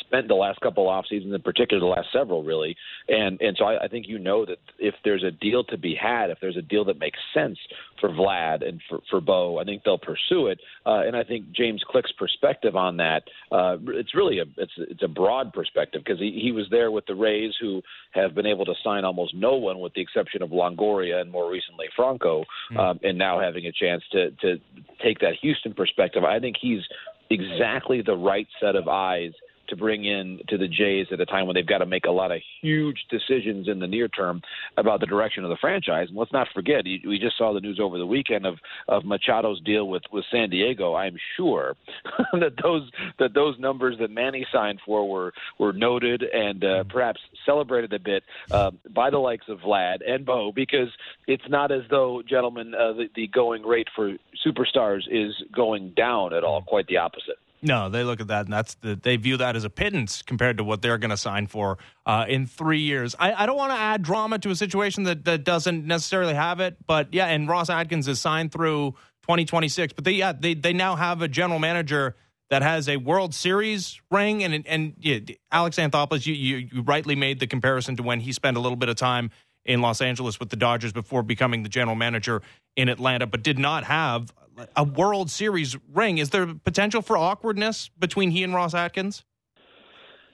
spent 0.08 0.28
the 0.28 0.34
last 0.34 0.60
couple 0.62 0.88
off 0.88 1.06
seasons, 1.10 1.34
in 1.34 1.41
particular 1.41 1.80
the 1.80 1.86
last 1.86 2.08
several, 2.12 2.43
really. 2.43 2.76
And 3.08 3.39
and 3.41 3.56
so 3.58 3.65
I, 3.65 3.86
I 3.86 3.88
think 3.88 4.08
you 4.08 4.20
know 4.20 4.46
that 4.46 4.58
if 4.80 4.96
there's 5.04 5.24
a 5.24 5.32
deal 5.32 5.63
to 5.65 5.78
be 5.78 5.96
had, 5.96 6.30
if 6.30 6.39
there's 6.41 6.58
a 6.58 6.62
deal 6.62 6.86
that 6.86 7.00
makes 7.00 7.20
sense 7.34 7.58
for 8.00 8.10
Vlad 8.10 8.67
and 8.67 8.82
for 8.89 9.00
for 9.10 9.22
Bo, 9.22 9.60
I 9.60 9.63
think 9.63 9.84
they'll 9.84 9.98
pursue 9.98 10.48
it. 10.48 10.60
Uh, 10.86 11.02
and 11.06 11.15
I 11.15 11.24
think 11.24 11.52
James 11.52 11.84
Click's 11.89 12.12
perspective 12.17 12.76
on 12.76 12.98
that, 12.98 13.24
uh, 13.52 13.78
it's 13.89 14.15
really 14.15 14.39
a 14.39 14.46
it's 14.58 14.72
it's 14.78 15.04
a 15.04 15.08
broad 15.08 15.54
perspective 15.54 16.02
because 16.04 16.20
he 16.20 16.39
he 16.41 16.52
was 16.52 16.65
there 16.72 16.91
with 16.91 17.06
the 17.06 17.15
Rays 17.15 17.54
who 17.60 17.82
have 18.12 18.36
been 18.36 18.46
able 18.46 18.65
to 18.65 18.74
sign 18.84 19.06
almost 19.06 19.36
no 19.36 19.56
one 19.56 19.80
with 19.80 19.93
the 19.93 20.02
exception 20.02 20.41
of 20.41 20.50
Longoria 20.50 21.22
and 21.22 21.32
more 21.32 21.52
recently 21.52 21.86
Franco, 21.96 22.46
mm. 22.72 22.78
um, 22.78 23.00
and 23.04 23.17
now 23.17 23.39
having 23.39 23.65
a 23.65 23.72
chance 23.72 24.04
to 24.12 24.32
to 24.41 24.58
take 25.04 25.20
that 25.20 25.34
Houston 25.41 25.74
perspective. 25.74 26.24
I 26.24 26.39
think 26.39 26.56
he's 26.60 26.82
exactly 27.30 28.02
the 28.02 28.15
right 28.15 28.48
set 28.62 28.76
of 28.76 28.88
eyes 28.88 29.32
to 29.70 29.76
bring 29.76 30.06
in 30.06 30.40
to 30.50 30.58
the 30.58 30.68
Jays 30.68 31.08
at 31.12 31.20
a 31.20 31.26
time 31.26 31.48
when 31.48 31.56
they've 31.56 31.66
got 31.66 31.80
to 31.80 31.86
make 31.86 32.06
a 32.06 32.12
lot 32.12 32.32
of 32.32 32.42
huge 32.62 33.06
decisions 33.10 33.68
in 33.68 33.80
the 33.80 33.88
near 33.88 34.08
term 34.08 34.42
about 34.78 35.00
the 35.00 35.06
direction 35.06 35.44
of 35.44 35.50
the 35.50 35.58
franchise. 35.60 36.08
And 36.10 36.18
let's 36.18 36.34
not 36.34 36.48
forget, 36.54 36.84
we 36.86 37.20
just 37.20 37.38
saw 37.38 37.54
the 37.54 37.60
news 37.60 37.80
over 37.82 37.98
the 37.98 38.06
weekend 38.06 38.46
of 38.46 38.56
of 38.88 39.04
Machado's 39.04 39.62
deal 39.62 39.88
with 39.88 40.04
with 40.12 40.26
San 40.32 40.50
Diego. 40.50 40.96
I'm 40.96 41.18
sure 41.36 41.76
that 42.34 42.54
those 42.62 42.90
that 43.20 43.34
those 43.34 43.58
numbers 43.60 43.98
that 44.00 44.12
Manny 44.12 44.46
signed 44.52 44.80
for 44.86 45.08
were 45.08 45.34
were 45.60 45.74
noted 45.74 46.24
and 46.24 46.63
uh, 46.63 46.84
perhaps 46.86 47.20
celebrated 47.46 47.94
a 47.94 48.00
bit 48.00 48.24
uh, 48.52 48.72
by 48.94 49.10
the 49.10 49.18
likes 49.18 49.46
of 49.48 49.60
Vlad 49.60 49.98
and 50.08 50.26
Bo 50.26 50.52
because 50.52 50.90
it's 51.28 51.48
not 51.50 51.72
as 51.72 51.84
though, 51.90 52.22
gentlemen, 52.28 52.74
uh, 52.74 52.94
the, 52.94 53.10
the 53.15 53.28
going 53.28 53.63
rate 53.63 53.88
for 53.96 54.13
superstars 54.46 55.02
is 55.10 55.34
going 55.56 55.94
down 55.96 56.34
at 56.34 56.44
all. 56.44 56.62
Quite 56.62 56.88
the 56.88 56.98
opposite. 56.98 57.38
No, 57.62 57.90
they 57.90 58.04
look 58.04 58.22
at 58.22 58.28
that 58.28 58.46
and 58.46 58.54
that's 58.54 58.76
the, 58.76 58.96
they 58.96 59.18
view 59.18 59.38
that 59.38 59.56
as 59.56 59.64
a 59.64 59.70
pittance 59.70 60.22
compared 60.22 60.58
to 60.58 60.64
what 60.64 60.82
they're 60.82 60.98
going 60.98 61.12
to 61.12 61.18
sign 61.18 61.48
for 61.48 61.78
uh, 62.06 62.26
in 62.28 62.46
three 62.46 62.82
years. 62.82 63.16
I, 63.20 63.34
I 63.34 63.46
don't 63.46 63.58
want 63.58 63.72
to 63.72 63.78
add 63.78 64.04
drama 64.04 64.38
to 64.40 64.50
a 64.52 64.56
situation 64.56 65.04
that, 65.04 65.26
that 65.26 65.44
doesn't 65.44 65.86
necessarily 65.86 66.36
have 66.36 66.60
it, 66.60 66.78
but 66.86 67.14
yeah, 67.14 67.26
and 67.26 67.48
Ross 67.48 67.70
Atkins 67.70 68.08
is 68.08 68.22
signed 68.22 68.52
through 68.52 68.96
2026. 69.28 69.94
But 69.94 70.06
they 70.06 70.12
yeah 70.12 70.32
they 70.32 70.54
they 70.54 70.74
now 70.74 70.96
have 70.96 71.22
a 71.22 71.28
general 71.28 71.60
manager 71.60 72.16
that 72.50 72.62
has 72.62 72.88
a 72.88 72.98
World 72.98 73.36
Series 73.36 74.00
ring, 74.10 74.44
and 74.44 74.66
and 74.66 74.94
yeah, 75.00 75.20
Alex 75.52 75.78
Anthopoulos, 75.78 76.26
you, 76.26 76.34
you 76.34 76.70
you 76.72 76.82
rightly 76.82 77.16
made 77.16 77.40
the 77.40 77.48
comparison 77.48 77.98
to 77.98 78.04
when 78.04 78.22
he 78.22 78.32
spent 78.32 78.58
a 78.58 78.60
little 78.60 78.78
bit 78.78 78.90
of 78.90 78.96
time 78.96 79.30
in 79.66 79.82
Los 79.82 80.00
Angeles 80.00 80.40
with 80.40 80.50
the 80.50 80.56
Dodgers 80.56 80.94
before 80.94 81.24
becoming 81.24 81.64
the 81.64 81.70
general 81.70 81.96
manager 81.96 82.42
in 82.78 82.88
Atlanta, 82.88 83.28
but 83.28 83.44
did 83.44 83.60
not 83.60 83.84
have 83.84 84.34
a 84.76 84.84
World 84.84 85.30
Series 85.30 85.76
ring. 85.94 86.18
Is 86.18 86.30
there 86.30 86.48
potential 86.48 87.02
for 87.02 87.18
awkwardness 87.18 87.90
between 88.00 88.32
he 88.32 88.44
and 88.44 88.54
Ross 88.54 88.74
Atkins? 88.74 89.24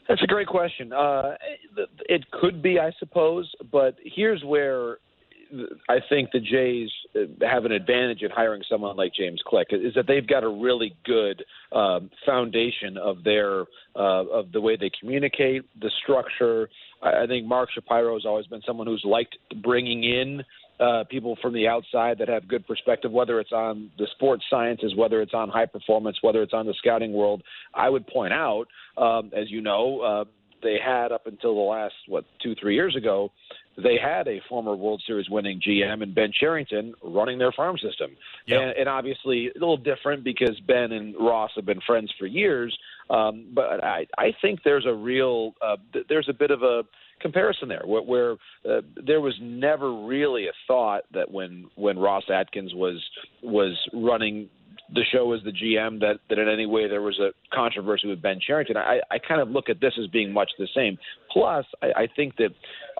That's 0.07 0.21
a 0.21 0.27
great 0.27 0.47
question. 0.47 0.91
Uh, 0.91 1.35
it 2.09 2.29
could 2.31 2.61
be, 2.61 2.79
I 2.79 2.91
suppose, 2.99 3.49
but 3.71 3.97
here's 4.03 4.43
where 4.43 4.97
I 5.87 5.99
think 6.09 6.31
the 6.31 6.39
Jays 6.39 6.89
have 7.41 7.65
an 7.65 7.71
advantage 7.71 8.21
in 8.21 8.31
hiring 8.31 8.63
someone 8.69 8.97
like 8.97 9.13
James 9.13 9.41
Click 9.45 9.67
is 9.71 9.93
that 9.93 10.07
they've 10.07 10.25
got 10.25 10.43
a 10.43 10.49
really 10.49 10.95
good 11.05 11.43
um, 11.71 12.09
foundation 12.25 12.97
of 12.97 13.23
their 13.23 13.61
uh, 13.95 14.25
of 14.25 14.51
the 14.51 14.59
way 14.59 14.75
they 14.75 14.89
communicate, 14.99 15.63
the 15.79 15.91
structure. 16.03 16.69
I, 17.01 17.23
I 17.23 17.27
think 17.27 17.45
Mark 17.45 17.69
Shapiro 17.71 18.15
has 18.15 18.25
always 18.25 18.47
been 18.47 18.61
someone 18.65 18.87
who's 18.87 19.03
liked 19.05 19.37
bringing 19.61 20.03
in 20.03 20.43
uh, 20.79 21.03
people 21.09 21.37
from 21.41 21.53
the 21.53 21.67
outside 21.67 22.17
that 22.19 22.27
have 22.27 22.47
good 22.47 22.65
perspective, 22.67 23.11
whether 23.11 23.39
it's 23.39 23.51
on 23.51 23.91
the 23.97 24.07
sports 24.15 24.43
sciences, 24.49 24.93
whether 24.95 25.21
it's 25.21 25.33
on 25.33 25.49
high 25.49 25.65
performance, 25.65 26.17
whether 26.21 26.41
it's 26.41 26.53
on 26.53 26.65
the 26.65 26.73
scouting 26.77 27.13
world. 27.13 27.43
I 27.73 27.89
would 27.89 28.07
point 28.07 28.33
out, 28.33 28.65
um, 28.97 29.31
as 29.35 29.49
you 29.49 29.61
know, 29.61 30.01
uh, 30.01 30.23
they 30.61 30.77
had 30.83 31.11
up 31.11 31.27
until 31.27 31.55
the 31.55 31.61
last 31.61 31.95
what 32.07 32.25
two 32.41 32.55
three 32.55 32.75
years 32.75 32.95
ago 32.95 33.31
they 33.77 33.97
had 34.01 34.27
a 34.27 34.39
former 34.47 34.75
World 34.75 35.01
Series 35.05 35.29
winning 35.29 35.59
GM 35.59 36.03
and 36.03 36.13
Ben 36.13 36.31
Cherington 36.31 36.93
running 37.03 37.39
their 37.39 37.51
farm 37.51 37.77
system. 37.77 38.15
Yep. 38.47 38.61
And, 38.61 38.71
and 38.77 38.89
obviously 38.89 39.47
a 39.47 39.53
little 39.59 39.77
different 39.77 40.23
because 40.23 40.59
Ben 40.67 40.91
and 40.91 41.15
Ross 41.19 41.51
have 41.55 41.65
been 41.65 41.81
friends 41.85 42.11
for 42.19 42.27
years. 42.27 42.77
Um, 43.09 43.47
but 43.53 43.83
I, 43.83 44.07
I 44.17 44.31
think 44.41 44.59
there's 44.63 44.85
a 44.85 44.93
real, 44.93 45.53
uh, 45.61 45.77
there's 46.07 46.29
a 46.29 46.33
bit 46.33 46.51
of 46.51 46.61
a 46.61 46.83
comparison 47.23 47.67
there 47.67 47.81
where, 47.85 48.03
where 48.03 48.31
uh, 48.69 48.81
there 49.03 49.19
was 49.19 49.33
never 49.41 50.05
really 50.05 50.45
a 50.45 50.51
thought 50.67 51.03
that 51.13 51.31
when, 51.31 51.65
when 51.75 51.97
Ross 51.97 52.23
Atkins 52.31 52.73
was, 52.75 53.03
was 53.41 53.75
running 53.91 54.49
the 54.93 55.03
show 55.11 55.33
as 55.33 55.41
the 55.43 55.51
GM 55.51 55.99
that, 56.01 56.19
that 56.29 56.37
in 56.37 56.47
any 56.47 56.65
way 56.65 56.87
there 56.87 57.01
was 57.01 57.19
a 57.19 57.31
controversy 57.55 58.07
with 58.07 58.21
Ben 58.21 58.39
Cherington. 58.45 58.77
I, 58.77 58.99
I 59.09 59.17
kind 59.17 59.41
of 59.41 59.49
look 59.49 59.69
at 59.69 59.81
this 59.81 59.93
as 59.99 60.07
being 60.07 60.31
much 60.31 60.51
the 60.59 60.67
same. 60.75 60.97
Plus, 61.31 61.65
I, 61.81 62.03
I 62.03 62.07
think 62.15 62.35
that 62.37 62.49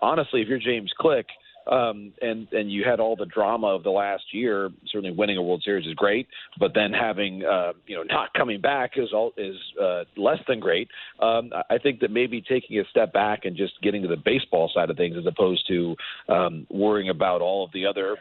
honestly, 0.00 0.42
if 0.42 0.48
you're 0.48 0.58
James 0.58 0.92
Click, 0.98 1.26
um, 1.66 2.12
and 2.20 2.46
and 2.52 2.70
you 2.70 2.84
had 2.84 3.00
all 3.00 3.16
the 3.16 3.26
drama 3.26 3.68
of 3.68 3.82
the 3.82 3.90
last 3.90 4.24
year. 4.32 4.70
Certainly, 4.86 5.16
winning 5.16 5.36
a 5.36 5.42
World 5.42 5.62
Series 5.64 5.86
is 5.86 5.94
great, 5.94 6.26
but 6.58 6.72
then 6.74 6.92
having 6.92 7.44
uh, 7.44 7.72
you 7.86 7.96
know 7.96 8.02
not 8.02 8.32
coming 8.34 8.60
back 8.60 8.92
is 8.96 9.12
all 9.12 9.32
is 9.36 9.56
uh, 9.80 10.04
less 10.16 10.38
than 10.48 10.60
great. 10.60 10.88
Um, 11.20 11.50
I 11.70 11.78
think 11.78 12.00
that 12.00 12.10
maybe 12.10 12.40
taking 12.40 12.78
a 12.78 12.84
step 12.90 13.12
back 13.12 13.44
and 13.44 13.56
just 13.56 13.80
getting 13.82 14.02
to 14.02 14.08
the 14.08 14.16
baseball 14.16 14.70
side 14.74 14.90
of 14.90 14.96
things, 14.96 15.16
as 15.18 15.26
opposed 15.26 15.66
to 15.68 15.96
um, 16.28 16.66
worrying 16.70 17.08
about 17.08 17.40
all 17.40 17.64
of 17.64 17.72
the 17.72 17.86
other 17.86 18.16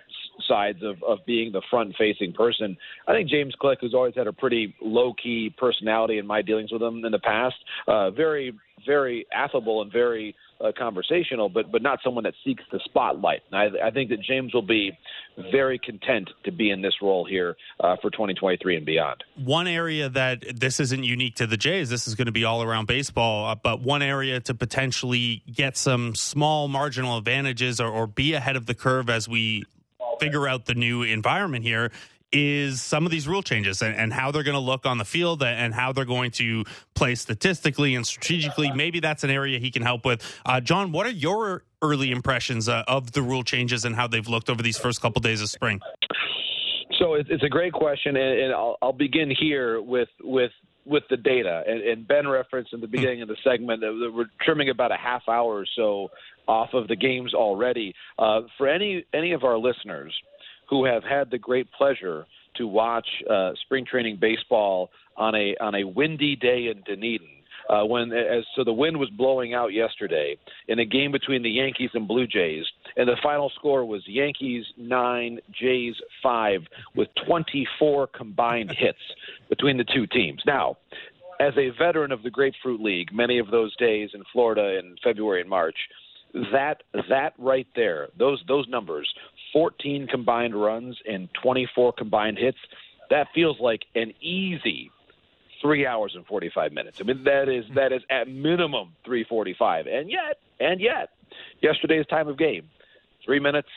sides 0.48 0.80
of, 0.84 1.02
of 1.04 1.20
being 1.26 1.52
the 1.52 1.62
front 1.70 1.96
facing 1.98 2.34
person. 2.34 2.78
I 3.08 3.14
think 3.14 3.30
James 3.30 3.56
Click, 3.60 3.80
who's 3.82 3.94
always 3.94 4.16
had 4.16 4.28
a 4.28 4.34
pretty 4.34 4.76
low 4.82 5.14
key 5.14 5.54
personality 5.58 6.18
in 6.18 6.28
my 6.28 6.42
dealings 6.42 6.72
with 6.72 6.82
him 6.82 7.06
in 7.06 7.12
the 7.12 7.20
past, 7.20 7.56
uh, 7.88 8.12
very 8.12 8.54
very 8.86 9.26
affable 9.34 9.82
and 9.82 9.92
very 9.92 10.36
uh, 10.62 10.72
conversational, 10.78 11.50
but 11.50 11.72
but 11.72 11.82
not 11.82 12.00
someone 12.04 12.24
that 12.24 12.34
seeks 12.44 12.64
the 12.72 12.80
spotlight. 12.86 13.42
And 13.52 13.78
I, 13.78 13.88
I 13.88 13.92
think 13.92 14.10
that 14.10 14.22
James 14.22 14.54
will 14.54 14.62
be 14.62 14.98
very 15.52 15.80
content 15.80 16.30
to 16.46 16.52
be 16.52 16.70
in 16.70 16.82
this 16.82 16.94
role 17.02 17.26
here 17.26 17.56
uh, 17.80 17.96
for 18.02 18.12
2023 18.12 18.78
and 18.78 18.86
beyond. 18.86 19.24
One 19.36 19.68
area 19.68 20.10
that 20.10 20.44
this 20.60 20.80
isn't 20.80 21.04
unique 21.04 21.36
to 21.36 21.48
the 21.48 21.58
Jays, 21.58 21.90
this 21.90 22.08
is 22.08 22.16
going 22.16 22.28
to 22.28 22.32
be 22.32 22.44
all 22.44 22.62
around 22.62 22.88
baseball, 22.88 23.48
uh, 23.48 23.56
but 23.56 23.82
one 23.82 24.02
area 24.02 24.40
to 24.42 24.54
potentially 24.54 25.44
get 25.52 25.76
some 25.76 26.16
small 26.16 26.68
marginal 26.68 27.18
advantages 27.18 27.82
or, 27.82 27.90
or 27.90 28.08
be 28.08 28.34
ahead 28.34 28.56
of 28.56 28.66
the 28.66 28.76
curve 28.76 29.10
as 29.10 29.28
we 29.28 29.66
figure 30.20 30.48
out 30.48 30.66
the 30.66 30.76
new 30.76 31.04
environment 31.04 31.64
here 31.64 31.92
is 32.34 32.82
some 32.82 33.06
of 33.06 33.12
these 33.12 33.28
rule 33.28 33.44
changes 33.44 33.82
and, 33.82 33.96
and 33.96 34.12
how 34.12 34.32
they're 34.32 34.44
going 34.44 34.56
to 34.56 34.60
look 34.60 34.86
on 34.86 34.98
the 34.98 35.06
field 35.06 35.44
and 35.44 35.74
how 35.74 35.94
they're 35.94 36.04
going 36.04 36.32
to 36.32 36.66
play 36.96 37.14
statistically 37.14 37.94
and 37.94 38.06
strategically. 38.06 38.72
Maybe 38.72 39.00
that's 39.00 39.24
an 39.24 39.30
area 39.30 39.60
he 39.60 39.70
can 39.70 39.84
help 39.84 40.04
with. 40.04 40.42
Uh, 40.46 40.60
Jon, 40.60 40.92
what 40.92 41.06
are 41.06 41.12
your 41.12 41.64
early 41.82 42.12
impressions 42.12 42.68
uh, 42.68 42.84
of 42.88 43.12
the 43.12 43.22
rule 43.22 43.44
changes 43.44 43.86
and 43.86 43.96
how 43.96 44.08
they've 44.08 44.28
looked 44.28 44.50
over 44.50 44.64
these 44.64 44.80
first 44.80 45.00
couple 45.00 45.22
days 45.22 45.42
of 45.42 45.50
spring? 45.50 45.80
So 47.00 47.16
it's 47.16 47.44
a 47.44 47.50
great 47.50 47.74
question, 47.74 48.16
and 48.16 48.54
I'll, 48.54 48.78
I'll 48.82 48.94
begin 48.94 49.34
here 49.40 49.82
with 49.82 50.10
with 50.22 50.52
with 50.86 51.04
the 51.10 51.18
data. 51.18 51.64
And, 51.66 51.82
and 51.82 52.08
Ben 52.08 52.28
referenced 52.28 52.74
in 52.74 52.82
the 52.82 52.88
beginning 52.88 53.22
of 53.22 53.28
the 53.28 53.38
segment 53.44 53.82
that 53.82 54.12
we're 54.14 54.26
trimming 54.42 54.70
about 54.70 54.92
a 54.92 54.98
half 54.98 55.24
hour 55.28 55.60
or 55.60 55.66
so 55.76 56.10
off 56.48 56.74
of 56.74 56.88
the 56.88 56.96
games 56.96 57.34
already. 57.34 57.94
Uh, 58.20 58.42
for 58.58 58.68
any 58.68 59.06
any 59.14 59.34
of 59.34 59.44
our 59.44 59.58
listeners 59.58 60.14
who 60.70 60.86
have 60.86 61.04
had 61.04 61.30
the 61.32 61.38
great 61.38 61.72
pleasure 61.72 62.26
to 62.56 62.68
watch 62.68 63.08
uh, 63.30 63.52
spring 63.66 63.86
training 63.86 64.18
baseball 64.20 64.90
on 65.18 65.36
a 65.36 65.56
on 65.62 65.76
a 65.76 65.84
windy 65.84 66.36
day 66.36 66.68
in 66.68 66.82
Dunedin. 66.86 67.28
Uh, 67.70 67.84
when 67.84 68.12
as 68.12 68.44
so 68.56 68.64
the 68.64 68.74
wind 68.74 68.98
was 68.98 69.10
blowing 69.12 69.54
out 69.54 69.74
yesterday 69.74 70.38
in 70.68 70.80
a 70.80 70.86
game 70.86 71.12
between 71.12 71.44
the 71.44 71.50
Yankees 71.50 71.92
and 71.94 72.08
Blue 72.08 72.28
Jays, 72.28 72.66
and 72.98 73.08
the 73.08 73.18
final 73.24 73.50
score 73.56 73.86
was 73.86 74.02
Yankees 74.06 74.66
nine, 74.78 75.40
Jays 75.52 75.96
five, 76.22 76.62
with 76.96 77.08
24 77.26 78.08
combined 78.08 78.72
hits 78.78 79.00
between 79.50 79.78
the 79.78 79.86
two 79.86 80.08
teams. 80.08 80.42
Now, 80.46 80.78
as 81.40 81.54
a 81.58 81.70
veteran 81.78 82.12
of 82.12 82.24
the 82.24 82.30
Grapefruit 82.30 82.82
League, 82.82 83.14
many 83.14 83.40
of 83.40 83.50
those 83.50 83.76
days 83.78 84.12
in 84.14 84.24
Florida 84.32 84.80
in 84.80 84.96
February 85.04 85.42
and 85.42 85.50
March, 85.50 85.78
that 86.52 86.84
that 87.10 87.34
right 87.38 87.68
there, 87.76 88.10
those 88.18 88.44
those 88.48 88.68
numbers, 88.68 89.12
14 89.52 90.08
combined 90.08 90.60
runs 90.60 90.98
and 91.06 91.30
24 91.42 91.94
combined 91.94 92.38
hits, 92.38 92.58
that 93.10 93.28
feels 93.36 93.58
like 93.60 93.84
an 93.96 94.14
easy 94.22 94.90
three 95.64 95.88
hours 95.88 96.14
and 96.16 96.26
45 96.28 96.72
minutes. 96.72 97.00
I 97.02 97.06
mean, 97.06 97.24
that 97.24 97.50
is 97.50 97.66
that 97.74 97.92
is 97.92 98.04
at 98.12 98.28
minimum 98.28 98.94
345. 99.06 99.88
And 99.88 100.12
yet, 100.12 100.38
and 100.60 100.80
yet, 100.80 101.10
yesterday's 101.62 102.06
time 102.06 102.28
of 102.28 102.38
game, 102.38 102.70
three 103.26 103.40
minutes 103.40 103.70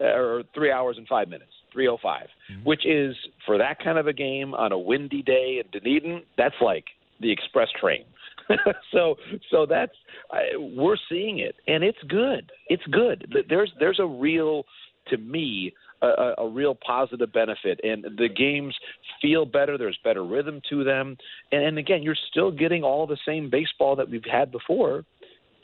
uh, 0.00 0.04
or 0.04 0.42
three 0.54 0.70
hours 0.70 0.96
and 0.98 1.08
five 1.08 1.28
minutes, 1.28 1.50
305, 1.72 2.28
mm-hmm. 2.52 2.62
which 2.62 2.86
is 2.86 3.16
for 3.44 3.58
that 3.58 3.82
kind 3.82 3.98
of 3.98 4.06
a 4.06 4.12
game 4.12 4.54
on 4.54 4.70
a 4.70 4.78
windy 4.78 5.22
day 5.22 5.60
in 5.64 5.70
Dunedin, 5.72 6.22
that's 6.36 6.54
like 6.60 6.84
the 7.20 7.32
express 7.32 7.68
train. 7.80 8.04
so 8.92 9.16
so 9.50 9.66
that's 9.66 9.92
I, 10.30 10.42
we're 10.56 10.96
seeing 11.08 11.38
it 11.38 11.56
and 11.66 11.82
it's 11.82 11.98
good. 12.06 12.52
It's 12.68 12.84
good. 12.90 13.34
There's 13.48 13.72
there's 13.80 13.98
a 13.98 14.06
real 14.06 14.64
to 15.08 15.16
me 15.16 15.74
a, 16.02 16.34
a, 16.38 16.48
real 16.48 16.74
positive 16.74 17.32
benefit. 17.32 17.80
And 17.82 18.04
the 18.04 18.28
games 18.28 18.76
feel 19.20 19.44
better. 19.44 19.76
There's 19.78 19.98
better 20.04 20.24
rhythm 20.24 20.60
to 20.70 20.84
them. 20.84 21.16
And, 21.52 21.62
and 21.62 21.78
again, 21.78 22.02
you're 22.02 22.16
still 22.30 22.50
getting 22.50 22.82
all 22.82 23.06
the 23.06 23.18
same 23.26 23.50
baseball 23.50 23.96
that 23.96 24.08
we've 24.08 24.24
had 24.24 24.50
before, 24.52 25.04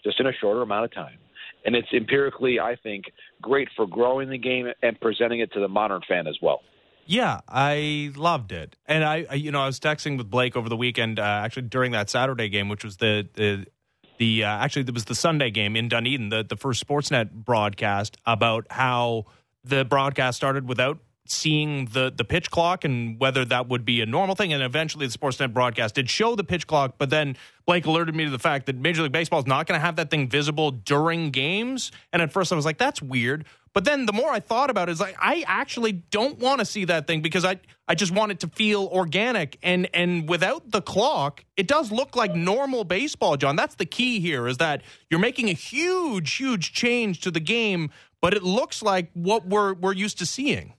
just 0.02 0.20
in 0.20 0.26
a 0.26 0.32
shorter 0.32 0.62
amount 0.62 0.84
of 0.84 0.94
time. 0.94 1.18
And 1.64 1.74
it's 1.74 1.88
empirically, 1.92 2.60
I 2.60 2.76
think, 2.76 3.06
great 3.40 3.68
for 3.74 3.86
growing 3.86 4.28
the 4.28 4.38
game 4.38 4.66
and 4.82 5.00
presenting 5.00 5.40
it 5.40 5.52
to 5.52 5.60
the 5.60 5.68
modern 5.68 6.02
fan 6.06 6.26
as 6.26 6.36
well. 6.42 6.60
Yeah, 7.06 7.40
I 7.48 8.12
loved 8.16 8.50
it, 8.50 8.76
and 8.86 9.04
I, 9.04 9.34
you 9.34 9.52
know, 9.52 9.60
I 9.60 9.66
was 9.66 9.78
texting 9.78 10.16
with 10.16 10.30
Blake 10.30 10.56
over 10.56 10.70
the 10.70 10.76
weekend, 10.76 11.18
uh, 11.18 11.22
actually 11.22 11.64
during 11.64 11.92
that 11.92 12.08
Saturday 12.08 12.48
game, 12.48 12.70
which 12.70 12.82
was 12.82 12.96
the 12.96 13.28
the 13.34 13.66
the 14.18 14.44
uh, 14.44 14.48
actually 14.48 14.82
it 14.82 14.94
was 14.94 15.04
the 15.04 15.14
Sunday 15.14 15.50
game 15.50 15.76
in 15.76 15.88
Dunedin, 15.88 16.30
the 16.30 16.42
the 16.42 16.56
first 16.56 16.86
Sportsnet 16.86 17.30
broadcast 17.30 18.16
about 18.24 18.66
how 18.70 19.26
the 19.64 19.84
broadcast 19.84 20.36
started 20.36 20.68
without 20.68 20.98
seeing 21.26 21.86
the 21.86 22.12
the 22.14 22.24
pitch 22.24 22.50
clock 22.50 22.84
and 22.84 23.18
whether 23.18 23.44
that 23.46 23.68
would 23.68 23.84
be 23.84 24.00
a 24.00 24.06
normal 24.06 24.34
thing. 24.34 24.52
And 24.52 24.62
eventually, 24.62 25.06
the 25.06 25.16
Sportsnet 25.16 25.52
broadcast 25.52 25.94
did 25.94 26.10
show 26.10 26.34
the 26.34 26.44
pitch 26.44 26.66
clock, 26.66 26.94
but 26.98 27.10
then 27.10 27.36
Blake 27.66 27.86
alerted 27.86 28.14
me 28.14 28.24
to 28.24 28.30
the 28.30 28.38
fact 28.38 28.66
that 28.66 28.76
Major 28.76 29.02
League 29.02 29.12
Baseball 29.12 29.40
is 29.40 29.46
not 29.46 29.66
going 29.66 29.78
to 29.78 29.84
have 29.84 29.96
that 29.96 30.10
thing 30.10 30.28
visible 30.28 30.70
during 30.70 31.30
games. 31.30 31.92
And 32.12 32.20
at 32.20 32.32
first, 32.32 32.52
I 32.52 32.56
was 32.56 32.64
like, 32.64 32.78
"That's 32.78 33.00
weird." 33.00 33.46
But 33.74 33.84
then 33.84 34.06
the 34.06 34.12
more 34.12 34.30
I 34.30 34.38
thought 34.38 34.70
about 34.70 34.88
it, 34.88 34.92
it's 34.92 35.00
like 35.00 35.16
I 35.20 35.44
actually 35.48 35.92
don't 35.92 36.38
want 36.38 36.60
to 36.60 36.64
see 36.64 36.84
that 36.84 37.08
thing 37.08 37.22
because 37.22 37.44
I 37.44 37.58
I 37.88 37.96
just 37.96 38.12
want 38.12 38.30
it 38.30 38.40
to 38.40 38.48
feel 38.48 38.88
organic 38.92 39.58
and 39.62 39.88
and 39.92 40.28
without 40.28 40.70
the 40.70 40.80
clock, 40.80 41.44
it 41.56 41.66
does 41.66 41.90
look 41.90 42.14
like 42.14 42.34
normal 42.36 42.84
baseball, 42.84 43.36
Jon. 43.36 43.56
That's 43.56 43.74
the 43.74 43.84
key 43.84 44.20
here 44.20 44.46
is 44.46 44.58
that 44.58 44.82
you're 45.10 45.20
making 45.20 45.48
a 45.48 45.54
huge 45.54 46.36
huge 46.36 46.72
change 46.72 47.20
to 47.22 47.32
the 47.32 47.40
game, 47.40 47.90
but 48.24 48.32
it 48.32 48.42
looks 48.42 48.82
like 48.82 49.10
what 49.12 49.46
we're 49.46 49.74
we're 49.74 49.92
used 49.92 50.16
to 50.18 50.24
seeing. 50.24 50.72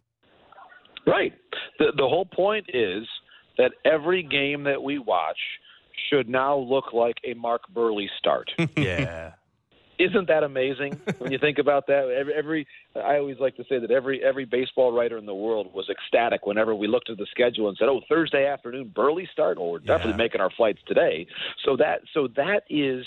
Right. 1.05 1.31
The 1.77 1.93
the 1.95 2.07
whole 2.07 2.25
point 2.25 2.65
is 2.73 3.05
that 3.59 3.71
every 3.85 4.23
game 4.23 4.63
that 4.63 4.81
we 4.81 4.97
watch 4.97 5.37
should 6.09 6.27
now 6.27 6.57
look 6.57 6.91
like 6.91 7.17
a 7.23 7.35
Mark 7.35 7.61
Buehrle 7.71 8.07
start. 8.17 8.49
yeah. 8.75 9.33
Isn't 9.99 10.27
that 10.27 10.43
amazing 10.43 10.99
when 11.19 11.31
you 11.31 11.37
think 11.37 11.59
about 11.59 11.85
that? 11.85 12.09
Every, 12.09 12.33
every 12.33 12.67
I 12.95 13.17
always 13.17 13.37
like 13.39 13.55
to 13.57 13.63
say 13.69 13.77
that 13.77 13.91
every 13.91 14.23
every 14.23 14.45
baseball 14.45 14.91
writer 14.91 15.19
in 15.19 15.27
the 15.27 15.35
world 15.35 15.71
was 15.71 15.87
ecstatic 15.87 16.47
whenever 16.47 16.73
we 16.73 16.87
looked 16.87 17.11
at 17.11 17.17
the 17.17 17.27
schedule 17.29 17.69
and 17.69 17.77
said, 17.77 17.89
"Oh, 17.89 18.01
Thursday 18.09 18.47
afternoon, 18.47 18.91
Buehrle 18.95 19.29
start." 19.31 19.59
Well, 19.59 19.69
we're 19.69 19.79
definitely 19.79 20.13
yeah. 20.13 20.17
making 20.17 20.41
our 20.41 20.49
flights 20.57 20.79
today. 20.87 21.27
So 21.63 21.77
that 21.77 22.01
so 22.11 22.27
that 22.35 22.63
is 22.71 23.05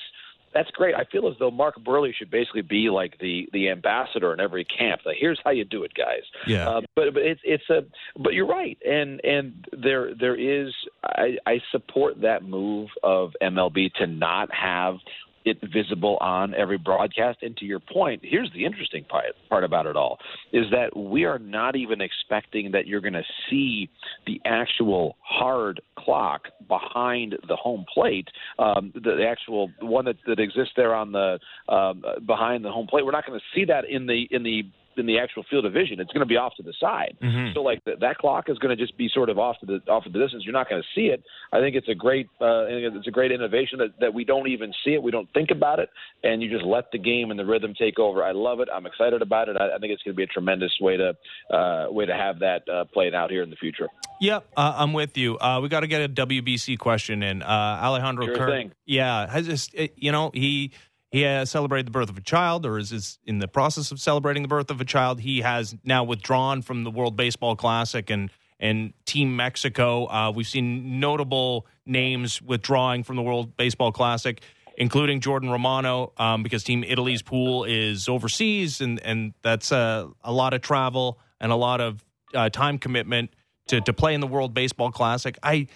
that's 0.55 0.71
great. 0.71 0.95
I 0.95 1.05
feel 1.05 1.29
as 1.29 1.35
though 1.39 1.51
Mark 1.51 1.77
Buehrle 1.85 2.13
should 2.15 2.31
basically 2.31 2.63
be 2.63 2.91
like 2.91 3.19
the 3.21 3.49
the 3.53 3.69
ambassador 3.69 4.33
in 4.33 4.41
every 4.41 4.65
camp. 4.65 5.03
Like, 5.05 5.17
here's 5.19 5.41
how 5.45 5.51
you 5.51 5.65
do 5.65 5.85
it, 5.85 5.93
guys. 5.95 6.23
Yeah. 6.47 6.69
Uh, 6.69 6.81
but 6.95 7.15
but 7.15 7.23
it's 7.23 7.41
it's 7.45 7.69
a 7.71 7.85
but 8.19 8.35
you're 8.35 8.47
right, 8.47 8.79
and 8.87 9.21
and 9.25 9.67
there 9.73 10.15
there 10.15 10.37
is 10.37 10.73
I, 11.05 11.37
I 11.47 11.61
support 11.71 12.21
that 12.23 12.45
move 12.45 12.89
of 13.03 13.33
MLB 13.43 13.93
to 13.95 14.07
not 14.07 14.53
have 14.55 14.97
it 15.45 15.59
visible 15.73 16.19
on 16.21 16.55
every 16.55 16.79
broadcast. 16.79 17.39
And 17.43 17.57
to 17.59 17.65
your 17.65 17.81
point, 17.81 18.21
here's 18.23 18.51
the 18.53 18.65
interesting 18.65 19.05
part, 19.05 19.27
part 19.49 19.65
about 19.65 19.87
it 19.87 19.97
all 19.97 20.19
is 20.53 20.67
that 20.71 20.97
we 20.97 21.25
are 21.25 21.39
not 21.39 21.77
even 21.77 22.01
expecting 22.01 22.73
that 22.73 22.87
you're 22.87 23.01
going 23.01 23.13
to 23.13 23.25
see 23.51 23.89
the 24.27 24.41
actual 24.45 25.17
hard 25.21 25.81
clock 25.99 26.49
behind 26.69 27.37
the 27.49 27.57
home 27.57 27.85
plate, 27.93 28.29
um, 28.59 28.93
the, 28.95 29.17
the 29.17 29.27
actual 29.27 29.71
one 29.81 30.05
that, 30.05 30.17
that 30.27 30.39
exists 30.39 30.73
there 30.77 30.95
on 30.95 31.13
the 31.13 31.39
um, 31.69 32.03
behind 32.27 32.65
the 32.65 32.71
home 32.71 32.87
plate. 32.87 33.05
We're 33.05 33.13
not 33.13 33.27
going 33.27 33.39
to 33.39 33.59
see 33.59 33.65
that 33.67 33.85
in 33.89 34.07
the 34.07 34.27
in 34.31 34.43
the 34.43 34.65
in 34.99 35.07
the 35.07 35.19
actual 35.19 35.45
field 35.51 35.65
of 35.65 35.73
vision. 35.73 36.01
It's 36.01 36.13
going 36.13 36.21
to 36.21 36.27
be 36.27 36.37
off 36.37 36.55
to 36.57 36.63
the 36.63 36.75
side. 36.81 37.17
Mhm. 37.23 37.55
So 37.55 37.63
like 37.63 37.85
th- 37.85 37.99
that 38.01 38.19
clock 38.19 38.49
is 38.49 38.59
going 38.59 38.77
to 38.77 38.83
just 38.83 38.97
be 38.99 39.09
sort 39.13 39.29
of 39.29 39.39
off 39.39 39.59
to 39.61 39.67
the 39.67 39.81
off 39.91 40.07
of 40.07 40.13
the 40.13 40.19
distance. 40.19 40.45
You're 40.45 40.53
not 40.53 40.69
going 40.69 40.83
to 40.83 40.89
see 40.95 41.07
it. 41.09 41.23
I 41.53 41.61
think 41.61 41.77
it's 41.77 41.89
a 41.89 41.95
great 41.95 42.27
uh, 42.41 42.67
it's 42.69 43.07
a 43.07 43.11
great 43.11 43.33
innovation 43.33 43.79
that, 43.79 43.99
that 44.01 44.13
we 44.15 44.25
don't 44.25 44.49
even 44.49 44.73
see 44.85 44.95
it. 44.95 45.03
We 45.03 45.11
don't 45.11 45.29
think 45.33 45.51
about 45.51 45.79
it, 45.79 45.89
and 46.23 46.43
you 46.43 46.51
just 46.51 46.65
let 46.65 46.91
the 46.93 46.99
game 46.99 47.31
and 47.31 47.39
the 47.39 47.45
rhythm 47.47 47.75
take 47.79 47.99
over. 47.99 48.23
I 48.25 48.33
love 48.33 48.61
it. 48.61 48.69
I'm 48.75 48.87
excited 48.87 49.23
about 49.23 49.49
it. 49.49 49.57
I, 49.59 49.77
I 49.77 49.79
think 49.79 49.93
it's 49.93 50.03
going 50.03 50.15
to 50.15 50.17
be 50.17 50.25
a 50.25 50.27
tremendous 50.27 50.73
way 50.81 50.97
to 50.97 51.15
uh, 51.55 51.87
way 51.91 52.07
to 52.07 52.15
have 52.15 52.41
that 52.41 52.69
uh, 52.69 52.85
played 52.93 53.15
out 53.15 53.31
here 53.31 53.43
in 53.43 53.51
the 53.51 53.57
future. 53.57 53.89
Yep, 54.21 54.45
uh, 54.57 54.75
I'm 54.77 54.93
with 54.93 55.17
you. 55.17 55.39
Uh, 55.39 55.61
we 55.63 55.69
got 55.69 55.81
to 55.81 55.87
get 55.87 56.03
a 56.03 56.09
WBC 56.09 56.79
question 56.79 57.23
in. 57.23 57.43
Uh, 57.43 57.47
Alejandro 57.83 58.27
Sure 58.27 58.37
Kirk. 58.37 58.51
thing. 58.51 58.73
Yeah, 58.85 59.41
this, 59.41 59.69
it- 59.75 59.95
you 59.97 60.13
know 60.13 60.31
he 60.35 60.73
he 61.11 61.23
has 61.23 61.51
celebrated 61.51 61.87
the 61.87 61.91
birth 61.91 62.11
of 62.11 62.19
a 62.19 62.23
child, 62.23 62.67
or 62.67 62.79
is, 62.79 62.93
is 62.93 63.19
in 63.25 63.39
the 63.39 63.49
process 63.49 63.91
of 63.91 64.01
celebrating 64.01 64.43
the 64.43 64.49
birth 64.49 64.71
of 64.71 64.81
a 64.81 64.85
child. 64.85 65.21
He 65.21 65.41
has 65.41 65.75
now 65.85 66.05
withdrawn 66.05 66.63
from 66.63 66.85
the 66.85 66.91
World 66.91 67.17
Baseball 67.17 67.57
Classic 67.57 68.09
and 68.11 68.31
and 68.61 68.93
Team 69.07 69.37
Mexico. 69.37 70.07
Uh, 70.07 70.33
we've 70.35 70.49
seen 70.49 70.99
notable 70.99 71.67
names 71.87 72.43
withdrawing 72.43 73.05
from 73.05 73.17
the 73.17 73.23
World 73.23 73.57
Baseball 73.57 73.93
Classic. 73.93 74.41
Including 74.81 75.19
Jordan 75.21 75.51
Romano, 75.51 76.13
um, 76.19 76.45
because 76.45 76.63
Team 76.63 76.85
Italy's 76.85 77.21
pool 77.21 77.65
is 77.65 78.09
overseas, 78.09 78.81
and 78.81 79.01
and 79.01 79.35
that's 79.43 79.73
a, 79.73 80.09
a 80.23 80.33
lot 80.33 80.55
of 80.55 80.61
travel 80.61 81.19
and 81.41 81.51
a 81.51 81.57
lot 81.57 81.81
of 81.81 82.05
uh, 82.33 82.49
time 82.49 82.79
commitment 82.79 83.31
to, 83.69 83.81
to 83.81 83.93
play 83.93 84.15
in 84.15 84.21
the 84.21 84.27
World 84.27 84.55
Baseball 84.55 84.91
Classic. 84.91 85.37
I 85.43 85.69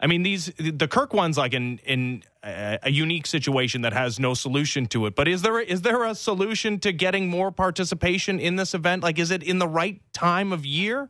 I 0.00 0.06
mean 0.06 0.22
these 0.22 0.52
the 0.56 0.88
Kirk 0.88 1.14
one's 1.14 1.38
like 1.38 1.54
in 1.54 1.78
in 1.84 2.22
a, 2.44 2.90
unique 2.90 3.26
situation 3.26 3.82
that 3.82 3.92
has 3.92 4.20
no 4.20 4.34
solution 4.34 4.86
to 4.86 5.06
it. 5.06 5.14
But 5.14 5.28
is 5.28 5.42
there 5.42 5.58
is 5.60 5.82
there 5.82 6.04
a 6.04 6.14
solution 6.14 6.78
to 6.80 6.92
getting 6.92 7.28
more 7.28 7.50
participation 7.50 8.38
in 8.38 8.56
this 8.56 8.74
event? 8.74 9.02
Like 9.02 9.18
is 9.18 9.30
it 9.30 9.42
in 9.42 9.58
the 9.58 9.68
right 9.68 10.00
time 10.12 10.52
of 10.52 10.66
year? 10.66 11.08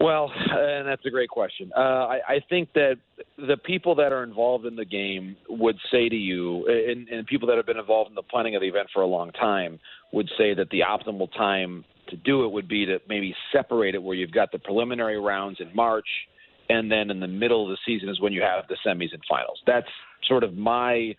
Well, 0.00 0.32
and 0.34 0.88
that's 0.88 1.04
a 1.04 1.10
great 1.10 1.28
question. 1.28 1.70
Uh, 1.76 1.80
I, 1.80 2.20
I 2.26 2.40
think 2.48 2.72
that 2.72 2.96
the 3.36 3.58
people 3.58 3.94
that 3.96 4.12
are 4.12 4.22
involved 4.22 4.64
in 4.64 4.74
the 4.74 4.86
game 4.86 5.36
would 5.46 5.76
say 5.92 6.08
to 6.08 6.16
you, 6.16 6.66
and, 6.66 7.06
and 7.08 7.26
people 7.26 7.46
that 7.48 7.58
have 7.58 7.66
been 7.66 7.78
involved 7.78 8.08
in 8.08 8.14
the 8.14 8.22
planning 8.22 8.54
of 8.54 8.62
the 8.62 8.68
event 8.68 8.88
for 8.94 9.02
a 9.02 9.06
long 9.06 9.30
time, 9.32 9.78
would 10.10 10.30
say 10.38 10.54
that 10.54 10.70
the 10.70 10.80
optimal 10.80 11.30
time 11.36 11.84
to 12.08 12.16
do 12.16 12.46
it 12.46 12.48
would 12.50 12.66
be 12.66 12.86
to 12.86 12.98
maybe 13.10 13.34
separate 13.52 13.94
it 13.94 14.02
where 14.02 14.16
you've 14.16 14.32
got 14.32 14.50
the 14.52 14.58
preliminary 14.58 15.20
rounds 15.20 15.60
in 15.60 15.70
March, 15.76 16.08
and 16.70 16.90
then 16.90 17.10
in 17.10 17.20
the 17.20 17.26
middle 17.42 17.64
of 17.64 17.70
the 17.70 17.78
season 17.84 18.08
is 18.08 18.20
when 18.20 18.32
you 18.32 18.42
have 18.42 18.64
the 18.68 18.76
semis 18.86 19.12
and 19.12 19.22
finals. 19.28 19.58
That's 19.66 19.88
sort 20.26 20.44
of 20.44 20.54
my 20.54 21.14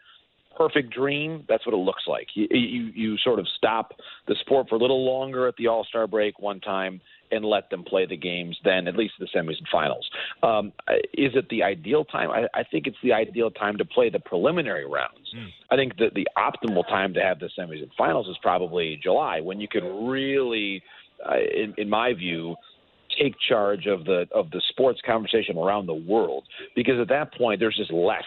perfect 0.58 0.93
dream. 0.93 1.45
That's 1.47 1.66
what 1.66 1.74
it 1.74 1.78
looks 1.80 2.04
like. 2.08 2.28
You, 2.34 2.47
you, 2.52 2.91
you 2.93 3.18
sort 3.18 3.39
of 3.39 3.47
stop 3.58 3.93
the 4.28 4.36
sport 4.41 4.68
for 4.70 4.76
a 4.76 4.78
little 4.78 5.06
longer 5.06 5.47
at 5.47 5.56
the 5.58 5.68
All 5.68 5.84
Star 5.86 6.08
break 6.08 6.39
one 6.39 6.60
time 6.60 7.02
and 7.32 7.45
let 7.45 7.70
them 7.70 7.84
play 7.84 8.06
the 8.06 8.18
games 8.18 8.58
then, 8.66 8.88
at 8.88 8.95
least 8.97 9.14
the 9.20 9.28
semis 9.34 9.58
and 9.58 9.68
finals. 9.72 10.10
Um, 10.43 10.74
is 11.14 11.32
it 11.36 11.47
the 11.49 11.64
ideal 11.64 12.04
time? 12.04 12.30
I, 12.30 12.47
I 12.54 12.64
think 12.64 12.88
it's 12.88 12.97
the 13.02 13.14
ideal 13.14 13.49
time 13.52 13.78
to 13.78 13.86
play 13.86 14.10
the 14.10 14.20
preliminary 14.20 14.86
rounds. 14.86 15.34
I 15.72 15.76
think 15.78 15.97
that 15.97 16.14
the 16.14 16.28
optimal 16.38 16.86
time 16.88 17.14
to 17.14 17.22
have 17.22 17.39
the 17.39 17.49
semis 17.58 17.82
and 17.82 17.91
finals 17.97 18.28
is 18.28 18.38
probably 18.41 18.99
July, 19.02 19.39
when 19.39 19.62
you 19.62 19.70
can 19.70 19.86
really, 20.06 20.84
uh, 21.26 21.36
in, 21.38 21.74
in 21.78 21.89
my 21.89 22.14
view, 22.14 22.56
take 23.20 23.36
charge 23.49 23.88
of 23.88 24.05
the 24.05 24.26
of 24.34 24.51
the 24.51 24.62
sports 24.70 24.99
conversation 25.05 25.57
around 25.57 25.86
the 25.86 25.93
world 25.93 26.43
because 26.76 26.99
at 26.99 27.09
that 27.09 27.34
point 27.34 27.59
there's 27.59 27.76
just 27.76 27.91
less 27.91 28.24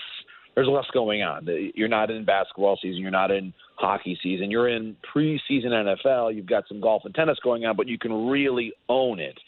there's 0.55 0.69
less 0.69 0.87
going 0.93 1.23
on. 1.23 1.47
You're 1.75 1.89
not 1.89 2.11
in 2.11 2.25
basketball 2.25 2.79
season. 2.81 3.01
You're 3.01 3.11
not 3.11 3.31
in 3.31 3.53
hockey 3.77 4.19
season. 4.23 4.51
You're 4.51 4.69
in 4.69 4.97
preseason 5.15 5.67
NFL. 5.67 6.35
You've 6.35 6.47
got 6.47 6.65
some 6.69 6.81
golf 6.81 7.03
and 7.05 7.15
tennis 7.15 7.39
going 7.43 7.65
on, 7.65 7.77
but 7.77 7.89
you 7.89 7.99
can 7.99 8.29
really 8.29 8.73
own 8.89 9.19
it. 9.19 9.39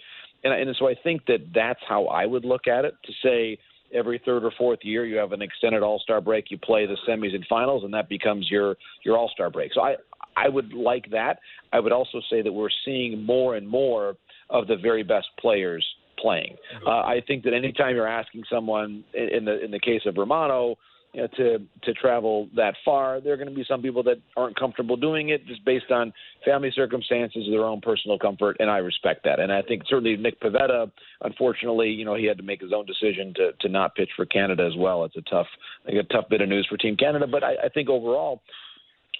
And, 0.42 0.52
and 0.52 0.76
so 0.78 0.88
I 0.88 0.94
think 1.02 1.24
that 1.26 1.46
that's 1.54 1.80
how 1.88 2.06
I 2.06 2.26
would 2.26 2.44
look 2.44 2.66
at 2.66 2.84
it 2.84 2.94
to 3.04 3.12
say 3.22 3.58
every 3.94 4.20
third 4.24 4.44
or 4.44 4.52
fourth 4.58 4.80
year 4.82 5.06
you 5.06 5.16
have 5.16 5.32
an 5.32 5.42
extended 5.42 5.82
All 5.82 6.00
Star 6.00 6.20
break. 6.20 6.50
You 6.50 6.58
play 6.58 6.86
the 6.86 6.96
semis 7.08 7.34
and 7.34 7.46
finals, 7.48 7.84
and 7.84 7.94
that 7.94 8.08
becomes 8.08 8.50
your 8.50 8.76
your 9.04 9.16
All 9.16 9.30
Star 9.32 9.50
break. 9.50 9.72
So 9.74 9.82
I 9.82 9.94
I 10.36 10.48
would 10.48 10.72
like 10.72 11.10
that. 11.10 11.38
I 11.72 11.80
would 11.80 11.92
also 11.92 12.20
say 12.28 12.42
that 12.42 12.52
we're 12.52 12.68
seeing 12.84 13.24
more 13.24 13.56
and 13.56 13.66
more 13.66 14.16
of 14.50 14.66
the 14.66 14.76
very 14.76 15.02
best 15.02 15.28
players 15.38 15.84
playing. 16.18 16.56
Uh, 16.86 16.90
I 16.90 17.22
think 17.26 17.44
that 17.44 17.52
anytime 17.52 17.94
you're 17.94 18.08
asking 18.08 18.44
someone 18.50 19.04
in 19.14 19.44
the 19.44 19.62
in 19.64 19.70
the 19.70 19.80
case 19.80 20.02
of 20.06 20.16
Romano 20.16 20.76
you 21.16 21.22
know, 21.22 21.28
to 21.36 21.58
to 21.82 21.94
travel 21.94 22.48
that 22.56 22.74
far, 22.84 23.20
there 23.22 23.32
are 23.32 23.36
going 23.36 23.48
to 23.48 23.54
be 23.54 23.64
some 23.66 23.80
people 23.80 24.02
that 24.02 24.16
aren't 24.36 24.58
comfortable 24.58 24.96
doing 24.96 25.30
it 25.30 25.46
just 25.46 25.64
based 25.64 25.90
on 25.90 26.12
family 26.44 26.70
circumstances, 26.74 27.44
their 27.50 27.64
own 27.64 27.80
personal 27.80 28.18
comfort, 28.18 28.56
and 28.60 28.70
I 28.70 28.78
respect 28.78 29.24
that. 29.24 29.40
And 29.40 29.50
I 29.50 29.62
think 29.62 29.82
certainly 29.88 30.16
Nick 30.16 30.40
Pivetta, 30.40 30.90
unfortunately, 31.22 31.88
you 31.88 32.04
know, 32.04 32.14
he 32.14 32.26
had 32.26 32.36
to 32.36 32.42
make 32.42 32.60
his 32.60 32.72
own 32.74 32.84
decision 32.84 33.32
to 33.36 33.52
to 33.60 33.68
not 33.68 33.94
pitch 33.94 34.10
for 34.14 34.26
Canada 34.26 34.66
as 34.66 34.76
well. 34.76 35.04
It's 35.04 35.16
a 35.16 35.22
tough, 35.22 35.46
I 35.84 35.90
think 35.90 36.04
a 36.04 36.12
tough 36.12 36.28
bit 36.28 36.42
of 36.42 36.50
news 36.50 36.66
for 36.68 36.76
Team 36.76 36.96
Canada, 36.96 37.26
but 37.26 37.42
I, 37.42 37.52
I 37.64 37.68
think 37.70 37.88
overall, 37.88 38.42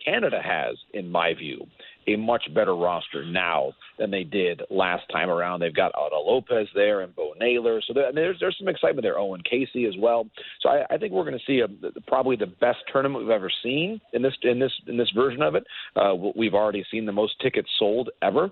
Canada 0.05 0.41
has, 0.43 0.77
in 0.93 1.11
my 1.11 1.35
view, 1.35 1.67
a 2.09 2.17
much 2.17 2.43
better 2.55 2.75
roster 2.75 3.25
now 3.25 3.73
than 3.99 4.11
they 4.11 4.25
did 4.25 4.63
last 4.71 5.05
time 5.11 5.31
around. 5.31 5.61
They've 5.61 5.75
got 5.75 5.95
Otto 5.95 6.21
Lopez 6.21 6.69
there 6.75 7.01
and 7.01 7.15
Bo 7.15 7.35
Naylor, 7.39 7.81
so 7.87 7.93
there, 7.93 8.13
there's 8.13 8.37
there's 8.41 8.57
some 8.59 8.69
excitement 8.69 9.03
there. 9.03 9.19
Owen 9.19 9.43
Caissie 9.51 9.89
as 9.89 9.95
well. 9.99 10.27
So 10.61 10.69
I, 10.69 10.85
I 10.91 10.99
think 10.99 11.13
we're 11.13 11.25
going 11.25 11.39
to 11.39 11.45
see 11.47 11.61
a, 11.61 12.01
probably 12.03 12.37
the 12.37 12.47
best 12.47 12.79
tournament 12.93 13.25
we've 13.25 13.31
ever 13.33 13.51
seen 13.63 14.01
in 14.13 14.23
this 14.23 14.35
in 14.43 14.59
this 14.59 14.73
in 14.87 14.97
this 14.97 15.11
version 15.15 15.43
of 15.43 15.55
it. 15.55 15.65
Uh, 15.95 16.15
we've 16.37 16.55
already 16.55 16.85
seen 16.91 17.07
the 17.07 17.13
most 17.13 17.35
tickets 17.41 17.69
sold 17.79 18.11
ever. 18.23 18.51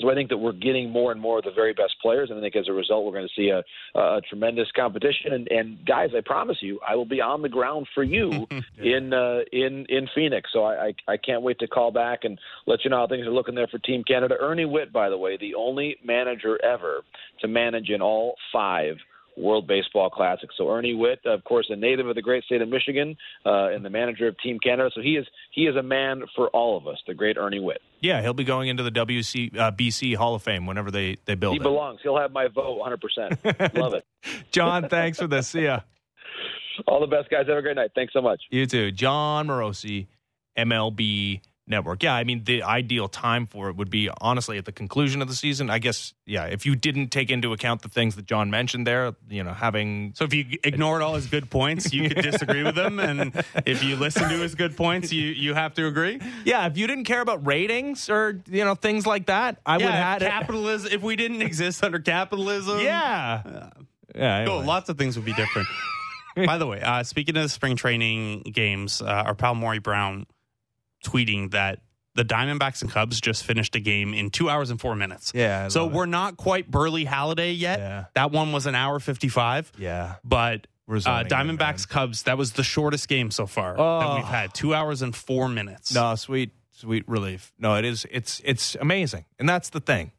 So 0.00 0.10
I 0.10 0.14
think 0.14 0.30
that 0.30 0.38
we're 0.38 0.52
getting 0.52 0.90
more 0.90 1.12
and 1.12 1.20
more 1.20 1.38
of 1.38 1.44
the 1.44 1.52
very 1.52 1.72
best 1.72 1.94
players, 2.02 2.30
and 2.30 2.38
I 2.38 2.42
think 2.42 2.56
as 2.56 2.68
a 2.68 2.72
result, 2.72 3.04
we're 3.04 3.12
going 3.12 3.28
to 3.28 3.34
see 3.40 3.50
a, 3.50 3.62
a 3.98 4.20
tremendous 4.28 4.68
competition. 4.74 5.32
And, 5.32 5.48
and 5.48 5.86
guys, 5.86 6.10
I 6.16 6.20
promise 6.20 6.56
you, 6.60 6.80
I 6.86 6.96
will 6.96 7.04
be 7.04 7.20
on 7.20 7.42
the 7.42 7.48
ground 7.48 7.86
for 7.94 8.02
you 8.02 8.46
in 8.78 9.12
uh, 9.12 9.40
in 9.52 9.86
in 9.88 10.08
Phoenix. 10.14 10.50
So 10.52 10.64
I, 10.64 10.86
I 10.86 11.12
I 11.12 11.16
can't 11.16 11.42
wait 11.42 11.58
to 11.60 11.68
call 11.68 11.92
back 11.92 12.24
and 12.24 12.38
let 12.66 12.84
you 12.84 12.90
know 12.90 12.98
how 12.98 13.06
things 13.06 13.26
are 13.26 13.32
looking 13.32 13.54
there 13.54 13.68
for 13.68 13.78
Team 13.78 14.02
Canada. 14.04 14.34
Ernie 14.40 14.64
Whitt, 14.64 14.92
by 14.92 15.08
the 15.08 15.18
way, 15.18 15.36
the 15.36 15.54
only 15.54 15.96
manager 16.04 16.58
ever 16.64 17.02
to 17.40 17.48
manage 17.48 17.90
in 17.90 18.02
all 18.02 18.34
five 18.52 18.96
World 19.36 19.66
Baseball 19.66 20.10
Classic. 20.10 20.48
So 20.56 20.68
Ernie 20.70 20.94
Whitt, 20.94 21.20
of 21.24 21.42
course, 21.44 21.66
a 21.70 21.76
native 21.76 22.06
of 22.06 22.14
the 22.14 22.22
great 22.22 22.44
state 22.44 22.60
of 22.62 22.68
Michigan, 22.68 23.16
uh, 23.46 23.68
and 23.70 23.84
the 23.84 23.90
manager 23.90 24.28
of 24.28 24.38
Team 24.38 24.58
Canada. 24.62 24.90
So 24.94 25.00
he 25.00 25.16
is 25.16 25.26
he 25.52 25.62
is 25.62 25.76
a 25.76 25.82
man 25.82 26.22
for 26.36 26.48
all 26.50 26.76
of 26.76 26.86
us, 26.86 26.98
the 27.06 27.14
great 27.14 27.36
Ernie 27.36 27.60
Whitt. 27.60 27.80
Yeah, 28.00 28.20
he'll 28.22 28.34
be 28.34 28.44
going 28.44 28.68
into 28.68 28.82
the 28.82 28.90
WC 28.90 29.56
uh, 29.56 29.70
BC 29.72 30.16
Hall 30.16 30.34
of 30.34 30.42
Fame 30.42 30.66
whenever 30.66 30.90
they 30.90 31.16
they 31.24 31.34
build 31.34 31.54
He 31.54 31.60
it. 31.60 31.62
belongs. 31.62 32.00
He'll 32.02 32.18
have 32.18 32.32
my 32.32 32.48
vote 32.48 32.78
100%. 32.80 33.74
Love 33.78 33.94
it. 33.94 34.04
Jon, 34.50 34.88
thanks 34.88 35.18
for 35.18 35.26
this. 35.26 35.48
See 35.48 35.62
ya. 35.64 35.80
All 36.86 37.00
the 37.00 37.06
best, 37.06 37.28
guys. 37.30 37.46
Have 37.48 37.56
a 37.58 37.62
great 37.62 37.76
night. 37.76 37.90
Thanks 37.94 38.12
so 38.12 38.22
much. 38.22 38.40
You 38.50 38.66
too. 38.66 38.90
Jon 38.90 39.46
Morosi, 39.48 40.06
MLB 40.58 41.40
Network. 41.66 42.02
Yeah, 42.02 42.14
I 42.14 42.24
mean, 42.24 42.42
the 42.42 42.64
ideal 42.64 43.08
time 43.08 43.46
for 43.46 43.68
it 43.68 43.76
would 43.76 43.88
be 43.88 44.10
honestly 44.20 44.58
at 44.58 44.64
the 44.64 44.72
conclusion 44.72 45.22
of 45.22 45.28
the 45.28 45.34
season. 45.34 45.70
I 45.70 45.78
guess, 45.78 46.12
yeah, 46.26 46.46
if 46.46 46.66
you 46.66 46.74
didn't 46.74 47.10
take 47.10 47.30
into 47.30 47.52
account 47.52 47.82
the 47.82 47.88
things 47.88 48.16
that 48.16 48.26
Jon 48.26 48.50
mentioned 48.50 48.84
there, 48.84 49.14
you 49.30 49.44
know, 49.44 49.52
having. 49.52 50.12
So 50.16 50.24
if 50.24 50.34
you 50.34 50.44
ignored 50.64 51.02
all 51.02 51.14
his 51.14 51.26
good 51.28 51.50
points, 51.50 51.92
you 51.92 52.08
could 52.08 52.22
disagree 52.22 52.64
with 52.64 52.76
him, 52.76 52.98
and 52.98 53.44
if 53.64 53.84
you 53.84 53.94
listen 53.94 54.28
to 54.28 54.38
his 54.38 54.56
good 54.56 54.76
points, 54.76 55.12
you 55.12 55.22
you 55.28 55.54
have 55.54 55.74
to 55.74 55.86
agree. 55.86 56.20
Yeah, 56.44 56.66
if 56.66 56.76
you 56.76 56.86
didn't 56.88 57.04
care 57.04 57.20
about 57.20 57.46
ratings 57.46 58.10
or, 58.10 58.42
you 58.50 58.64
know, 58.64 58.74
things 58.74 59.06
like 59.06 59.26
that, 59.26 59.58
I 59.64 59.76
would 59.76 59.84
yeah, 59.84 60.12
have 60.12 60.22
if 60.22 60.28
capitalism. 60.28 60.90
If 60.92 61.02
we 61.02 61.14
didn't 61.14 61.42
exist 61.42 61.84
under 61.84 62.00
capitalism, 62.00 62.80
Yeah. 62.80 63.70
Yeah. 64.14 64.36
Anyway. 64.38 64.64
lots 64.66 64.88
of 64.88 64.98
things 64.98 65.16
would 65.16 65.24
be 65.24 65.32
different. 65.32 65.68
By 66.34 66.58
the 66.58 66.66
way, 66.66 66.80
uh, 66.80 67.02
speaking 67.02 67.36
of 67.36 67.42
the 67.44 67.48
spring 67.48 67.76
training 67.76 68.40
games, 68.52 69.00
uh, 69.00 69.04
our 69.06 69.34
pal 69.34 69.54
Maury 69.54 69.78
Brown 69.78 70.26
tweeting 71.04 71.50
that 71.52 71.80
the 72.14 72.24
Diamondbacks 72.24 72.82
and 72.82 72.90
Cubs 72.90 73.20
just 73.20 73.44
finished 73.44 73.74
a 73.74 73.80
game 73.80 74.12
in 74.12 74.28
two 74.30 74.50
hours 74.50 74.70
and 74.70 74.78
four 74.80 74.94
minutes. 74.94 75.32
Yeah, 75.34 75.64
I 75.64 75.68
so 75.68 75.86
we're 75.86 76.06
not 76.06 76.36
quite 76.36 76.70
Buehrle 76.70 77.06
Halladay 77.06 77.58
yet. 77.58 77.78
Yeah. 77.78 78.04
That 78.14 78.32
one 78.32 78.52
was 78.52 78.66
an 78.66 78.74
hour 78.74 78.98
55. 79.00 79.72
Yeah. 79.78 80.16
But 80.24 80.66
Uh, 80.88 81.24
Diamondbacks 81.24 81.88
Cubs. 81.88 82.24
That 82.24 82.36
was 82.36 82.52
the 82.52 82.62
shortest 82.64 83.08
game 83.08 83.30
so 83.30 83.46
far 83.46 83.76
Oh. 83.78 84.00
that 84.00 84.14
we've 84.16 84.24
had. 84.24 84.52
Two 84.52 84.74
hours 84.74 85.00
and 85.00 85.16
four 85.16 85.48
minutes. 85.48 85.94
No, 85.94 86.14
sweet, 86.16 86.50
sweet 86.72 87.08
relief. 87.08 87.50
No, 87.58 87.76
it 87.76 87.84
is. 87.86 88.04
It's 88.10 88.42
it's 88.44 88.74
amazing, 88.74 89.24
and 89.38 89.48
that's 89.48 89.70
the 89.70 89.80
thing. 89.80 90.10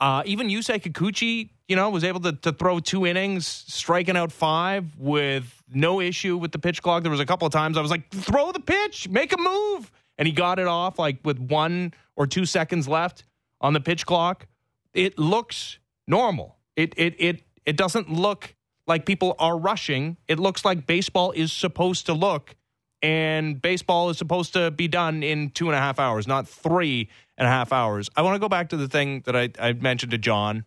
Uh, 0.00 0.22
even 0.26 0.48
Yusei 0.48 0.80
Kikuchi, 0.82 1.50
you 1.68 1.76
know, 1.76 1.90
was 1.90 2.02
able 2.04 2.20
to, 2.20 2.32
to 2.32 2.52
throw 2.52 2.80
two 2.80 3.06
innings, 3.06 3.46
striking 3.46 4.16
out 4.16 4.32
five 4.32 4.86
with 4.96 5.62
no 5.72 6.00
issue 6.00 6.36
with 6.36 6.50
the 6.52 6.58
pitch 6.58 6.82
clock. 6.82 7.02
There 7.02 7.10
was 7.12 7.20
a 7.20 7.26
couple 7.26 7.46
of 7.46 7.52
times 7.52 7.76
I 7.76 7.80
was 7.82 7.90
like, 7.90 8.10
throw 8.10 8.50
the 8.50 8.60
pitch, 8.60 9.08
make 9.08 9.32
a 9.32 9.38
move, 9.38 9.90
and 10.18 10.26
he 10.26 10.32
got 10.32 10.58
it 10.58 10.66
off 10.66 10.98
like 10.98 11.18
with 11.24 11.38
one 11.38 11.94
or 12.16 12.26
two 12.26 12.44
seconds 12.44 12.88
left 12.88 13.24
on 13.60 13.72
the 13.72 13.80
pitch 13.80 14.04
clock. 14.04 14.46
It 14.92 15.18
looks 15.18 15.78
normal. 16.06 16.56
It 16.76 16.92
it 16.96 17.14
it 17.18 17.42
it 17.64 17.76
doesn't 17.76 18.10
look 18.10 18.54
like 18.86 19.06
people 19.06 19.36
are 19.38 19.56
rushing. 19.56 20.16
It 20.26 20.38
looks 20.38 20.64
like 20.64 20.86
baseball 20.86 21.32
is 21.32 21.52
supposed 21.52 22.06
to 22.06 22.14
look 22.14 22.56
and 23.02 23.60
baseball 23.60 24.10
is 24.10 24.18
supposed 24.18 24.54
to 24.54 24.70
be 24.70 24.88
done 24.88 25.22
in 25.22 25.50
two 25.50 25.66
and 25.66 25.76
a 25.76 25.78
half 25.78 26.00
hours, 26.00 26.26
not 26.26 26.48
three 26.48 27.08
and 27.36 27.46
a 27.46 27.50
half 27.50 27.72
hours. 27.72 28.10
I 28.16 28.22
want 28.22 28.34
to 28.34 28.40
go 28.40 28.48
back 28.48 28.70
to 28.70 28.76
the 28.76 28.88
thing 28.88 29.22
that 29.26 29.36
I, 29.36 29.50
I 29.60 29.72
mentioned 29.74 30.10
to 30.12 30.18
Jon, 30.18 30.64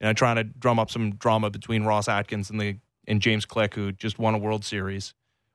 you 0.00 0.06
know, 0.06 0.12
trying 0.12 0.36
to 0.36 0.44
drum 0.44 0.78
up 0.78 0.90
some 0.90 1.12
drama 1.12 1.50
between 1.50 1.84
Ross 1.84 2.08
Atkins 2.08 2.50
and 2.50 2.60
the 2.60 2.76
and 3.06 3.22
James 3.22 3.46
Click, 3.46 3.74
who 3.74 3.90
just 3.92 4.18
won 4.18 4.34
a 4.34 4.38
World 4.38 4.64
Series, 4.64 5.14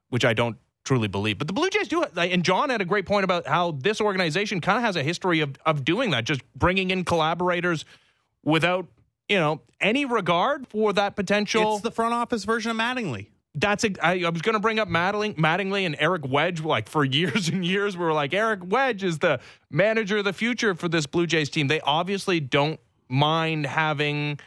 which 0.09 0.25
I 0.25 0.33
don't 0.33 0.57
truly 0.84 1.07
believe. 1.07 1.38
But 1.38 1.47
the 1.47 1.53
Blue 1.53 1.69
Jays 1.69 1.88
do, 1.88 2.03
and 2.03 2.43
Jon 2.43 2.69
had 2.69 2.81
a 2.81 2.86
great 2.86 3.05
point 3.05 3.23
about 3.23 3.47
how 3.47 3.71
this 3.71 4.01
organization 4.01 4.61
kind 4.61 4.77
of 4.77 4.84
has 4.84 4.95
a 4.95 5.03
history 5.03 5.39
of 5.39 5.55
of 5.65 5.86
doing 5.86 6.11
that, 6.11 6.25
just 6.25 6.41
bringing 6.55 6.91
in 6.91 7.03
collaborators 7.03 7.86
without 8.43 8.88
you 9.29 9.38
know 9.38 9.61
any 9.81 10.05
regard 10.05 10.67
for 10.67 10.93
that 10.93 11.15
potential 11.15 11.75
It's 11.75 11.84
the 11.84 11.91
front 11.91 12.13
office 12.13 12.43
version 12.45 12.71
of 12.71 12.77
Mattingly. 12.77 13.27
that's 13.55 13.84
a, 13.84 13.91
I, 14.01 14.23
I 14.25 14.29
was 14.29 14.41
going 14.41 14.53
to 14.53 14.59
bring 14.59 14.79
up 14.79 14.88
Mattingly, 14.88 15.36
Mattingly 15.36 15.86
and 15.86 15.95
Eric 15.99 16.27
Wedge 16.27 16.61
like 16.61 16.89
for 16.89 17.03
years 17.19 17.49
and 17.49 17.65
years. 17.65 17.97
We 17.97 18.05
were 18.05 18.13
like 18.13 18.34
Eric 18.34 18.61
Wedge 18.65 19.03
is 19.03 19.19
the 19.19 19.39
manager 19.69 20.17
of 20.17 20.25
the 20.25 20.34
future 20.34 20.75
for 20.75 20.88
this 20.89 21.05
Blue 21.05 21.27
Jays 21.27 21.49
team. 21.49 21.67
They 21.67 21.81
obviously 21.81 22.39
don't 22.39 22.79
mind 23.09 23.65
having. 23.65 24.39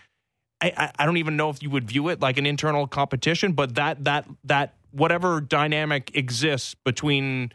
I, 0.60 0.72
I, 0.74 0.92
I 1.00 1.06
don't 1.06 1.18
even 1.18 1.36
know 1.36 1.50
if 1.50 1.62
you 1.62 1.68
would 1.68 1.84
view 1.84 2.08
it 2.08 2.20
like 2.20 2.38
an 2.38 2.46
internal 2.46 2.86
competition, 2.86 3.52
but 3.52 3.74
that 3.74 4.04
that 4.04 4.26
that 4.44 4.75
whatever 4.96 5.40
dynamic 5.40 6.10
exists 6.14 6.74
between 6.84 7.52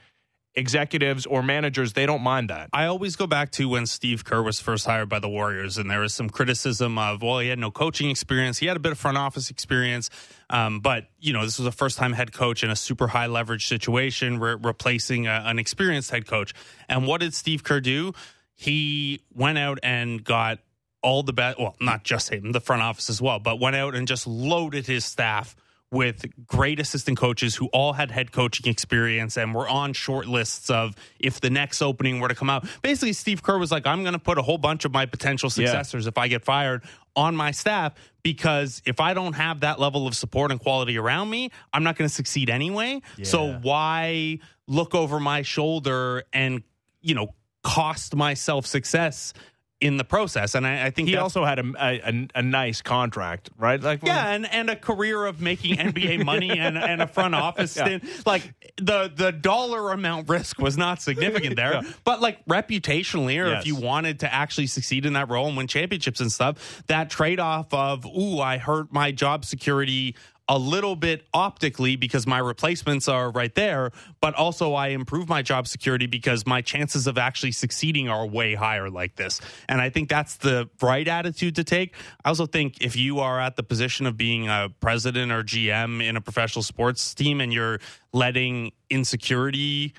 executives 0.53 1.25
or 1.25 1.41
managers, 1.41 1.93
they 1.93 2.05
don't 2.05 2.21
mind 2.21 2.49
that. 2.49 2.69
I 2.73 2.85
always 2.85 3.15
go 3.15 3.25
back 3.25 3.51
to 3.51 3.69
when 3.69 3.85
Steve 3.85 4.25
Kerr 4.25 4.43
was 4.43 4.59
first 4.59 4.85
hired 4.85 5.07
by 5.09 5.19
the 5.19 5.29
Warriors, 5.29 5.77
and 5.77 5.89
there 5.89 6.01
was 6.01 6.13
some 6.13 6.29
criticism 6.29 6.97
of, 6.97 7.21
well, 7.21 7.39
he 7.39 7.47
had 7.47 7.57
no 7.57 7.71
coaching 7.71 8.09
experience. 8.09 8.57
He 8.57 8.65
had 8.65 8.75
a 8.75 8.79
bit 8.79 8.91
of 8.91 8.97
front 8.97 9.17
office 9.17 9.49
experience, 9.49 10.09
um, 10.49 10.79
but 10.81 11.07
you 11.19 11.33
know, 11.33 11.45
this 11.45 11.57
was 11.57 11.67
a 11.67 11.71
first 11.71 11.97
time 11.97 12.13
head 12.13 12.33
coach 12.33 12.63
in 12.63 12.69
a 12.69 12.75
super 12.75 13.07
high 13.07 13.27
leverage 13.27 13.67
situation, 13.67 14.39
re- 14.39 14.57
replacing 14.61 15.27
a, 15.27 15.43
an 15.45 15.57
experienced 15.57 16.11
head 16.11 16.27
coach. 16.27 16.53
And 16.89 17.07
what 17.07 17.21
did 17.21 17.33
Steve 17.33 17.63
Kerr 17.63 17.79
do? 17.79 18.13
He 18.53 19.21
went 19.33 19.57
out 19.57 19.79
and 19.81 20.23
got 20.23 20.59
all 21.01 21.23
the 21.23 21.33
best. 21.33 21.59
Well, 21.59 21.75
not 21.79 22.03
just 22.03 22.31
him, 22.31 22.51
the 22.51 22.59
front 22.59 22.81
office 22.81 23.09
as 23.09 23.21
well, 23.21 23.39
but 23.39 23.59
went 23.59 23.75
out 23.75 23.95
and 23.95 24.07
just 24.07 24.27
loaded 24.27 24.85
his 24.85 25.05
staff 25.05 25.55
with 25.91 26.25
great 26.47 26.79
assistant 26.79 27.17
coaches 27.17 27.55
who 27.55 27.67
all 27.67 27.93
had 27.93 28.11
head 28.11 28.31
coaching 28.31 28.71
experience 28.71 29.37
and 29.37 29.53
were 29.53 29.67
on 29.67 29.91
short 29.91 30.25
lists 30.25 30.69
of 30.69 30.95
if 31.19 31.41
the 31.41 31.49
next 31.49 31.81
opening 31.81 32.21
were 32.21 32.29
to 32.29 32.35
come 32.35 32.49
out. 32.49 32.65
Basically, 32.81 33.11
Steve 33.11 33.43
Kerr 33.43 33.57
was 33.57 33.71
like, 33.71 33.85
I'm 33.85 34.01
going 34.03 34.13
to 34.13 34.19
put 34.19 34.37
a 34.37 34.41
whole 34.41 34.57
bunch 34.57 34.85
of 34.85 34.93
my 34.93 35.05
potential 35.05 35.49
successors 35.49 36.07
if 36.07 36.17
I 36.17 36.29
get 36.29 36.43
fired 36.45 36.83
on 37.15 37.35
my 37.35 37.51
staff 37.51 37.93
because 38.23 38.81
if 38.85 39.01
I 39.01 39.13
don't 39.13 39.33
have 39.33 39.59
that 39.61 39.79
level 39.79 40.07
of 40.07 40.15
support 40.15 40.51
and 40.51 40.61
quality 40.61 40.97
around 40.97 41.29
me, 41.29 41.51
I'm 41.73 41.83
not 41.83 41.97
going 41.97 42.07
to 42.07 42.13
succeed 42.13 42.49
anyway. 42.49 43.01
So 43.23 43.53
why 43.61 44.39
look 44.67 44.95
over 44.95 45.19
my 45.19 45.41
shoulder 45.41 46.23
and, 46.31 46.63
you 47.01 47.15
know, 47.15 47.35
cost 47.63 48.15
myself 48.15 48.65
success 48.65 49.33
in 49.82 49.97
the 49.97 50.03
process? 50.03 50.55
And 50.55 50.65
I, 50.65 50.86
I 50.86 50.89
think 50.91 51.09
He 51.09 51.17
also 51.17 51.43
had 51.43 51.59
a, 51.59 51.73
a, 51.79 52.27
a 52.36 52.41
nice 52.41 52.82
contract, 52.82 53.49
right? 53.57 53.82
Like 53.82 54.03
yeah, 54.03 54.29
and, 54.29 54.45
and 54.51 54.69
a 54.69 54.75
career 54.75 55.25
of 55.25 55.41
making 55.41 55.77
NBA 55.77 56.23
money 56.23 56.49
and, 56.59 56.77
and 56.77 57.01
a 57.01 57.07
front 57.07 57.36
office 57.36 57.71
stint. 57.71 58.03
Like 58.25 58.53
the 58.77 59.11
the 59.13 59.32
dollar 59.32 59.91
amount 59.91 60.29
risk 60.29 60.59
was 60.59 60.77
not 60.77 61.01
significant 61.01 61.55
there, 61.55 61.73
Yeah. 61.84 61.91
but 62.03 62.21
like 62.21 62.45
reputationally, 62.45 63.43
or 63.43 63.47
Yes. 63.49 63.61
if 63.61 63.67
you 63.67 63.75
wanted 63.75 64.19
to 64.21 64.34
actually 64.34 64.67
succeed 64.67 65.05
in 65.05 65.13
that 65.13 65.29
role 65.29 65.47
and 65.47 65.57
win 65.57 65.67
championships 65.67 66.19
and 66.21 66.32
stuff, 66.32 66.84
that 66.88 67.09
trade 67.09 67.39
off 67.39 67.73
of 67.73 68.05
ooh, 68.05 68.39
I 68.39 68.57
hurt 68.59 68.93
my 68.93 69.11
job 69.11 69.43
security 69.45 70.15
a 70.52 70.58
little 70.58 70.97
bit 70.97 71.26
optically 71.34 71.95
because 71.95 72.28
my 72.28 72.38
replacements 72.38 73.08
are 73.08 73.32
right 73.32 73.56
there, 73.56 73.89
but 74.20 74.36
also 74.36 74.74
I 74.74 74.89
improve 74.89 75.30
my 75.30 75.41
job 75.41 75.66
security 75.66 76.08
because 76.08 76.45
my 76.45 76.62
chances 76.62 77.08
of 77.08 77.18
actually 77.18 77.54
succeeding 77.54 78.10
are 78.10 78.28
way 78.28 78.54
higher 78.54 78.89
like 78.89 79.16
this. 79.16 79.39
And 79.70 79.80
I 79.80 79.89
think 79.89 80.10
that's 80.10 80.36
the 80.36 80.70
right 80.82 81.08
attitude 81.08 81.56
to 81.56 81.64
take. 81.64 81.95
I 82.26 82.30
also 82.30 82.47
think 82.47 82.84
if 82.84 82.97
you 82.97 83.22
are 83.22 83.39
at 83.39 83.56
the 83.56 83.64
position 83.64 84.06
of 84.06 84.18
being 84.18 84.49
a 84.49 84.68
president 84.82 85.32
or 85.32 85.41
GM 85.41 86.06
in 86.06 86.18
a 86.18 86.22
professional 86.22 86.64
sports 86.64 87.16
team 87.16 87.39
and 87.39 87.54
you're 87.54 87.80
letting 88.12 88.74
insecurity 88.89 89.93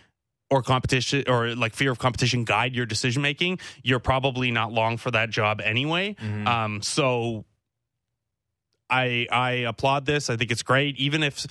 or 0.51 0.63
competition 0.63 1.25
or 1.29 1.55
like 1.55 1.75
fear 1.75 1.91
of 1.91 1.99
competition 1.99 2.45
guide 2.45 2.75
your 2.75 2.85
decision 2.85 3.23
making, 3.23 3.59
you're 3.83 4.01
probably 4.01 4.51
not 4.51 4.71
long 4.71 4.99
for 4.99 5.11
that 5.11 5.31
job 5.31 5.63
anyway. 5.63 6.15
Um, 6.47 6.83
so 6.83 7.47
I 8.93 9.27
I 9.33 9.51
applaud 9.67 10.07
this. 10.07 10.31
I 10.31 10.37
think 10.37 10.51
it's 10.51 10.63
great. 10.63 10.97
Even 10.99 11.23
if 11.23 11.47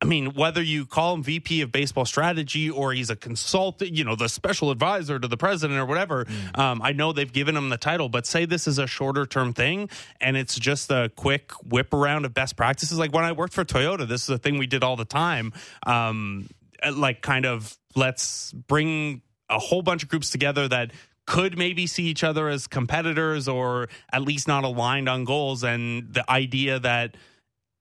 I 0.00 0.04
mean, 0.04 0.34
whether 0.34 0.62
you 0.62 0.86
call 0.86 1.14
him 1.14 1.24
VP 1.24 1.60
of 1.62 1.72
baseball 1.72 2.04
strategy 2.04 2.70
or 2.70 2.92
he's 2.92 3.10
a 3.10 3.16
consultant, 3.16 3.96
you 3.96 4.04
know, 4.04 4.14
the 4.14 4.28
special 4.28 4.70
advisor 4.70 5.18
to 5.18 5.26
the 5.26 5.36
president 5.36 5.78
or 5.78 5.86
whatever, 5.86 6.24
um, 6.54 6.80
I 6.82 6.92
know 6.92 7.12
they've 7.12 7.32
given 7.32 7.56
him 7.56 7.68
the 7.68 7.76
title, 7.76 8.08
but 8.08 8.24
say 8.24 8.44
this 8.44 8.68
is 8.68 8.78
a 8.78 8.86
shorter 8.86 9.26
term 9.26 9.52
thing 9.52 9.90
and 10.20 10.36
it's 10.36 10.56
just 10.56 10.92
a 10.92 11.10
quick 11.16 11.50
whip 11.64 11.92
around 11.92 12.26
of 12.26 12.32
best 12.32 12.56
practices. 12.56 12.96
Like 12.96 13.12
when 13.12 13.24
I 13.24 13.32
worked 13.32 13.54
for 13.54 13.64
Toyota, 13.64 14.06
this 14.06 14.22
is 14.22 14.30
a 14.30 14.38
thing 14.38 14.58
we 14.58 14.68
did 14.68 14.84
all 14.84 14.94
the 14.94 15.04
time. 15.04 15.52
Um, 15.84 16.48
like, 16.92 17.20
kind 17.20 17.44
of 17.44 17.76
let's 17.96 18.52
bring 18.52 19.22
a 19.50 19.58
whole 19.58 19.82
bunch 19.82 20.04
of 20.04 20.08
groups 20.08 20.30
together 20.30 20.68
that 20.68 20.92
could 21.28 21.58
maybe 21.58 21.86
see 21.86 22.04
each 22.04 22.24
other 22.24 22.48
as 22.48 22.66
competitors 22.66 23.48
or 23.48 23.90
at 24.10 24.22
least 24.22 24.48
not 24.48 24.64
aligned 24.64 25.10
on 25.10 25.24
goals. 25.24 25.62
And 25.62 26.10
the 26.14 26.28
idea 26.28 26.78
that 26.80 27.18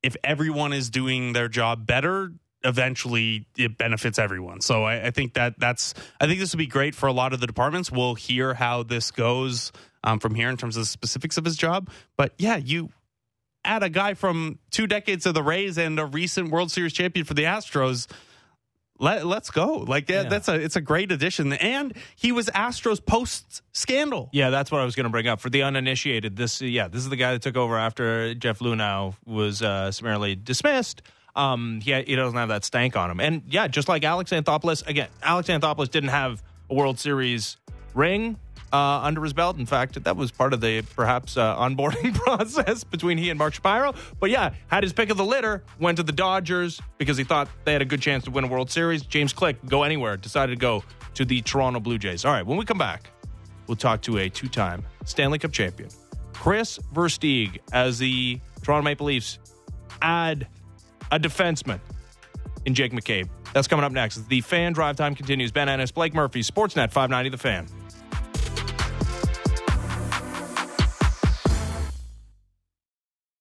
if 0.03 0.17
everyone 0.21 0.73
is 0.73 0.89
doing 0.89 1.31
their 1.31 1.47
job 1.47 1.87
better, 1.87 2.33
eventually 2.65 3.47
it 3.57 3.77
benefits 3.77 4.19
everyone. 4.19 4.59
So 4.59 4.83
I, 4.83 5.07
I 5.07 5.11
think 5.11 5.35
that 5.35 5.57
that's 5.57 5.93
I 6.19 6.27
think 6.27 6.41
this 6.41 6.51
would 6.53 6.59
be 6.59 6.67
great 6.67 6.93
for 6.93 7.07
a 7.07 7.13
lot 7.13 7.31
of 7.31 7.39
the 7.39 7.47
departments. 7.47 7.89
We'll 7.89 8.15
hear 8.15 8.53
how 8.53 8.83
this 8.83 9.11
goes 9.11 9.71
um, 10.03 10.19
from 10.19 10.35
here 10.35 10.49
in 10.49 10.57
terms 10.57 10.75
of 10.75 10.81
the 10.81 10.87
specifics 10.87 11.37
of 11.37 11.45
his 11.45 11.55
job. 11.55 11.89
But 12.17 12.33
yeah, 12.37 12.57
you 12.57 12.89
add 13.63 13.81
a 13.81 13.89
guy 13.89 14.13
from 14.13 14.59
two 14.71 14.87
decades 14.87 15.25
of 15.25 15.35
the 15.35 15.43
Rays 15.43 15.77
and 15.77 15.97
a 16.01 16.05
recent 16.05 16.51
World 16.51 16.69
Series 16.69 16.91
champion 16.91 17.25
for 17.25 17.33
the 17.33 17.43
Astros. 17.43 18.07
Let, 18.99 19.25
let's 19.25 19.51
go. 19.51 19.77
Like 19.77 20.07
that, 20.07 20.23
Yeah. 20.23 20.29
that's 20.29 20.47
a 20.47 20.55
it's 20.55 20.75
a 20.75 20.81
great 20.81 21.11
addition. 21.11 21.53
And 21.53 21.93
he 22.15 22.31
was 22.31 22.47
Astros 22.47 23.03
post 23.05 23.61
scandal. 23.71 24.29
Yeah, 24.31 24.49
that's 24.49 24.71
what 24.71 24.81
I 24.81 24.85
was 24.85 24.95
going 24.95 25.03
to 25.05 25.09
bring 25.11 25.27
up 25.27 25.39
for 25.39 25.49
the 25.49 25.63
uninitiated. 25.63 26.35
This, 26.35 26.61
yeah, 26.61 26.87
this 26.87 27.01
is 27.01 27.09
the 27.09 27.15
guy 27.15 27.33
that 27.33 27.41
took 27.41 27.55
over 27.57 27.77
after 27.77 28.33
Jeff 28.33 28.59
Luhnow 28.59 29.15
was 29.25 29.61
uh, 29.61 29.91
summarily 29.91 30.35
dismissed. 30.35 31.01
Um, 31.35 31.79
he 31.81 31.93
he 32.01 32.15
doesn't 32.15 32.37
have 32.37 32.49
that 32.49 32.65
stank 32.65 32.95
on 32.97 33.11
him, 33.11 33.19
and 33.19 33.43
yeah, 33.47 33.67
just 33.67 33.87
like 33.87 34.03
Alex 34.03 34.31
Anthopoulos. 34.31 34.87
Again, 34.87 35.09
Alex 35.21 35.47
Anthopoulos 35.49 35.91
didn't 35.91 36.09
have 36.09 36.41
a 36.69 36.73
World 36.73 36.97
Series 36.97 37.57
ring 37.93 38.37
uh, 38.73 39.01
under 39.03 39.23
his 39.23 39.33
belt. 39.33 39.57
In 39.57 39.65
fact, 39.65 40.03
that 40.03 40.15
was 40.15 40.31
part 40.31 40.53
of 40.53 40.61
the 40.61 40.81
perhaps 40.95 41.37
uh, 41.37 41.55
onboarding 41.57 42.13
process 42.23 42.83
between 42.83 43.17
he 43.17 43.29
and 43.29 43.37
Mark 43.37 43.53
Shapiro. 43.53 43.93
But 44.19 44.29
yeah, 44.29 44.53
had 44.67 44.83
his 44.83 44.93
pick 44.93 45.09
of 45.09 45.17
the 45.17 45.25
litter. 45.25 45.63
Went 45.79 45.97
to 45.97 46.03
the 46.03 46.11
Dodgers 46.11 46.81
because 46.97 47.17
he 47.17 47.23
thought 47.23 47.47
they 47.65 47.73
had 47.73 47.81
a 47.81 47.85
good 47.85 48.01
chance 48.01 48.23
to 48.25 48.31
win 48.31 48.43
a 48.43 48.47
World 48.47 48.69
Series. 48.69 49.03
James 49.03 49.33
Click, 49.33 49.57
go 49.65 49.83
anywhere. 49.83 50.17
Decided 50.17 50.53
to 50.53 50.59
go 50.59 50.83
to 51.15 51.25
the 51.25 51.41
Toronto 51.41 51.79
Blue 51.79 51.97
Jays. 51.97 52.25
All 52.25 52.31
right, 52.31 52.45
when 52.45 52.57
we 52.57 52.65
come 52.65 52.77
back 52.77 53.11
we'll 53.67 53.75
talk 53.75 54.01
to 54.01 54.17
a 54.17 54.29
two-time 54.29 54.83
Stanley 55.05 55.39
Cup 55.39 55.51
champion, 55.51 55.89
Kris 56.33 56.79
Versteeg, 56.93 57.59
as 57.73 57.99
the 57.99 58.39
Toronto 58.63 58.83
Maple 58.83 59.05
Leafs 59.05 59.39
add 60.01 60.47
a 61.11 61.19
defenseman 61.19 61.79
in 62.65 62.73
Jake 62.73 62.91
McCabe. 62.91 63.29
That's 63.53 63.67
coming 63.67 63.85
up 63.85 63.91
next. 63.91 64.27
The 64.27 64.41
fan 64.41 64.73
drive 64.73 64.97
time 64.97 65.15
continues. 65.15 65.51
Ben 65.51 65.69
Ennis, 65.69 65.91
Blake 65.91 66.13
Murphy, 66.13 66.41
Sportsnet 66.41 66.91
590, 66.91 67.29
The 67.29 67.37
Fan. 67.37 67.67